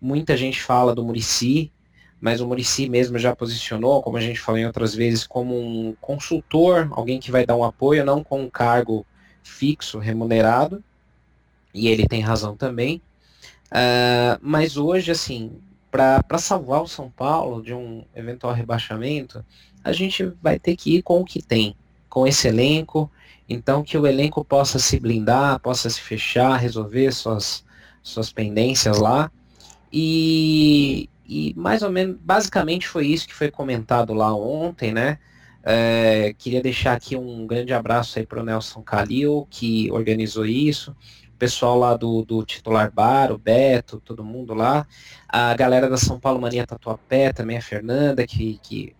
Muita 0.00 0.34
gente 0.34 0.62
fala 0.62 0.94
do 0.94 1.04
Murici, 1.04 1.70
mas 2.26 2.40
o 2.40 2.46
Murici 2.48 2.88
mesmo 2.88 3.20
já 3.20 3.36
posicionou, 3.36 4.02
como 4.02 4.16
a 4.16 4.20
gente 4.20 4.40
falou 4.40 4.58
em 4.58 4.66
outras 4.66 4.92
vezes, 4.92 5.24
como 5.24 5.56
um 5.56 5.94
consultor, 6.00 6.88
alguém 6.90 7.20
que 7.20 7.30
vai 7.30 7.46
dar 7.46 7.54
um 7.54 7.62
apoio, 7.62 8.04
não 8.04 8.24
com 8.24 8.42
um 8.42 8.50
cargo 8.50 9.06
fixo, 9.44 10.00
remunerado. 10.00 10.82
E 11.72 11.86
ele 11.86 12.04
tem 12.08 12.20
razão 12.20 12.56
também. 12.56 13.00
Uh, 13.66 14.42
mas 14.42 14.76
hoje, 14.76 15.12
assim, 15.12 15.52
para 15.88 16.36
salvar 16.36 16.82
o 16.82 16.88
São 16.88 17.08
Paulo 17.08 17.62
de 17.62 17.72
um 17.72 18.04
eventual 18.12 18.52
rebaixamento, 18.52 19.44
a 19.84 19.92
gente 19.92 20.24
vai 20.42 20.58
ter 20.58 20.74
que 20.74 20.96
ir 20.96 21.02
com 21.02 21.20
o 21.20 21.24
que 21.24 21.40
tem, 21.40 21.76
com 22.10 22.26
esse 22.26 22.48
elenco. 22.48 23.08
Então, 23.48 23.84
que 23.84 23.96
o 23.96 24.04
elenco 24.04 24.44
possa 24.44 24.80
se 24.80 24.98
blindar, 24.98 25.60
possa 25.60 25.88
se 25.88 26.00
fechar, 26.00 26.56
resolver 26.56 27.12
suas, 27.12 27.64
suas 28.02 28.32
pendências 28.32 28.98
lá. 28.98 29.30
E, 29.92 31.08
e 31.28 31.54
mais 31.56 31.82
ou 31.82 31.90
menos, 31.90 32.16
basicamente 32.20 32.88
foi 32.88 33.06
isso 33.06 33.26
que 33.26 33.34
foi 33.34 33.50
comentado 33.50 34.14
lá 34.14 34.34
ontem, 34.34 34.92
né? 34.92 35.18
É, 35.62 36.32
queria 36.38 36.62
deixar 36.62 36.92
aqui 36.92 37.16
um 37.16 37.46
grande 37.46 37.72
abraço 37.74 38.18
aí 38.18 38.26
para 38.26 38.40
o 38.40 38.44
Nelson 38.44 38.82
Calil, 38.82 39.46
que 39.50 39.90
organizou 39.90 40.46
isso 40.46 40.94
pessoal 41.36 41.78
lá 41.78 41.96
do, 41.96 42.24
do 42.24 42.44
titular 42.44 42.90
bar, 42.90 43.30
o 43.30 43.38
Beto, 43.38 44.00
todo 44.00 44.24
mundo 44.24 44.54
lá, 44.54 44.86
a 45.28 45.54
galera 45.54 45.88
da 45.88 45.96
São 45.96 46.18
Paulo 46.18 46.40
Mania 46.40 46.66
Tatuapé, 46.66 47.32
também 47.32 47.56
a 47.56 47.62
Fernanda, 47.62 48.26
que, 48.26 48.58
que 48.62 48.94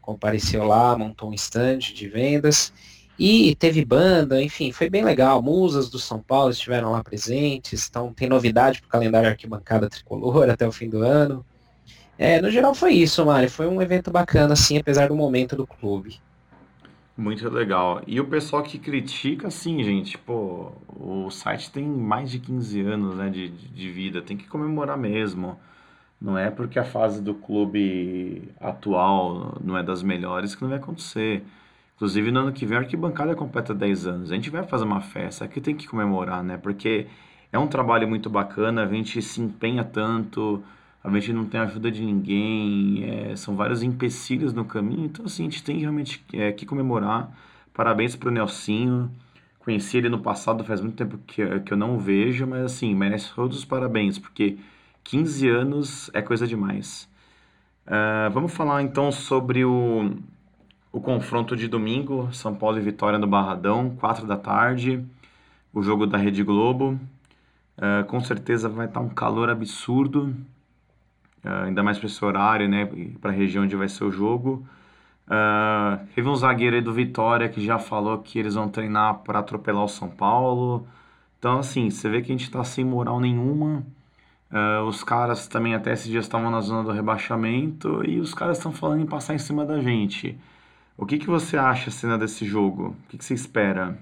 compareceu 0.00 0.64
lá, 0.64 0.96
montou 0.96 1.30
um 1.30 1.34
stand 1.34 1.78
de 1.78 2.08
vendas, 2.08 2.72
e 3.18 3.54
teve 3.56 3.84
banda, 3.84 4.42
enfim, 4.42 4.72
foi 4.72 4.88
bem 4.88 5.04
legal. 5.04 5.42
Musas 5.42 5.88
do 5.90 5.98
São 5.98 6.20
Paulo 6.20 6.50
estiveram 6.50 6.90
lá 6.90 7.04
presentes, 7.04 7.86
então 7.88 8.12
tem 8.12 8.28
novidade 8.28 8.80
para 8.80 8.88
o 8.88 8.90
calendário 8.90 9.28
arquibancada 9.28 9.88
tricolor 9.88 10.48
até 10.50 10.66
o 10.66 10.72
fim 10.72 10.88
do 10.88 11.02
ano. 11.02 11.44
É, 12.18 12.40
no 12.40 12.50
geral 12.50 12.74
foi 12.74 12.92
isso, 12.94 13.24
Mário. 13.24 13.50
Foi 13.50 13.66
um 13.66 13.80
evento 13.82 14.10
bacana, 14.10 14.52
assim, 14.54 14.78
apesar 14.78 15.08
do 15.08 15.14
momento 15.16 15.56
do 15.56 15.66
clube. 15.66 16.20
Muito 17.16 17.48
legal. 17.50 18.02
E 18.06 18.20
o 18.20 18.26
pessoal 18.26 18.62
que 18.62 18.78
critica, 18.78 19.48
assim, 19.48 19.82
gente, 19.84 20.16
pô, 20.16 20.72
o 20.88 21.30
site 21.30 21.70
tem 21.70 21.84
mais 21.86 22.30
de 22.30 22.38
15 22.38 22.80
anos, 22.80 23.14
né, 23.16 23.28
de, 23.28 23.48
de 23.50 23.90
vida, 23.90 24.22
tem 24.22 24.36
que 24.36 24.48
comemorar 24.48 24.96
mesmo. 24.96 25.58
Não 26.20 26.38
é 26.38 26.50
porque 26.50 26.78
a 26.78 26.84
fase 26.84 27.20
do 27.22 27.34
clube 27.34 28.50
atual 28.60 29.58
não 29.62 29.76
é 29.76 29.82
das 29.82 30.02
melhores 30.02 30.54
que 30.54 30.62
não 30.62 30.70
vai 30.70 30.78
acontecer. 30.78 31.44
Inclusive, 31.96 32.30
no 32.32 32.40
ano 32.40 32.52
que 32.52 32.66
vem, 32.66 32.78
a 32.78 32.80
arquibancada 32.80 33.34
completa 33.36 33.74
10 33.74 34.06
anos. 34.06 34.32
A 34.32 34.34
gente 34.34 34.50
vai 34.50 34.64
fazer 34.64 34.84
uma 34.84 35.00
festa, 35.00 35.48
que 35.48 35.60
tem 35.60 35.76
que 35.76 35.86
comemorar, 35.86 36.42
né? 36.42 36.56
Porque 36.56 37.06
é 37.52 37.58
um 37.58 37.66
trabalho 37.68 38.08
muito 38.08 38.30
bacana, 38.30 38.84
a 38.84 38.86
gente 38.86 39.20
se 39.22 39.40
empenha 39.40 39.84
tanto, 39.84 40.62
a 41.04 41.10
gente 41.10 41.32
não 41.32 41.44
tem 41.44 41.60
ajuda 41.60 41.90
de 41.90 42.04
ninguém, 42.04 43.04
é, 43.04 43.36
são 43.36 43.56
vários 43.56 43.82
empecilhos 43.82 44.52
no 44.52 44.64
caminho, 44.64 45.06
então 45.06 45.24
assim, 45.24 45.42
a 45.42 45.50
gente 45.50 45.62
tem 45.62 45.78
realmente 45.78 46.24
é, 46.32 46.52
que 46.52 46.64
comemorar. 46.64 47.30
Parabéns 47.74 48.14
para 48.14 48.28
o 48.28 48.32
Nelsinho, 48.32 49.10
conheci 49.58 49.96
ele 49.96 50.08
no 50.08 50.20
passado, 50.20 50.62
faz 50.64 50.80
muito 50.80 50.96
tempo 50.96 51.18
que, 51.26 51.60
que 51.60 51.72
eu 51.72 51.76
não 51.76 51.96
o 51.96 51.98
vejo, 51.98 52.46
mas 52.46 52.64
assim, 52.64 52.94
merece 52.94 53.32
todos 53.34 53.58
os 53.58 53.64
parabéns, 53.64 54.18
porque 54.18 54.58
15 55.04 55.48
anos 55.48 56.10
é 56.14 56.22
coisa 56.22 56.46
demais. 56.46 57.08
Uh, 57.86 58.30
vamos 58.32 58.52
falar 58.52 58.82
então 58.82 59.10
sobre 59.10 59.64
o, 59.64 60.12
o 60.92 61.00
confronto 61.00 61.56
de 61.56 61.66
domingo, 61.66 62.28
São 62.32 62.54
Paulo 62.54 62.78
e 62.78 62.80
Vitória 62.80 63.18
no 63.18 63.26
Barradão, 63.26 63.96
4 63.96 64.26
da 64.26 64.36
tarde, 64.36 65.04
o 65.72 65.82
jogo 65.82 66.06
da 66.06 66.16
Rede 66.18 66.44
Globo. 66.44 66.98
Uh, 67.76 68.04
com 68.06 68.20
certeza 68.20 68.68
vai 68.68 68.86
estar 68.86 69.00
um 69.00 69.08
calor 69.08 69.48
absurdo. 69.50 70.34
Uh, 71.44 71.66
ainda 71.66 71.82
mais 71.82 71.98
para 71.98 72.06
esse 72.06 72.24
horário, 72.24 72.68
né? 72.68 72.86
Para 73.20 73.30
a 73.30 73.34
região 73.34 73.64
onde 73.64 73.76
vai 73.76 73.88
ser 73.88 74.04
o 74.04 74.12
jogo. 74.12 74.66
Uh, 75.26 76.04
teve 76.14 76.28
um 76.28 76.36
zagueiro 76.36 76.76
aí 76.76 76.82
do 76.82 76.92
Vitória 76.92 77.48
que 77.48 77.64
já 77.64 77.78
falou 77.78 78.18
que 78.18 78.38
eles 78.38 78.54
vão 78.54 78.68
treinar 78.68 79.20
para 79.20 79.38
atropelar 79.40 79.84
o 79.84 79.88
São 79.88 80.08
Paulo. 80.08 80.86
Então, 81.38 81.58
assim, 81.58 81.90
você 81.90 82.08
vê 82.08 82.20
que 82.22 82.30
a 82.32 82.34
gente 82.34 82.44
está 82.44 82.62
sem 82.64 82.84
moral 82.84 83.20
nenhuma. 83.20 83.84
Uh, 84.52 84.84
os 84.86 85.02
caras 85.02 85.48
também 85.48 85.74
até 85.74 85.92
esses 85.92 86.08
dias 86.08 86.26
estavam 86.26 86.50
na 86.50 86.60
zona 86.60 86.84
do 86.84 86.92
rebaixamento 86.92 88.04
e 88.08 88.20
os 88.20 88.34
caras 88.34 88.58
estão 88.58 88.72
falando 88.72 89.02
em 89.02 89.06
passar 89.06 89.34
em 89.34 89.38
cima 89.38 89.64
da 89.64 89.80
gente. 89.80 90.38
O 90.96 91.06
que, 91.06 91.18
que 91.18 91.26
você 91.26 91.56
acha, 91.56 91.90
cena 91.90 92.18
desse 92.18 92.44
jogo? 92.44 92.96
O 93.04 93.08
que, 93.08 93.18
que 93.18 93.24
você 93.24 93.34
espera? 93.34 93.98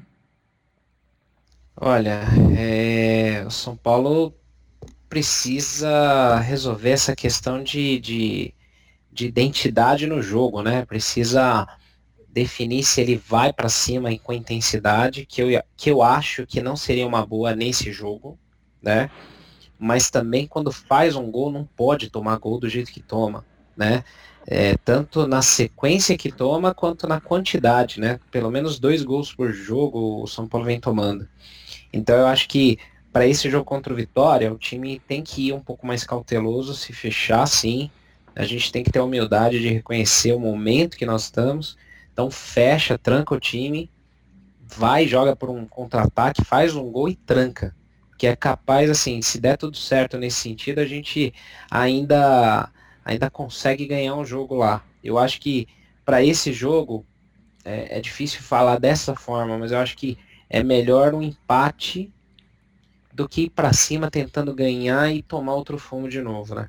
Olha, 1.76 2.22
é... 2.56 3.44
o 3.46 3.50
São 3.50 3.76
Paulo 3.76 4.34
precisa 5.10 6.38
resolver 6.38 6.90
essa 6.90 7.16
questão 7.16 7.62
de, 7.62 7.98
de, 7.98 8.54
de 9.12 9.26
identidade 9.26 10.06
no 10.06 10.22
jogo, 10.22 10.62
né? 10.62 10.86
Precisa 10.86 11.66
definir 12.28 12.84
se 12.84 13.00
ele 13.00 13.16
vai 13.16 13.52
para 13.52 13.68
cima 13.68 14.16
com 14.20 14.32
intensidade, 14.32 15.26
que 15.26 15.42
eu, 15.42 15.62
que 15.76 15.90
eu 15.90 16.00
acho 16.00 16.46
que 16.46 16.62
não 16.62 16.76
seria 16.76 17.04
uma 17.04 17.26
boa 17.26 17.56
nesse 17.56 17.92
jogo, 17.92 18.38
né? 18.80 19.10
Mas 19.76 20.10
também 20.10 20.46
quando 20.46 20.70
faz 20.70 21.16
um 21.16 21.28
gol 21.28 21.50
não 21.50 21.64
pode 21.64 22.08
tomar 22.08 22.38
gol 22.38 22.60
do 22.60 22.68
jeito 22.68 22.92
que 22.92 23.00
toma, 23.02 23.44
né? 23.76 24.04
É, 24.46 24.76
tanto 24.76 25.26
na 25.26 25.42
sequência 25.42 26.16
que 26.16 26.30
toma 26.30 26.72
quanto 26.72 27.08
na 27.08 27.20
quantidade, 27.20 27.98
né? 27.98 28.20
Pelo 28.30 28.50
menos 28.50 28.78
dois 28.78 29.02
gols 29.02 29.34
por 29.34 29.52
jogo 29.52 30.22
o 30.22 30.26
São 30.28 30.46
Paulo 30.46 30.66
vem 30.66 30.78
tomando. 30.78 31.28
Então 31.92 32.16
eu 32.16 32.26
acho 32.28 32.48
que 32.48 32.78
para 33.12 33.26
esse 33.26 33.50
jogo 33.50 33.64
contra 33.64 33.92
o 33.92 33.96
Vitória, 33.96 34.52
o 34.52 34.58
time 34.58 35.00
tem 35.00 35.22
que 35.22 35.48
ir 35.48 35.52
um 35.52 35.60
pouco 35.60 35.86
mais 35.86 36.04
cauteloso, 36.04 36.74
se 36.74 36.92
fechar 36.92 37.46
sim. 37.46 37.90
A 38.34 38.44
gente 38.44 38.70
tem 38.70 38.84
que 38.84 38.90
ter 38.92 39.00
a 39.00 39.04
humildade 39.04 39.60
de 39.60 39.68
reconhecer 39.68 40.32
o 40.32 40.38
momento 40.38 40.96
que 40.96 41.04
nós 41.04 41.24
estamos. 41.24 41.76
Então 42.12 42.30
fecha, 42.30 42.96
tranca 42.96 43.34
o 43.34 43.40
time, 43.40 43.90
vai, 44.62 45.06
joga 45.06 45.34
por 45.34 45.50
um 45.50 45.66
contra-ataque, 45.66 46.44
faz 46.44 46.74
um 46.76 46.90
gol 46.90 47.08
e 47.08 47.16
tranca. 47.16 47.74
que 48.16 48.26
é 48.26 48.36
capaz, 48.36 48.90
assim, 48.90 49.22
se 49.22 49.40
der 49.40 49.56
tudo 49.56 49.78
certo 49.78 50.18
nesse 50.18 50.36
sentido, 50.40 50.78
a 50.78 50.84
gente 50.84 51.32
ainda, 51.70 52.70
ainda 53.02 53.30
consegue 53.30 53.86
ganhar 53.86 54.14
um 54.14 54.26
jogo 54.26 54.54
lá. 54.54 54.84
Eu 55.02 55.18
acho 55.18 55.40
que 55.40 55.66
para 56.04 56.22
esse 56.22 56.52
jogo, 56.52 57.06
é, 57.64 57.98
é 57.98 58.00
difícil 58.00 58.42
falar 58.42 58.78
dessa 58.78 59.14
forma, 59.16 59.56
mas 59.58 59.72
eu 59.72 59.78
acho 59.78 59.96
que 59.96 60.18
é 60.50 60.62
melhor 60.62 61.14
um 61.14 61.22
empate 61.22 62.12
do 63.20 63.28
que 63.28 63.42
ir 63.42 63.50
para 63.50 63.72
cima 63.72 64.10
tentando 64.10 64.54
ganhar 64.54 65.12
e 65.12 65.22
tomar 65.22 65.54
outro 65.54 65.78
fumo 65.78 66.08
de 66.08 66.22
novo, 66.22 66.54
né? 66.54 66.68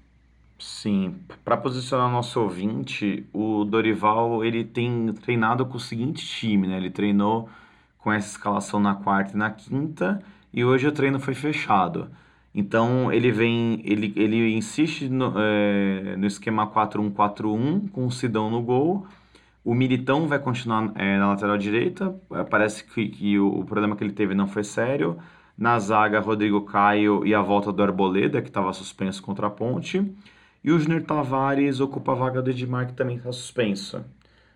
Sim, 0.60 1.16
para 1.43 1.58
posicionar 1.58 2.12
nosso 2.12 2.39
ouvinte, 2.39 3.26
o 3.34 3.64
Dorival 3.64 4.43
ele 4.43 4.64
tem 4.64 5.12
treinado 5.14 5.66
com 5.66 5.78
o 5.78 5.80
seguinte 5.80 6.26
time, 6.26 6.68
né? 6.68 6.78
Ele 6.78 6.91
treinou 6.91 7.49
com 7.97 8.12
essa 8.12 8.32
escalação 8.32 8.80
na 8.80 8.95
quarta 8.95 9.34
e 9.34 9.38
na 9.38 9.49
quinta 9.49 10.22
e 10.54 10.64
hoje 10.64 10.88
o 10.88 10.91
treino 10.91 11.20
foi 11.20 11.34
fechado. 11.34 12.10
Então 12.54 13.12
ele 13.12 13.32
vem, 13.32 13.82
ele, 13.86 14.14
ele 14.16 14.54
insiste 14.54 15.08
no, 15.08 15.34
é, 15.38 16.16
no 16.18 16.28
esquema 16.28 16.68
4-1-4-1 16.68 17.89
com 17.91 18.06
o 18.06 18.12
Sidão 18.12 18.49
no 18.49 18.62
gol. 18.62 19.08
O 19.64 19.74
Militão 19.74 20.28
vai 20.28 20.39
continuar 20.39 20.91
é, 20.95 21.18
na 21.18 21.30
lateral 21.30 21.58
direita. 21.58 22.14
Parece 22.49 22.84
que, 22.84 23.08
que 23.08 23.39
o, 23.39 23.60
o, 23.60 23.66
problema 23.66 23.95
que 23.95 24.04
ele 24.04 24.14
teve 24.14 24.36
não 24.36 24.47
foi 24.47 24.64
sério. 24.64 25.18
Na 25.62 25.78
zaga, 25.78 26.20
Rodrigo 26.20 26.62
Caio 26.62 27.24
e 27.24 27.36
a 27.36 27.41
volta 27.43 27.72
do 27.72 27.84
Arboleda, 27.84 28.41
que 28.41 28.47
estava 28.47 28.74
suspenso 28.74 29.22
contra 29.22 29.45
a 29.45 29.49
Ponte. 29.51 30.03
E 30.64 30.72
o 30.72 30.80
Júnior 30.80 31.03
Tavares 31.03 31.80
ocupa 31.80 32.14
a 32.14 32.16
vaga 32.16 32.41
do 32.41 32.49
Edmar, 32.49 32.88
que 32.88 32.93
também 32.93 33.18
está 33.18 33.32
suspenso. 33.32 34.03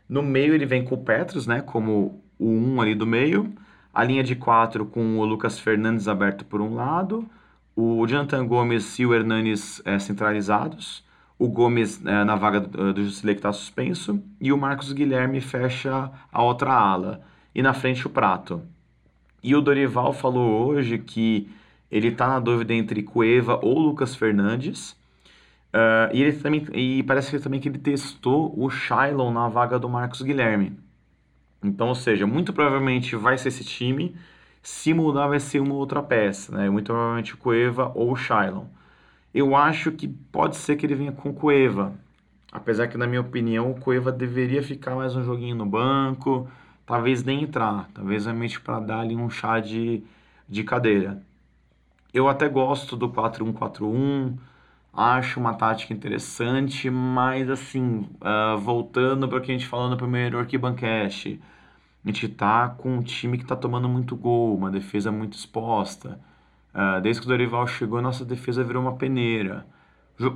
No 0.10 0.24
meio 0.24 0.56
ele 0.56 0.66
vem 0.66 0.84
com 0.84 0.96
o 0.96 1.04
Petros, 1.04 1.46
né, 1.46 1.62
como 1.62 2.24
o 2.40 2.50
1 2.50 2.82
ali 2.82 2.96
do 2.96 3.06
meio. 3.06 3.54
A 3.94 4.04
linha 4.04 4.24
de 4.24 4.36
4 4.36 4.84
com 4.84 5.20
o 5.20 5.26
Lucas 5.26 5.60
Fernandes 5.60 6.08
aberto 6.08 6.44
por 6.44 6.60
um 6.60 6.74
lado. 6.74 7.30
O 7.76 8.08
Jonathan 8.08 8.44
Gomes 8.48 8.98
e 8.98 9.06
o 9.06 9.14
Hernanes 9.14 9.84
é, 9.86 10.00
centralizados. 10.00 11.06
O 11.38 11.48
Gomes 11.48 12.04
é, 12.04 12.24
na 12.24 12.36
vaga 12.36 12.62
do, 12.62 12.94
do 12.96 13.04
Jusilei 13.04 13.36
que 13.36 13.40
está 13.42 13.54
suspenso. 13.54 14.20
E 14.42 14.52
o 14.52 14.58
Marcos 14.58 14.92
Guilherme 14.92 15.40
fecha 15.40 16.10
a 16.32 16.42
outra 16.42 16.74
ala. 16.74 17.22
E 17.54 17.62
na 17.62 17.76
frente 17.76 18.08
o 18.08 18.10
Prato. 18.10 18.64
E 19.46 19.56
o 19.56 19.62
Dorival 19.62 20.12
falou 20.12 20.66
hoje 20.66 20.98
que 20.98 21.48
ele 21.92 22.08
está 22.08 22.28
na 22.28 22.40
dúvida 22.40 22.74
entre 22.74 23.04
Cueva 23.04 23.60
ou 23.62 23.78
Lucas 23.78 24.16
Fernandes. 24.16 24.94
Uh, 25.72 26.10
e, 26.12 26.24
ele 26.24 26.34
também, 26.34 26.66
e 26.74 27.04
parece 27.04 27.30
que 27.30 27.38
também 27.38 27.60
que 27.60 27.70
ele 27.70 27.78
testou 27.78 28.52
o 28.58 28.72
Shylon 28.72 29.32
na 29.32 29.48
vaga 29.48 29.78
do 29.78 29.88
Marcos 29.88 30.24
Guilherme. 30.24 30.76
Então, 31.64 31.90
ou 31.90 31.94
seja, 31.94 32.26
muito 32.26 32.54
provavelmente 32.54 33.16
vai 33.16 33.38
ser 33.38 33.50
esse 33.50 33.64
time. 33.64 34.16
Se 34.64 34.96
mudar, 34.96 35.28
vai 35.28 35.40
ser 35.40 35.60
uma 35.60 35.76
outra 35.76 36.02
peça, 36.02 36.58
né? 36.58 36.68
Muito 36.68 36.88
provavelmente 36.88 37.38
Cueva 37.38 37.92
ou 37.94 38.14
o 38.14 38.16
Shylon. 38.16 38.66
Eu 39.32 39.56
acho 39.56 39.92
que 39.92 40.08
pode 40.08 40.56
ser 40.58 40.76
que 40.76 40.88
ele 40.88 40.96
venha 40.96 41.12
com 41.12 41.32
Cueva. 41.32 41.94
Apesar 42.52 42.88
que, 42.88 42.98
na 42.98 43.06
minha 43.06 43.22
opinião, 43.22 43.70
o 43.70 43.80
Cueva 43.80 44.12
deveria 44.12 44.64
ficar 44.64 44.96
mais 44.96 45.16
um 45.16 45.24
joguinho 45.24 45.56
no 45.56 45.68
banco. 45.68 46.50
Talvez 46.86 47.24
nem 47.24 47.44
entrar. 47.44 47.90
Talvez 47.94 48.26
realmente 48.26 48.60
para 48.60 48.80
dar 48.80 49.00
ali 49.00 49.16
um 49.16 49.30
chá 49.30 49.60
de, 49.60 50.04
de 50.48 50.64
cadeira. 50.64 51.22
Eu 52.14 52.30
até 52.30 52.48
gosto 52.48 52.96
do 52.96 53.10
4-1-4-1. 53.10 54.38
Acho 54.94 55.40
uma 55.40 55.54
tática 55.54 55.94
interessante, 55.94 56.90
mas 56.90 57.50
assim, 57.50 58.08
uh, 58.22 58.58
voltando 58.58 59.28
para 59.28 59.40
o 59.40 59.42
que 59.42 59.52
a 59.52 59.54
gente 59.54 59.68
falou 59.68 59.90
no 59.90 59.98
primeiro 59.98 60.40
Arquibancast 60.40 61.40
a 62.06 62.08
gente 62.08 62.28
tá 62.30 62.70
com 62.70 62.98
um 62.98 63.02
time 63.02 63.36
que 63.38 63.46
tá 63.46 63.56
tomando 63.56 63.90
muito 63.90 64.16
gol, 64.16 64.56
uma 64.56 64.70
defesa 64.70 65.12
muito 65.12 65.34
exposta. 65.34 66.20
Uh, 66.72 67.02
desde 67.02 67.20
que 67.20 67.28
o 67.28 67.30
Dorival 67.30 67.66
chegou, 67.66 68.00
nossa 68.00 68.24
defesa 68.24 68.64
virou 68.64 68.84
uma 68.84 68.96
peneira. 68.96 69.66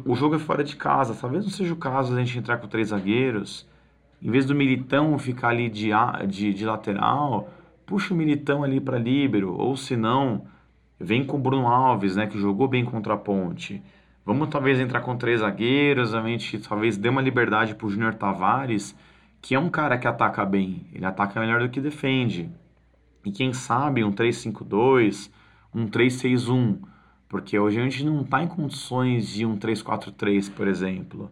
O 0.04 0.16
jogo 0.16 0.36
é 0.36 0.40
fora 0.40 0.64
de 0.64 0.76
casa, 0.76 1.16
talvez 1.16 1.46
não 1.46 1.52
seja 1.52 1.72
o 1.72 1.78
caso 1.78 2.14
a 2.14 2.20
gente 2.20 2.38
entrar 2.38 2.58
com 2.58 2.68
três 2.68 2.88
zagueiros. 2.90 3.68
Em 4.22 4.30
vez 4.30 4.46
do 4.46 4.54
Militão 4.54 5.18
ficar 5.18 5.50
ali 5.50 5.70
de, 5.70 5.90
de, 6.28 6.54
de 6.54 6.66
lateral, 6.66 7.50
puxa 7.86 8.14
o 8.14 8.18
Militão 8.18 8.64
ali 8.64 8.80
para 8.80 8.98
líbero, 8.98 9.54
ou 9.54 9.78
se 9.78 9.96
não, 9.96 10.46
vem 11.00 11.26
com 11.26 11.38
o 11.38 11.40
Bruno 11.40 11.68
Alves, 11.68 12.16
né, 12.16 12.28
que 12.28 12.38
jogou 12.38 12.68
bem 12.68 12.84
contra 12.84 13.14
a 13.14 13.18
Ponte. 13.18 13.82
Vamos 14.26 14.50
talvez 14.50 14.80
entrar 14.80 15.02
com 15.02 15.18
três 15.18 15.40
zagueiros, 15.40 16.14
a 16.14 16.22
gente 16.22 16.60
talvez 16.60 16.98
dê 16.98 17.10
uma 17.10 17.22
liberdade 17.22 17.74
para 17.74 17.88
o 17.88 17.90
Júnior 17.90 18.14
Tavares, 18.14 18.96
que 19.42 19.56
é 19.56 19.60
um 19.60 19.70
cara 19.70 19.98
que 19.98 20.08
ataca 20.08 20.46
bem, 20.46 20.86
ele 20.94 21.06
ataca 21.06 21.40
melhor 21.40 21.62
do 21.62 21.70
que 21.70 21.80
defende. 21.80 22.50
E 23.26 23.32
quem 23.32 23.54
sabe 23.54 24.04
um 24.04 24.12
3-5-2, 24.12 25.32
um 25.74 25.88
3-6-1, 25.88 26.78
porque 27.28 27.58
hoje 27.58 27.80
a 27.80 27.84
gente 27.84 28.04
não 28.04 28.22
está 28.22 28.44
em 28.44 28.48
condições 28.48 29.30
de 29.30 29.46
um 29.46 29.58
3-4-3, 29.58 30.52
por 30.54 30.68
exemplo. 30.68 31.32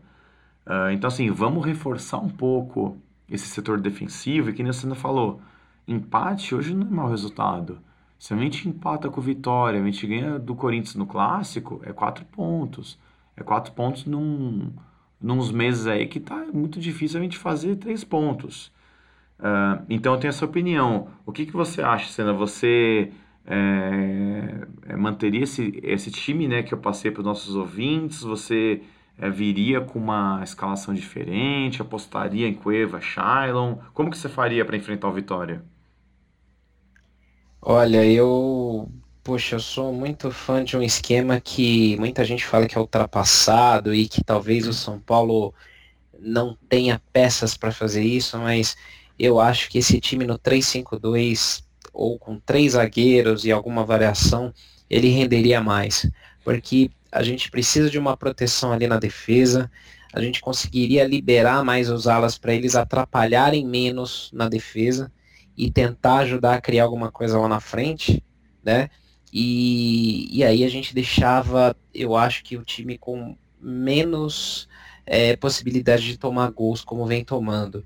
Uh, 0.67 0.91
então, 0.91 1.07
assim, 1.07 1.31
vamos 1.31 1.65
reforçar 1.65 2.17
um 2.17 2.27
pouco 2.27 2.97
esse 3.29 3.47
setor 3.47 3.79
defensivo, 3.79 4.49
e 4.49 4.53
que 4.53 4.61
nem 4.61 4.73
você 4.73 4.93
falou, 4.95 5.39
empate 5.87 6.53
hoje 6.53 6.75
não 6.75 6.85
é 6.85 6.89
mau 6.89 7.09
resultado. 7.09 7.79
Se 8.19 8.33
a 8.33 8.37
gente 8.37 8.67
empata 8.67 9.09
com 9.09 9.21
Vitória, 9.21 9.79
a 9.81 9.85
gente 9.85 10.05
ganha 10.05 10.37
do 10.37 10.55
Corinthians 10.55 10.95
no 10.95 11.05
Clássico, 11.05 11.81
é 11.85 11.93
quatro 11.93 12.25
pontos. 12.25 12.99
É 13.35 13.43
quatro 13.43 13.71
pontos 13.73 14.05
num, 14.05 14.73
nos 15.21 15.51
meses 15.51 15.87
aí 15.87 16.07
que 16.07 16.19
tá 16.19 16.35
muito 16.51 16.79
difícil 16.79 17.19
a 17.19 17.23
gente 17.23 17.37
fazer 17.37 17.75
três 17.75 18.03
pontos. 18.03 18.71
Uh, 19.39 19.85
então 19.89 20.13
eu 20.13 20.19
tenho 20.19 20.29
essa 20.29 20.43
opinião. 20.43 21.07
O 21.25 21.31
que, 21.31 21.45
que 21.45 21.53
você 21.53 21.81
acha, 21.81 22.11
Senna? 22.11 22.33
Você 22.33 23.11
é, 23.45 24.95
manteria 24.97 25.43
esse, 25.43 25.79
esse 25.83 26.11
time 26.11 26.47
né, 26.47 26.63
que 26.63 26.73
eu 26.73 26.77
passei 26.79 27.11
para 27.11 27.21
os 27.21 27.25
nossos 27.25 27.55
ouvintes? 27.55 28.21
Você 28.23 28.81
é, 29.17 29.29
viria 29.29 29.81
com 29.81 29.99
uma 29.99 30.41
escalação 30.43 30.93
diferente? 30.93 31.81
Apostaria 31.81 32.47
em 32.47 32.53
Cueva, 32.53 33.01
Shailon? 33.01 33.77
Como 33.93 34.09
que 34.11 34.17
você 34.17 34.29
faria 34.29 34.65
para 34.65 34.77
enfrentar 34.77 35.07
o 35.09 35.13
Vitória? 35.13 35.63
Olha, 37.61 38.05
eu 38.05 38.89
Poxa, 39.27 39.55
eu 39.55 39.59
sou 39.59 39.93
muito 39.93 40.31
fã 40.31 40.63
de 40.63 40.77
um 40.77 40.81
esquema 40.81 41.41
que 41.41 41.97
muita 41.97 42.23
gente 42.23 42.45
fala 42.45 42.65
que 42.65 42.77
é 42.77 42.79
ultrapassado 42.79 43.93
e 43.93 44.07
que 44.07 44.23
talvez 44.23 44.65
o 44.65 44.71
São 44.73 45.01
Paulo 45.01 45.53
não 46.17 46.57
tenha 46.69 47.01
peças 47.11 47.57
para 47.57 47.73
fazer 47.73 48.03
isso, 48.05 48.37
mas 48.37 48.77
eu 49.19 49.37
acho 49.41 49.69
que 49.69 49.79
esse 49.79 49.99
time 49.99 50.25
no 50.25 50.39
3-5-2 50.39 51.61
ou 51.93 52.17
com 52.17 52.39
três 52.39 52.71
zagueiros 52.71 53.43
e 53.43 53.51
alguma 53.51 53.83
variação, 53.83 54.53
ele 54.89 55.09
renderia 55.09 55.59
mais, 55.59 56.09
porque 56.41 56.89
a 57.11 57.23
gente 57.23 57.49
precisa 57.49 57.89
de 57.89 57.97
uma 57.97 58.15
proteção 58.15 58.71
ali 58.71 58.87
na 58.87 58.97
defesa, 58.97 59.71
a 60.13 60.21
gente 60.21 60.41
conseguiria 60.41 61.05
liberar 61.05 61.63
mais 61.63 61.89
os 61.89 62.07
alas 62.07 62.37
para 62.37 62.53
eles 62.53 62.75
atrapalharem 62.75 63.65
menos 63.65 64.29
na 64.33 64.47
defesa 64.47 65.11
e 65.55 65.71
tentar 65.71 66.19
ajudar 66.19 66.55
a 66.55 66.61
criar 66.61 66.83
alguma 66.83 67.11
coisa 67.11 67.37
lá 67.39 67.47
na 67.47 67.59
frente, 67.59 68.23
né? 68.63 68.89
E, 69.33 70.27
e 70.31 70.43
aí 70.43 70.63
a 70.63 70.69
gente 70.69 70.93
deixava, 70.93 71.75
eu 71.93 72.15
acho 72.15 72.43
que 72.43 72.55
o 72.55 72.63
time 72.63 72.97
com 72.97 73.35
menos 73.59 74.67
é, 75.05 75.35
possibilidade 75.35 76.03
de 76.03 76.17
tomar 76.17 76.51
gols 76.51 76.81
como 76.81 77.05
vem 77.05 77.23
tomando. 77.23 77.85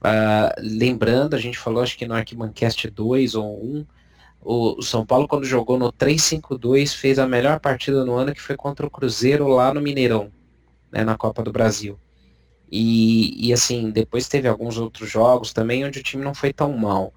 Uh, 0.00 0.50
lembrando, 0.58 1.34
a 1.34 1.38
gente 1.38 1.56
falou 1.56 1.82
acho 1.82 1.96
que 1.96 2.06
no 2.06 2.14
Arquibancast 2.14 2.90
2 2.90 3.36
ou 3.36 3.64
1, 3.64 3.86
o 4.42 4.82
São 4.82 5.06
Paulo 5.06 5.28
quando 5.28 5.44
jogou 5.44 5.78
no 5.78 5.92
3-5-2 5.92 6.94
fez 6.94 7.18
a 7.18 7.26
melhor 7.26 7.60
partida 7.60 8.04
no 8.04 8.14
ano 8.14 8.34
que 8.34 8.40
foi 8.42 8.56
contra 8.56 8.86
o 8.86 8.90
Cruzeiro 8.90 9.46
lá 9.48 9.72
no 9.72 9.80
Mineirão, 9.80 10.30
né, 10.90 11.04
na 11.04 11.16
Copa 11.16 11.42
do 11.42 11.52
Brasil. 11.52 11.98
E, 12.70 13.48
e 13.48 13.52
assim, 13.52 13.90
depois 13.90 14.28
teve 14.28 14.48
alguns 14.48 14.78
outros 14.78 15.10
jogos 15.10 15.52
também 15.52 15.84
onde 15.84 16.00
o 16.00 16.02
time 16.02 16.24
não 16.24 16.34
foi 16.34 16.52
tão 16.52 16.72
mal. 16.76 17.12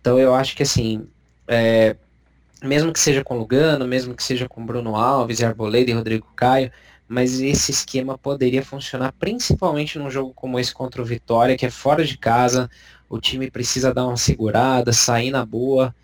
Então 0.00 0.18
eu 0.18 0.34
acho 0.34 0.56
que 0.56 0.62
assim, 0.62 1.08
é, 1.46 1.96
mesmo 2.62 2.92
que 2.92 3.00
seja 3.00 3.24
com 3.24 3.38
Lugano, 3.38 3.86
mesmo 3.86 4.14
que 4.14 4.22
seja 4.22 4.48
com 4.48 4.64
Bruno 4.64 4.96
Alves, 4.96 5.42
Arboleda 5.42 5.90
e 5.90 5.94
Rodrigo 5.94 6.26
Caio, 6.34 6.70
mas 7.06 7.40
esse 7.40 7.70
esquema 7.70 8.18
poderia 8.18 8.62
funcionar 8.62 9.12
principalmente 9.12 9.98
num 9.98 10.10
jogo 10.10 10.32
como 10.34 10.58
esse 10.58 10.74
contra 10.74 11.00
o 11.00 11.04
Vitória, 11.04 11.56
que 11.56 11.64
é 11.64 11.70
fora 11.70 12.04
de 12.04 12.18
casa, 12.18 12.68
o 13.08 13.18
time 13.18 13.50
precisa 13.50 13.94
dar 13.94 14.06
uma 14.06 14.16
segurada, 14.16 14.92
sair 14.92 15.30
na 15.30 15.46
boa. 15.46 15.94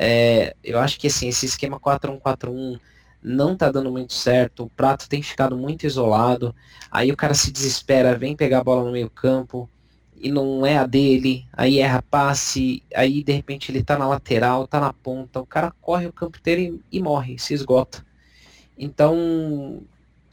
É, 0.00 0.54
eu 0.62 0.78
acho 0.78 0.98
que 0.98 1.08
assim, 1.08 1.28
esse 1.28 1.44
esquema 1.44 1.80
4-1-4-1 1.80 2.78
não 3.20 3.56
tá 3.56 3.70
dando 3.70 3.90
muito 3.90 4.12
certo, 4.12 4.64
o 4.64 4.70
Prato 4.70 5.08
tem 5.08 5.20
ficado 5.20 5.56
muito 5.56 5.84
isolado, 5.84 6.54
aí 6.88 7.10
o 7.10 7.16
cara 7.16 7.34
se 7.34 7.50
desespera, 7.50 8.16
vem 8.16 8.36
pegar 8.36 8.60
a 8.60 8.64
bola 8.64 8.84
no 8.84 8.92
meio 8.92 9.10
campo, 9.10 9.68
e 10.20 10.30
não 10.30 10.64
é 10.64 10.76
a 10.78 10.86
dele, 10.86 11.46
aí 11.52 11.78
erra 11.80 12.02
passe, 12.02 12.82
aí 12.94 13.22
de 13.24 13.32
repente 13.32 13.70
ele 13.72 13.82
tá 13.82 13.98
na 13.98 14.06
lateral, 14.06 14.66
tá 14.68 14.80
na 14.80 14.92
ponta, 14.92 15.40
o 15.40 15.46
cara 15.46 15.72
corre 15.80 16.06
o 16.06 16.12
campo 16.12 16.38
inteiro 16.38 16.80
e, 16.90 16.98
e 16.98 17.02
morre, 17.02 17.38
se 17.38 17.54
esgota. 17.54 18.04
Então, 18.76 19.82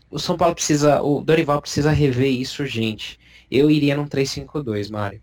o 0.10 0.20
São 0.20 0.38
Paulo 0.38 0.56
precisa, 0.56 1.02
o 1.02 1.22
Dorival 1.22 1.62
precisa 1.62 1.92
rever 1.92 2.32
isso 2.32 2.62
urgente. 2.62 3.20
Eu 3.50 3.70
iria 3.70 3.96
num 3.98 4.08
3-5-2, 4.08 4.90
Mário. 4.92 5.22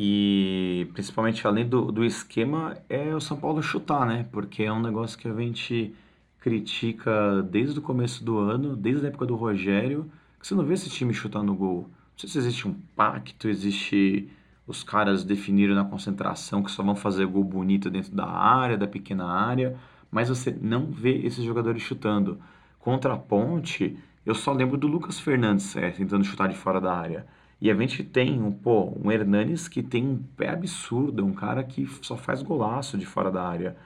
E 0.00 0.88
principalmente 0.94 1.44
além 1.44 1.68
do, 1.68 1.90
do 1.90 2.04
esquema 2.04 2.76
é 2.88 3.12
o 3.12 3.20
São 3.20 3.36
Paulo 3.36 3.60
chutar, 3.60 4.06
né? 4.06 4.28
Porque 4.30 4.62
é 4.62 4.72
um 4.72 4.80
negócio 4.80 5.18
que 5.18 5.26
a 5.26 5.34
gente 5.34 5.92
critica 6.38 7.42
desde 7.42 7.80
o 7.80 7.82
começo 7.82 8.22
do 8.24 8.38
ano, 8.38 8.76
desde 8.76 9.04
a 9.04 9.08
época 9.08 9.26
do 9.26 9.34
Rogério, 9.34 10.08
que 10.38 10.46
você 10.46 10.54
não 10.54 10.64
vê 10.64 10.74
esse 10.74 10.88
time 10.88 11.12
chutar 11.12 11.42
no 11.42 11.52
gol. 11.52 11.90
Não 12.12 12.16
sei 12.16 12.28
se 12.28 12.38
existe 12.38 12.68
um 12.68 12.74
pacto, 12.94 13.48
existe 13.48 14.30
os 14.68 14.84
caras 14.84 15.24
definiram 15.24 15.74
na 15.74 15.84
concentração 15.84 16.62
que 16.62 16.70
só 16.70 16.80
vão 16.84 16.94
fazer 16.94 17.26
gol 17.26 17.42
bonito 17.42 17.90
dentro 17.90 18.14
da 18.14 18.28
área, 18.28 18.78
da 18.78 18.86
pequena 18.86 19.26
área, 19.26 19.76
mas 20.12 20.28
você 20.28 20.56
não 20.62 20.86
vê 20.92 21.26
esses 21.26 21.42
jogadores 21.42 21.82
chutando. 21.82 22.38
Contra 22.78 23.14
a 23.14 23.16
Ponte, 23.16 23.98
eu 24.24 24.36
só 24.36 24.52
lembro 24.52 24.76
do 24.76 24.86
Lucas 24.86 25.18
Fernandes 25.18 25.74
é, 25.74 25.90
tentando 25.90 26.22
chutar 26.22 26.48
de 26.48 26.56
fora 26.56 26.80
da 26.80 26.94
área. 26.94 27.26
E 27.60 27.70
a 27.70 27.74
gente 27.74 28.04
tem 28.04 28.40
um, 28.40 28.52
pô, 28.52 28.92
um 29.02 29.10
Hernanes 29.10 29.66
que 29.68 29.82
tem 29.82 30.06
um 30.06 30.22
pé 30.36 30.50
absurdo, 30.50 31.24
um 31.24 31.32
cara 31.32 31.64
que 31.64 31.86
só 32.02 32.16
faz 32.16 32.42
golaço 32.42 32.96
de 32.96 33.04
fora 33.04 33.30
da 33.30 33.42
área. 33.42 33.76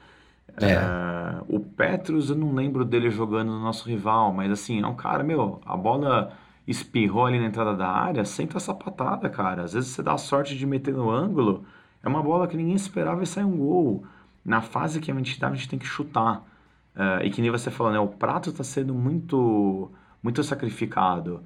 É. 0.61 0.73
É, 0.73 1.43
o 1.49 1.61
Petrus, 1.61 2.29
eu 2.29 2.37
não 2.37 2.55
lembro 2.55 2.85
dele 2.85 3.11
jogando 3.11 3.51
no 3.51 3.61
nosso 3.61 3.89
rival, 3.89 4.33
mas 4.33 4.51
assim, 4.51 4.83
é 4.83 4.87
um 4.87 4.95
cara, 4.95 5.23
meu, 5.25 5.61
a 5.65 5.77
bola 5.77 6.33
espirrou 6.67 7.27
ali 7.27 7.39
na 7.41 7.47
entrada 7.47 7.75
da 7.75 7.89
área, 7.89 8.25
senta 8.25 8.59
essa 8.59 8.75
patada, 8.75 9.29
cara. 9.31 9.63
Às 9.63 9.73
vezes 9.73 9.91
você 9.91 10.03
dá 10.03 10.13
a 10.13 10.19
sorte 10.19 10.57
de 10.57 10.67
meter 10.67 10.95
no 10.95 11.11
ângulo, 11.11 11.65
é 12.03 12.09
uma 12.09 12.23
bola 12.23 12.47
que 12.47 12.57
ninguém 12.57 12.75
esperava 12.75 13.23
e 13.23 13.27
sai 13.27 13.45
um 13.45 13.57
gol. 13.57 14.05
Na 14.45 14.61
fase 14.61 15.01
que 15.01 15.11
a 15.11 15.15
gente 15.15 15.39
tá, 15.39 15.49
a 15.49 15.55
gente 15.55 15.69
tem 15.69 15.79
que 15.79 15.87
chutar. 15.87 16.45
Uh, 16.95 17.25
e 17.25 17.31
que 17.31 17.41
nem 17.41 17.51
você 17.51 17.71
falou, 17.71 17.93
né? 17.93 17.99
O 17.99 18.09
prato 18.09 18.51
está 18.51 18.65
sendo 18.65 18.93
muito, 18.95 19.91
muito 20.23 20.43
sacrificado. 20.43 21.43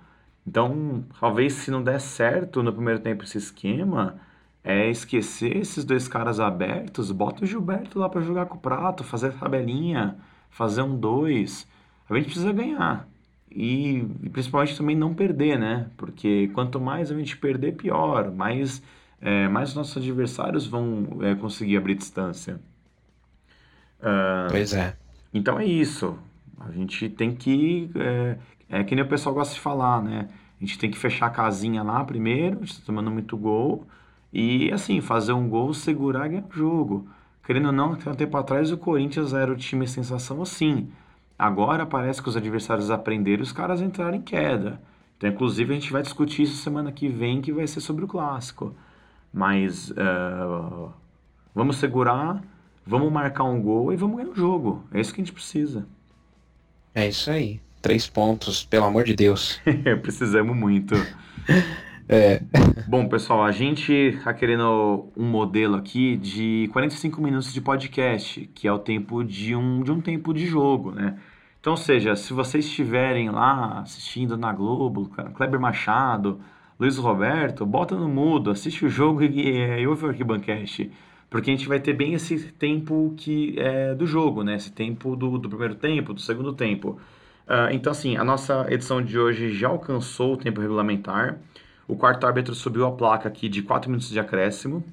Então, 0.46 1.04
talvez 1.18 1.54
se 1.54 1.70
não 1.70 1.82
der 1.82 2.00
certo 2.00 2.62
no 2.62 2.72
primeiro 2.72 3.00
tempo 3.00 3.24
esse 3.24 3.36
esquema, 3.36 4.20
é 4.62 4.88
esquecer 4.88 5.56
esses 5.56 5.84
dois 5.84 6.06
caras 6.06 6.38
abertos, 6.40 7.10
bota 7.10 7.44
o 7.44 7.46
Gilberto 7.46 7.98
lá 7.98 8.08
para 8.08 8.20
jogar 8.20 8.46
com 8.46 8.56
o 8.56 8.60
prato, 8.60 9.02
fazer 9.04 9.32
tabelinha, 9.32 10.16
fazer 10.50 10.82
um 10.82 10.96
dois. 10.96 11.66
A 12.08 12.14
gente 12.14 12.26
precisa 12.26 12.52
ganhar. 12.52 13.08
E, 13.50 14.06
e, 14.22 14.28
principalmente 14.28 14.76
também 14.76 14.94
não 14.96 15.14
perder, 15.14 15.58
né? 15.58 15.88
Porque 15.96 16.48
quanto 16.48 16.80
mais 16.80 17.10
a 17.10 17.16
gente 17.16 17.36
perder, 17.36 17.72
pior. 17.76 18.30
Mais, 18.30 18.82
é, 19.20 19.48
mais 19.48 19.74
nossos 19.74 19.96
adversários 19.96 20.66
vão 20.66 21.18
é, 21.22 21.34
conseguir 21.34 21.76
abrir 21.76 21.94
distância. 21.94 22.60
Uh, 23.98 24.50
pois 24.50 24.74
é. 24.74 24.96
Então 25.32 25.58
é 25.58 25.64
isso. 25.64 26.18
A 26.58 26.70
gente 26.70 27.08
tem 27.08 27.34
que. 27.34 27.90
É, 27.94 28.36
é 28.68 28.82
que 28.84 28.94
nem 28.94 29.04
o 29.04 29.08
pessoal 29.08 29.34
gosta 29.34 29.54
de 29.54 29.60
falar, 29.60 30.02
né? 30.02 30.28
A 30.60 30.64
gente 30.64 30.78
tem 30.78 30.90
que 30.90 30.98
fechar 30.98 31.26
a 31.26 31.30
casinha 31.30 31.82
lá 31.82 32.02
primeiro, 32.04 32.58
a 32.58 32.64
gente 32.64 32.80
tá 32.80 32.86
tomando 32.86 33.10
muito 33.10 33.36
gol. 33.36 33.86
E 34.32 34.70
assim, 34.72 35.00
fazer 35.00 35.32
um 35.32 35.48
gol, 35.48 35.72
segurar 35.72 36.26
e 36.26 36.30
ganhar 36.30 36.44
o 36.44 36.52
jogo. 36.52 37.08
Querendo 37.44 37.66
ou 37.66 37.72
não, 37.72 37.92
até 37.92 38.10
um 38.10 38.14
tempo 38.14 38.36
atrás 38.36 38.72
o 38.72 38.76
Corinthians 38.76 39.32
era 39.32 39.52
o 39.52 39.56
time 39.56 39.86
sensação 39.86 40.42
assim. 40.42 40.88
Agora 41.38 41.86
parece 41.86 42.22
que 42.22 42.28
os 42.28 42.36
adversários 42.36 42.90
aprenderam 42.90 43.40
e 43.40 43.42
os 43.42 43.52
caras 43.52 43.80
entraram 43.80 44.16
em 44.16 44.22
queda. 44.22 44.80
Então, 45.16 45.30
inclusive, 45.30 45.72
a 45.72 45.74
gente 45.74 45.92
vai 45.92 46.02
discutir 46.02 46.42
isso 46.42 46.62
semana 46.62 46.92
que 46.92 47.08
vem, 47.08 47.40
que 47.40 47.52
vai 47.52 47.66
ser 47.66 47.80
sobre 47.80 48.04
o 48.04 48.08
clássico. 48.08 48.74
Mas 49.32 49.90
uh, 49.90 50.90
vamos 51.54 51.76
segurar, 51.76 52.42
vamos 52.86 53.12
marcar 53.12 53.44
um 53.44 53.60
gol 53.60 53.92
e 53.92 53.96
vamos 53.96 54.16
ganhar 54.16 54.30
o 54.30 54.34
jogo. 54.34 54.84
É 54.92 55.00
isso 55.00 55.14
que 55.14 55.20
a 55.20 55.24
gente 55.24 55.32
precisa. 55.32 55.86
É 56.94 57.08
isso 57.08 57.30
aí. 57.30 57.60
Três 57.86 58.08
pontos, 58.08 58.64
pelo 58.64 58.84
amor 58.84 59.04
de 59.04 59.14
Deus. 59.14 59.60
Precisamos 60.02 60.56
muito. 60.56 60.96
É. 62.08 62.42
Bom, 62.88 63.06
pessoal, 63.06 63.44
a 63.44 63.52
gente 63.52 63.92
está 63.92 64.34
querendo 64.34 65.08
um 65.16 65.24
modelo 65.24 65.76
aqui 65.76 66.16
de 66.16 66.68
45 66.72 67.22
minutos 67.22 67.54
de 67.54 67.60
podcast, 67.60 68.50
que 68.52 68.66
é 68.66 68.72
o 68.72 68.80
tempo 68.80 69.22
de 69.22 69.54
um, 69.54 69.84
de 69.84 69.92
um 69.92 70.00
tempo 70.00 70.34
de 70.34 70.46
jogo, 70.46 70.90
né? 70.90 71.16
Então, 71.60 71.74
ou 71.74 71.76
seja, 71.76 72.16
se 72.16 72.32
vocês 72.32 72.64
estiverem 72.64 73.30
lá 73.30 73.82
assistindo 73.82 74.36
na 74.36 74.52
Globo, 74.52 75.08
Kleber 75.36 75.60
Machado, 75.60 76.40
Luiz 76.80 76.96
Roberto, 76.96 77.64
bota 77.64 77.94
no 77.94 78.08
mudo, 78.08 78.50
assiste 78.50 78.84
o 78.84 78.88
jogo 78.88 79.22
e, 79.22 79.80
e 79.80 79.86
ouve 79.86 80.06
o 80.06 80.08
Arquibancast. 80.08 80.90
Porque 81.30 81.52
a 81.52 81.54
gente 81.54 81.68
vai 81.68 81.78
ter 81.78 81.92
bem 81.92 82.14
esse 82.14 82.50
tempo 82.50 83.14
que 83.16 83.54
é 83.60 83.94
do 83.94 84.08
jogo, 84.08 84.42
né? 84.42 84.56
Esse 84.56 84.72
tempo 84.72 85.14
do, 85.14 85.38
do 85.38 85.48
primeiro 85.48 85.76
tempo, 85.76 86.12
do 86.12 86.20
segundo 86.20 86.52
tempo. 86.52 86.98
Uh, 87.46 87.70
então, 87.70 87.92
assim, 87.92 88.16
a 88.16 88.24
nossa 88.24 88.66
edição 88.68 89.00
de 89.00 89.18
hoje 89.18 89.52
já 89.52 89.68
alcançou 89.68 90.34
o 90.34 90.36
tempo 90.36 90.60
regulamentar. 90.60 91.38
O 91.86 91.96
quarto 91.96 92.26
árbitro 92.26 92.54
subiu 92.54 92.86
a 92.86 92.92
placa 92.92 93.28
aqui 93.28 93.48
de 93.48 93.62
4 93.62 93.88
minutos 93.88 94.10
de 94.10 94.18
acréscimo. 94.18 94.84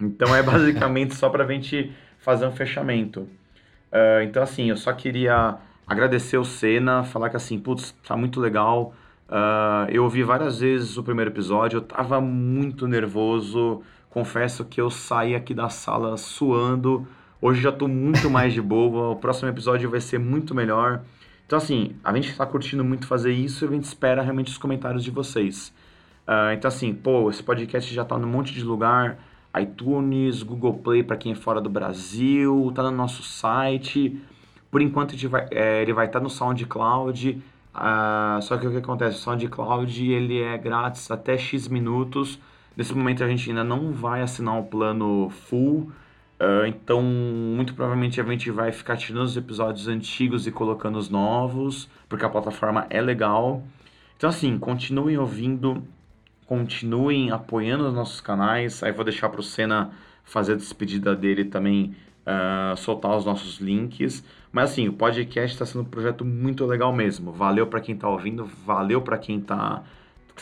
Então 0.00 0.34
é 0.34 0.42
basicamente 0.42 1.14
só 1.16 1.28
para 1.28 1.44
a 1.44 1.46
gente 1.46 1.92
fazer 2.18 2.46
um 2.46 2.52
fechamento. 2.52 3.20
Uh, 3.92 4.22
então, 4.24 4.42
assim, 4.42 4.70
eu 4.70 4.76
só 4.76 4.92
queria 4.92 5.56
agradecer 5.86 6.36
o 6.36 6.44
Senna, 6.44 7.04
falar 7.04 7.30
que 7.30 7.36
assim, 7.36 7.58
putz, 7.58 7.94
tá 8.06 8.16
muito 8.16 8.40
legal. 8.40 8.92
Uh, 9.28 9.88
eu 9.88 10.02
ouvi 10.02 10.22
várias 10.22 10.58
vezes 10.58 10.96
o 10.96 11.02
primeiro 11.02 11.30
episódio, 11.30 11.78
eu 11.78 11.82
tava 11.82 12.20
muito 12.20 12.88
nervoso. 12.88 13.82
Confesso 14.10 14.64
que 14.64 14.80
eu 14.80 14.90
saí 14.90 15.34
aqui 15.34 15.54
da 15.54 15.68
sala 15.68 16.16
suando. 16.16 17.06
Hoje 17.40 17.60
já 17.60 17.70
tô 17.70 17.86
muito 17.86 18.30
mais 18.30 18.52
de 18.52 18.62
boa. 18.62 19.10
O 19.10 19.16
próximo 19.16 19.48
episódio 19.48 19.90
vai 19.90 20.00
ser 20.00 20.18
muito 20.18 20.54
melhor. 20.54 21.02
Então, 21.46 21.58
assim, 21.58 21.94
a 22.02 22.14
gente 22.14 22.30
está 22.30 22.46
curtindo 22.46 22.84
muito 22.84 23.06
fazer 23.06 23.32
isso 23.32 23.64
e 23.64 23.68
a 23.68 23.70
gente 23.70 23.84
espera 23.84 24.22
realmente 24.22 24.48
os 24.48 24.58
comentários 24.58 25.04
de 25.04 25.10
vocês. 25.10 25.72
Uh, 26.26 26.52
então, 26.54 26.68
assim, 26.68 26.94
pô, 26.94 27.28
esse 27.28 27.42
podcast 27.42 27.92
já 27.92 28.04
tá 28.04 28.18
num 28.18 28.28
monte 28.28 28.54
de 28.54 28.62
lugar. 28.62 29.18
iTunes, 29.60 30.42
Google 30.42 30.74
Play 30.74 31.02
para 31.02 31.16
quem 31.16 31.32
é 31.32 31.34
fora 31.34 31.60
do 31.60 31.68
Brasil, 31.68 32.72
tá 32.74 32.82
no 32.82 32.90
nosso 32.90 33.22
site. 33.22 34.20
Por 34.70 34.80
enquanto 34.80 35.14
vai 35.28 35.46
é, 35.50 35.82
ele 35.82 35.92
vai 35.92 36.06
estar 36.06 36.18
tá 36.18 36.22
no 36.22 36.30
SoundCloud. 36.30 37.42
Uh, 37.74 38.42
só 38.42 38.56
que 38.56 38.66
o 38.66 38.70
que 38.70 38.78
acontece? 38.78 39.18
O 39.18 39.20
SoundCloud 39.20 40.10
ele 40.10 40.40
é 40.40 40.56
grátis 40.58 41.10
até 41.10 41.36
X 41.36 41.68
minutos. 41.68 42.38
Nesse 42.76 42.94
momento 42.94 43.22
a 43.22 43.28
gente 43.28 43.48
ainda 43.50 43.62
não 43.62 43.92
vai 43.92 44.22
assinar 44.22 44.58
o 44.58 44.64
plano 44.64 45.30
full. 45.30 45.92
Uh, 46.40 46.66
então, 46.66 47.00
muito 47.02 47.74
provavelmente 47.74 48.20
a 48.20 48.24
gente 48.24 48.50
vai 48.50 48.72
ficar 48.72 48.96
tirando 48.96 49.24
os 49.24 49.36
episódios 49.36 49.86
antigos 49.86 50.46
e 50.46 50.50
colocando 50.50 50.98
os 50.98 51.08
novos, 51.08 51.88
porque 52.08 52.24
a 52.24 52.28
plataforma 52.28 52.86
é 52.90 53.00
legal. 53.00 53.62
Então, 54.16 54.28
assim, 54.28 54.58
continuem 54.58 55.16
ouvindo 55.16 55.82
continuem 56.46 57.30
apoiando 57.30 57.86
os 57.86 57.94
nossos 57.94 58.20
canais. 58.20 58.82
Aí 58.82 58.92
vou 58.92 59.04
deixar 59.04 59.28
para 59.28 59.40
o 59.40 59.42
Senna 59.42 59.92
fazer 60.24 60.52
a 60.52 60.56
despedida 60.56 61.14
dele 61.14 61.44
também, 61.44 61.96
uh, 62.26 62.76
soltar 62.76 63.16
os 63.16 63.24
nossos 63.24 63.58
links. 63.58 64.24
Mas 64.52 64.70
assim, 64.70 64.88
o 64.88 64.92
podcast 64.92 65.54
está 65.54 65.66
sendo 65.66 65.82
um 65.82 65.88
projeto 65.88 66.24
muito 66.24 66.64
legal 66.66 66.92
mesmo. 66.92 67.32
Valeu 67.32 67.66
para 67.66 67.80
quem 67.80 67.94
está 67.94 68.08
ouvindo, 68.08 68.44
valeu 68.44 69.02
para 69.02 69.18
quem 69.18 69.38
está 69.38 69.82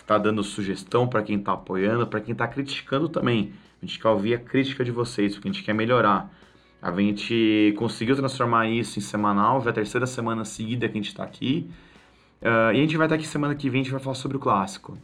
tá 0.07 0.18
dando 0.18 0.43
sugestão, 0.43 1.07
para 1.09 1.22
quem 1.22 1.38
está 1.38 1.53
apoiando, 1.53 2.07
para 2.07 2.20
quem 2.20 2.32
está 2.32 2.47
criticando 2.47 3.09
também. 3.09 3.53
A 3.83 3.87
gente 3.87 3.99
quer 3.99 4.09
ouvir 4.09 4.35
a 4.35 4.39
crítica 4.39 4.85
de 4.85 4.93
vocês, 4.93 5.35
porque 5.35 5.49
a 5.49 5.53
gente 5.53 5.64
quer 5.64 5.74
melhorar. 5.74 6.30
A 6.80 6.93
gente 6.93 7.74
conseguiu 7.76 8.14
transformar 8.14 8.68
isso 8.68 8.99
em 8.99 9.03
semanal, 9.03 9.61
já 9.61 9.68
é 9.68 9.70
a 9.70 9.74
terceira 9.74 10.07
semana 10.07 10.45
seguida 10.45 10.89
que 10.89 10.93
a 10.93 11.01
gente 11.01 11.09
está 11.09 11.24
aqui. 11.24 11.68
Uh, 12.41 12.74
e 12.74 12.78
a 12.78 12.80
gente 12.80 12.97
vai 12.97 13.07
estar 13.07 13.16
aqui 13.16 13.26
semana 13.26 13.55
que 13.55 13.68
vem, 13.68 13.80
a 13.80 13.85
gente 13.85 13.93
vai 13.93 14.01
falar 14.01 14.14
sobre 14.14 14.37
o 14.37 14.41
clássico. 14.41 14.97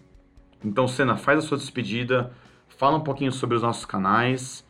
Então, 0.64 0.86
Senna, 0.86 1.16
faz 1.16 1.38
a 1.38 1.42
sua 1.42 1.58
despedida, 1.58 2.32
fala 2.68 2.96
um 2.96 3.00
pouquinho 3.00 3.32
sobre 3.32 3.56
os 3.56 3.62
nossos 3.62 3.84
canais, 3.84 4.64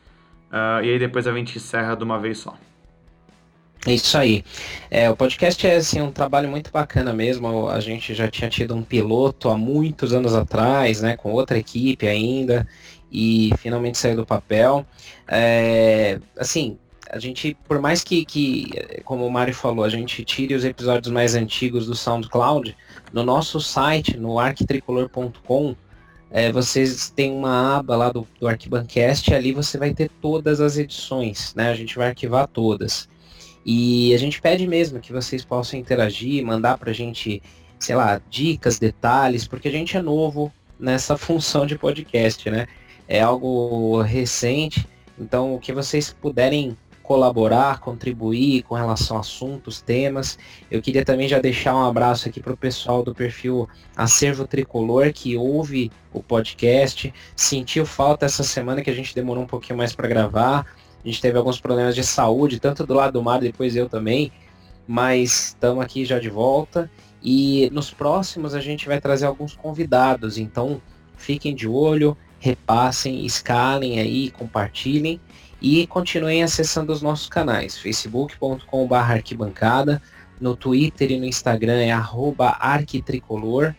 uh, 0.51 0.83
e 0.83 0.89
aí 0.89 0.99
depois 0.99 1.27
a 1.27 1.33
gente 1.33 1.57
encerra 1.57 1.95
de 1.95 2.03
uma 2.03 2.19
vez 2.19 2.39
só. 2.39 2.55
É 3.85 3.93
isso 3.93 4.17
aí. 4.17 4.43
É, 4.91 5.09
o 5.09 5.15
podcast 5.15 5.65
é 5.65 5.77
assim, 5.77 6.01
um 6.01 6.11
trabalho 6.11 6.49
muito 6.49 6.69
bacana 6.69 7.13
mesmo. 7.13 7.69
A 7.69 7.79
gente 7.79 8.13
já 8.13 8.27
tinha 8.27 8.49
tido 8.49 8.75
um 8.75 8.83
piloto 8.83 9.49
há 9.49 9.57
muitos 9.57 10.13
anos 10.13 10.35
atrás, 10.35 11.01
né, 11.01 11.15
com 11.15 11.31
outra 11.31 11.57
equipe 11.57 12.05
ainda, 12.05 12.67
e 13.11 13.51
finalmente 13.57 13.97
saiu 13.97 14.15
do 14.15 14.25
papel. 14.25 14.85
É, 15.27 16.19
assim, 16.37 16.77
a 17.09 17.17
gente, 17.17 17.57
por 17.67 17.79
mais 17.81 18.03
que, 18.03 18.23
que, 18.23 18.69
como 19.03 19.25
o 19.25 19.31
Mário 19.31 19.53
falou, 19.53 19.83
a 19.83 19.89
gente 19.89 20.23
tire 20.23 20.53
os 20.53 20.63
episódios 20.63 21.11
mais 21.11 21.33
antigos 21.33 21.87
do 21.87 21.95
SoundCloud, 21.95 22.75
no 23.11 23.23
nosso 23.23 23.59
site, 23.59 24.15
no 24.15 24.39
arquitricolor.com, 24.39 25.75
é, 26.31 26.51
vocês 26.51 27.09
têm 27.09 27.31
uma 27.31 27.77
aba 27.77 27.95
lá 27.95 28.11
do, 28.11 28.27
do 28.39 28.47
Arquibancast 28.47 29.31
e 29.31 29.33
ali 29.33 29.51
você 29.51 29.79
vai 29.79 29.93
ter 29.93 30.11
todas 30.21 30.61
as 30.61 30.77
edições, 30.77 31.53
né? 31.55 31.71
A 31.71 31.73
gente 31.75 31.97
vai 31.97 32.09
arquivar 32.09 32.47
todas. 32.47 33.09
E 33.65 34.13
a 34.13 34.17
gente 34.17 34.39
pede 34.39 34.67
mesmo 34.67 34.99
que 34.99 35.11
vocês 35.11 35.43
possam 35.43 35.79
interagir, 35.79 36.45
mandar 36.45 36.77
pra 36.77 36.93
gente, 36.93 37.41
sei 37.79 37.95
lá, 37.95 38.21
dicas, 38.29 38.77
detalhes, 38.77 39.47
porque 39.47 39.67
a 39.67 39.71
gente 39.71 39.97
é 39.97 40.01
novo 40.01 40.53
nessa 40.79 41.17
função 41.17 41.65
de 41.65 41.77
podcast, 41.77 42.47
né? 42.49 42.67
É 43.11 43.19
algo 43.21 44.03
recente, 44.03 44.87
então 45.19 45.55
o 45.55 45.59
que 45.59 45.73
vocês 45.73 46.13
puderem 46.13 46.77
colaborar, 47.01 47.79
contribuir 47.79 48.61
com 48.61 48.75
relação 48.75 49.17
a 49.17 49.21
assuntos, 49.21 49.81
temas. 49.81 50.37
Eu 50.69 50.79
queria 50.79 51.03
também 51.03 51.27
já 51.27 51.39
deixar 51.39 51.75
um 51.75 51.83
abraço 51.83 52.29
aqui 52.29 52.39
para 52.39 52.53
o 52.53 52.57
pessoal 52.57 53.01
do 53.01 53.15
perfil 53.15 53.67
Acervo 53.97 54.45
Tricolor 54.45 55.11
que 55.11 55.35
ouve 55.35 55.91
o 56.13 56.21
podcast. 56.21 57.11
Sentiu 57.35 57.83
falta 57.83 58.27
essa 58.27 58.43
semana 58.43 58.83
que 58.83 58.91
a 58.91 58.93
gente 58.93 59.15
demorou 59.15 59.43
um 59.43 59.47
pouquinho 59.47 59.75
mais 59.75 59.95
para 59.95 60.07
gravar. 60.07 60.67
A 61.03 61.07
gente 61.07 61.19
teve 61.19 61.35
alguns 61.35 61.59
problemas 61.59 61.95
de 61.95 62.03
saúde, 62.03 62.59
tanto 62.59 62.85
do 62.85 62.93
lado 62.93 63.13
do 63.13 63.23
mar, 63.23 63.39
depois 63.39 63.75
eu 63.75 63.89
também. 63.89 64.31
Mas 64.87 65.47
estamos 65.47 65.83
aqui 65.83 66.05
já 66.05 66.19
de 66.19 66.29
volta. 66.29 66.91
E 67.23 67.71
nos 67.73 67.89
próximos 67.89 68.53
a 68.53 68.61
gente 68.61 68.85
vai 68.85 69.01
trazer 69.01 69.25
alguns 69.25 69.55
convidados. 69.55 70.37
Então 70.37 70.79
fiquem 71.17 71.55
de 71.55 71.67
olho, 71.67 72.15
repassem, 72.39 73.25
escalem 73.25 73.99
aí, 73.99 74.31
compartilhem 74.31 75.19
e 75.61 75.85
continuem 75.87 76.43
acessando 76.43 76.91
os 76.91 77.01
nossos 77.01 77.27
canais, 77.27 77.77
facebook.com.br 77.77 78.95
arquibancada, 78.95 80.01
no 80.39 80.55
Twitter 80.55 81.11
e 81.11 81.19
no 81.19 81.25
Instagram 81.25 81.81
é 81.81 81.91
arroba 81.91 82.55
arquitricolor, 82.59 83.75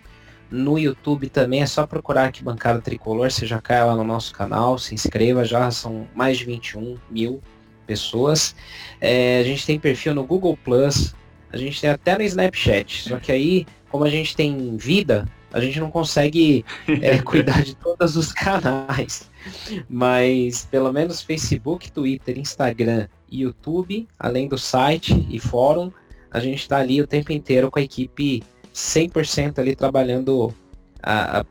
no 0.51 0.79
YouTube 0.79 1.29
também 1.29 1.63
é 1.63 1.67
só 1.67 1.87
procurar 1.87 2.25
Arquibancada 2.25 2.81
Tricolor, 2.81 3.31
você 3.31 3.47
já 3.47 3.61
cai 3.61 3.85
lá 3.85 3.95
no 3.95 4.03
nosso 4.03 4.35
canal, 4.35 4.79
se 4.79 4.95
inscreva, 4.95 5.45
já 5.45 5.71
são 5.71 6.09
mais 6.13 6.39
de 6.39 6.45
21 6.45 6.99
mil 7.09 7.41
pessoas. 7.87 8.57
É, 9.01 9.39
a 9.39 9.45
gente 9.45 9.65
tem 9.65 9.79
perfil 9.79 10.13
no 10.13 10.25
Google 10.25 10.59
Plus, 10.65 11.15
a 11.53 11.57
gente 11.57 11.81
tem 11.81 11.91
até 11.91 12.19
no 12.19 12.25
Snapchat, 12.25 13.09
só 13.09 13.19
que 13.21 13.31
aí, 13.31 13.65
como 13.89 14.05
a 14.05 14.11
gente 14.11 14.35
tem 14.35 14.77
vida, 14.77 15.25
a 15.53 15.61
gente 15.61 15.81
não 15.81 15.91
consegue 15.91 16.65
é, 17.01 17.19
cuidar 17.23 17.63
de 17.63 17.75
todos 17.75 18.17
os 18.17 18.33
canais. 18.33 19.31
Mas 19.89 20.67
pelo 20.71 20.93
menos 20.93 21.23
Facebook, 21.23 21.91
Twitter, 21.91 22.39
Instagram 22.39 23.09
e 23.31 23.43
YouTube, 23.43 24.09
além 24.19 24.49
do 24.49 24.59
site 24.59 25.27
e 25.31 25.39
fórum, 25.39 25.91
a 26.31 26.39
gente 26.41 26.61
está 26.61 26.79
ali 26.79 27.01
o 27.01 27.07
tempo 27.07 27.33
inteiro 27.33 27.71
com 27.71 27.79
a 27.79 27.83
equipe 27.83 28.43
100% 28.75 29.59
ali 29.59 29.75
trabalhando 29.75 30.55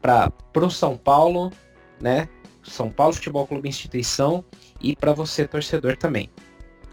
para 0.01 0.31
o 0.55 0.69
São 0.69 0.95
Paulo, 0.95 1.51
né? 1.99 2.29
São 2.63 2.89
Paulo 2.89 3.13
Futebol 3.13 3.47
Clube 3.47 3.67
Instituição 3.67 4.43
e 4.79 4.95
para 4.95 5.11
você 5.11 5.47
torcedor 5.47 5.97
também. 5.97 6.29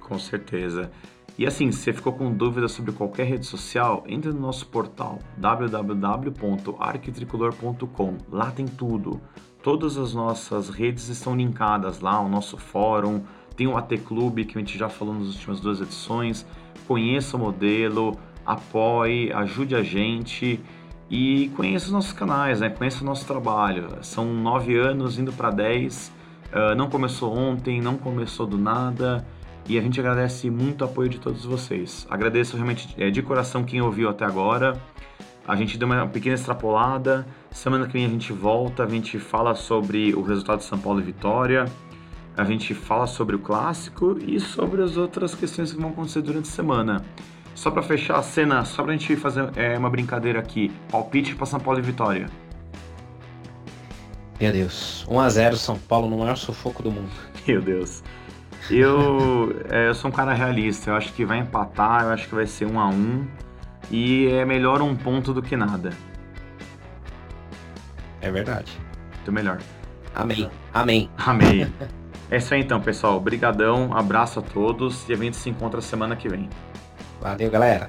Com 0.01 0.19
certeza. 0.19 0.91
E 1.39 1.47
assim, 1.47 1.71
se 1.71 1.81
você 1.81 1.93
ficou 1.93 2.15
com 2.15 2.33
dúvidas 2.33 2.73
sobre 2.73 2.93
qualquer 2.93 3.27
rede 3.27 3.45
social, 3.45 4.03
entre 4.07 4.33
no 4.33 4.41
nosso 4.41 4.67
portal 4.69 5.19
www.arquitricolor.com. 5.37 8.17
Lá 8.31 8.51
tem 8.51 8.65
tudo. 8.67 9.21
Todas 9.63 9.99
as 9.99 10.15
nossas 10.15 10.71
redes 10.71 11.09
estão 11.09 11.37
linkadas 11.37 12.01
lá, 12.01 12.19
o 12.21 12.29
nosso 12.29 12.57
fórum, 12.57 13.23
tem 13.55 13.67
o 13.67 13.77
AT 13.77 13.99
Clube 13.99 14.47
que 14.47 14.57
a 14.57 14.61
gente 14.61 14.79
já 14.79 14.89
falou 14.89 15.15
nas 15.15 15.35
últimas 15.35 15.61
duas 15.61 15.79
edições. 15.81 16.47
Conheça 16.87 17.37
o 17.37 17.41
modelo, 17.41 18.17
apoie, 18.45 19.33
ajude 19.33 19.75
a 19.75 19.83
gente 19.83 20.61
e 21.11 21.51
conheça 21.55 21.87
os 21.87 21.93
nossos 21.93 22.13
canais, 22.13 22.61
né? 22.61 22.71
conheça 22.71 23.03
o 23.03 23.07
nosso 23.07 23.27
trabalho. 23.27 23.99
São 24.01 24.25
nove 24.25 24.79
anos 24.79 25.19
indo 25.19 25.33
para 25.33 25.51
dez. 25.51 26.11
Uh, 26.47 26.75
não 26.77 26.89
começou 26.89 27.37
ontem, 27.37 27.83
não 27.83 27.99
começou 27.99 28.47
do 28.47 28.57
nada 28.57 29.27
e 29.69 29.79
a 29.79 29.83
gente 29.83 29.99
agradece 29.99 30.49
muito 30.51 30.83
o 30.83 30.85
apoio 30.85 31.09
de 31.09 31.19
todos 31.19 31.45
vocês. 31.45 32.07
Agradeço 32.09 32.57
realmente 32.57 32.95
é, 32.99 33.11
de 33.11 33.23
coração 33.23 33.65
quem 33.65 33.81
ouviu 33.81 34.09
até 34.09 34.25
agora. 34.25 34.81
A 35.47 35.55
gente 35.55 35.79
deu 35.79 35.87
uma 35.87 36.07
pequena 36.07 36.35
extrapolada. 36.35 37.27
Semana 37.51 37.87
que 37.87 37.93
vem 37.93 38.05
a 38.05 38.09
gente 38.09 38.33
volta, 38.33 38.85
a 38.85 38.89
gente 38.89 39.19
fala 39.19 39.55
sobre 39.55 40.15
o 40.15 40.23
resultado 40.23 40.59
de 40.59 40.65
São 40.65 40.79
Paulo 40.79 41.01
e 41.01 41.05
Vitória. 41.05 41.65
A 42.37 42.45
gente 42.45 42.75
fala 42.75 43.07
sobre 43.07 43.35
o 43.37 43.39
clássico 43.39 44.19
e 44.21 44.39
sobre 44.39 44.83
as 44.83 44.97
outras 44.97 45.35
questões 45.35 45.73
que 45.73 45.81
vão 45.81 45.91
acontecer 45.91 46.21
durante 46.21 46.49
a 46.49 46.53
semana. 46.53 47.05
Só 47.55 47.71
para 47.71 47.83
fechar 47.83 48.19
a 48.19 48.23
cena, 48.23 48.65
só 48.65 48.83
pra 48.83 48.93
gente 48.93 49.17
fazer 49.17 49.51
é, 49.57 49.79
uma 49.79 49.89
brincadeira 49.89 50.39
aqui. 50.39 50.71
Palpite 50.91 51.35
para 51.35 51.47
São 51.47 51.59
Paulo 51.59 51.79
e 51.79 51.83
Vitória. 51.83 52.29
Meu 54.39 54.53
Deus. 54.53 55.07
1 55.09 55.21
a 55.21 55.29
0 55.31 55.57
São 55.57 55.79
Paulo 55.79 56.11
no 56.11 56.19
maior 56.19 56.37
sufoco 56.37 56.83
do 56.83 56.91
mundo. 56.91 57.11
Meu 57.49 57.63
Deus. 57.63 58.03
Eu, 58.71 59.63
é, 59.71 59.89
eu 59.89 59.95
sou 59.95 60.11
um 60.11 60.13
cara 60.13 60.33
realista, 60.33 60.91
eu 60.91 60.95
acho 60.97 61.13
que 61.13 61.25
vai 61.25 61.39
empatar, 61.39 62.05
eu 62.05 62.11
acho 62.11 62.29
que 62.29 62.35
vai 62.35 62.47
ser 62.47 62.67
um 62.67 62.81
a 62.81 62.89
um 62.89 63.27
e 63.91 64.27
é 64.29 64.45
melhor 64.45 64.83
um 64.83 64.95
ponto 64.95 65.33
do 65.33 65.41
que 65.41 65.57
nada. 65.57 65.91
É 68.21 68.31
verdade. 68.31 68.77
Muito 69.15 69.33
melhor. 69.33 69.59
Amém. 70.15 70.51
Amém. 70.75 71.11
Amém. 71.17 71.73
é 72.31 72.37
isso 72.39 72.53
aí 72.55 72.61
então, 72.61 72.81
pessoal. 72.81 73.17
Obrigadão, 73.17 73.97
abraço 73.97 74.41
a 74.41 74.43
todos 74.43 75.09
e 75.09 75.13
a 75.13 75.17
gente 75.17 75.37
se 75.37 75.49
encontra 75.49 75.81
semana 75.81 76.17
que 76.17 76.29
vem. 76.29 76.49
Valeu, 77.21 77.51
galera. 77.51 77.89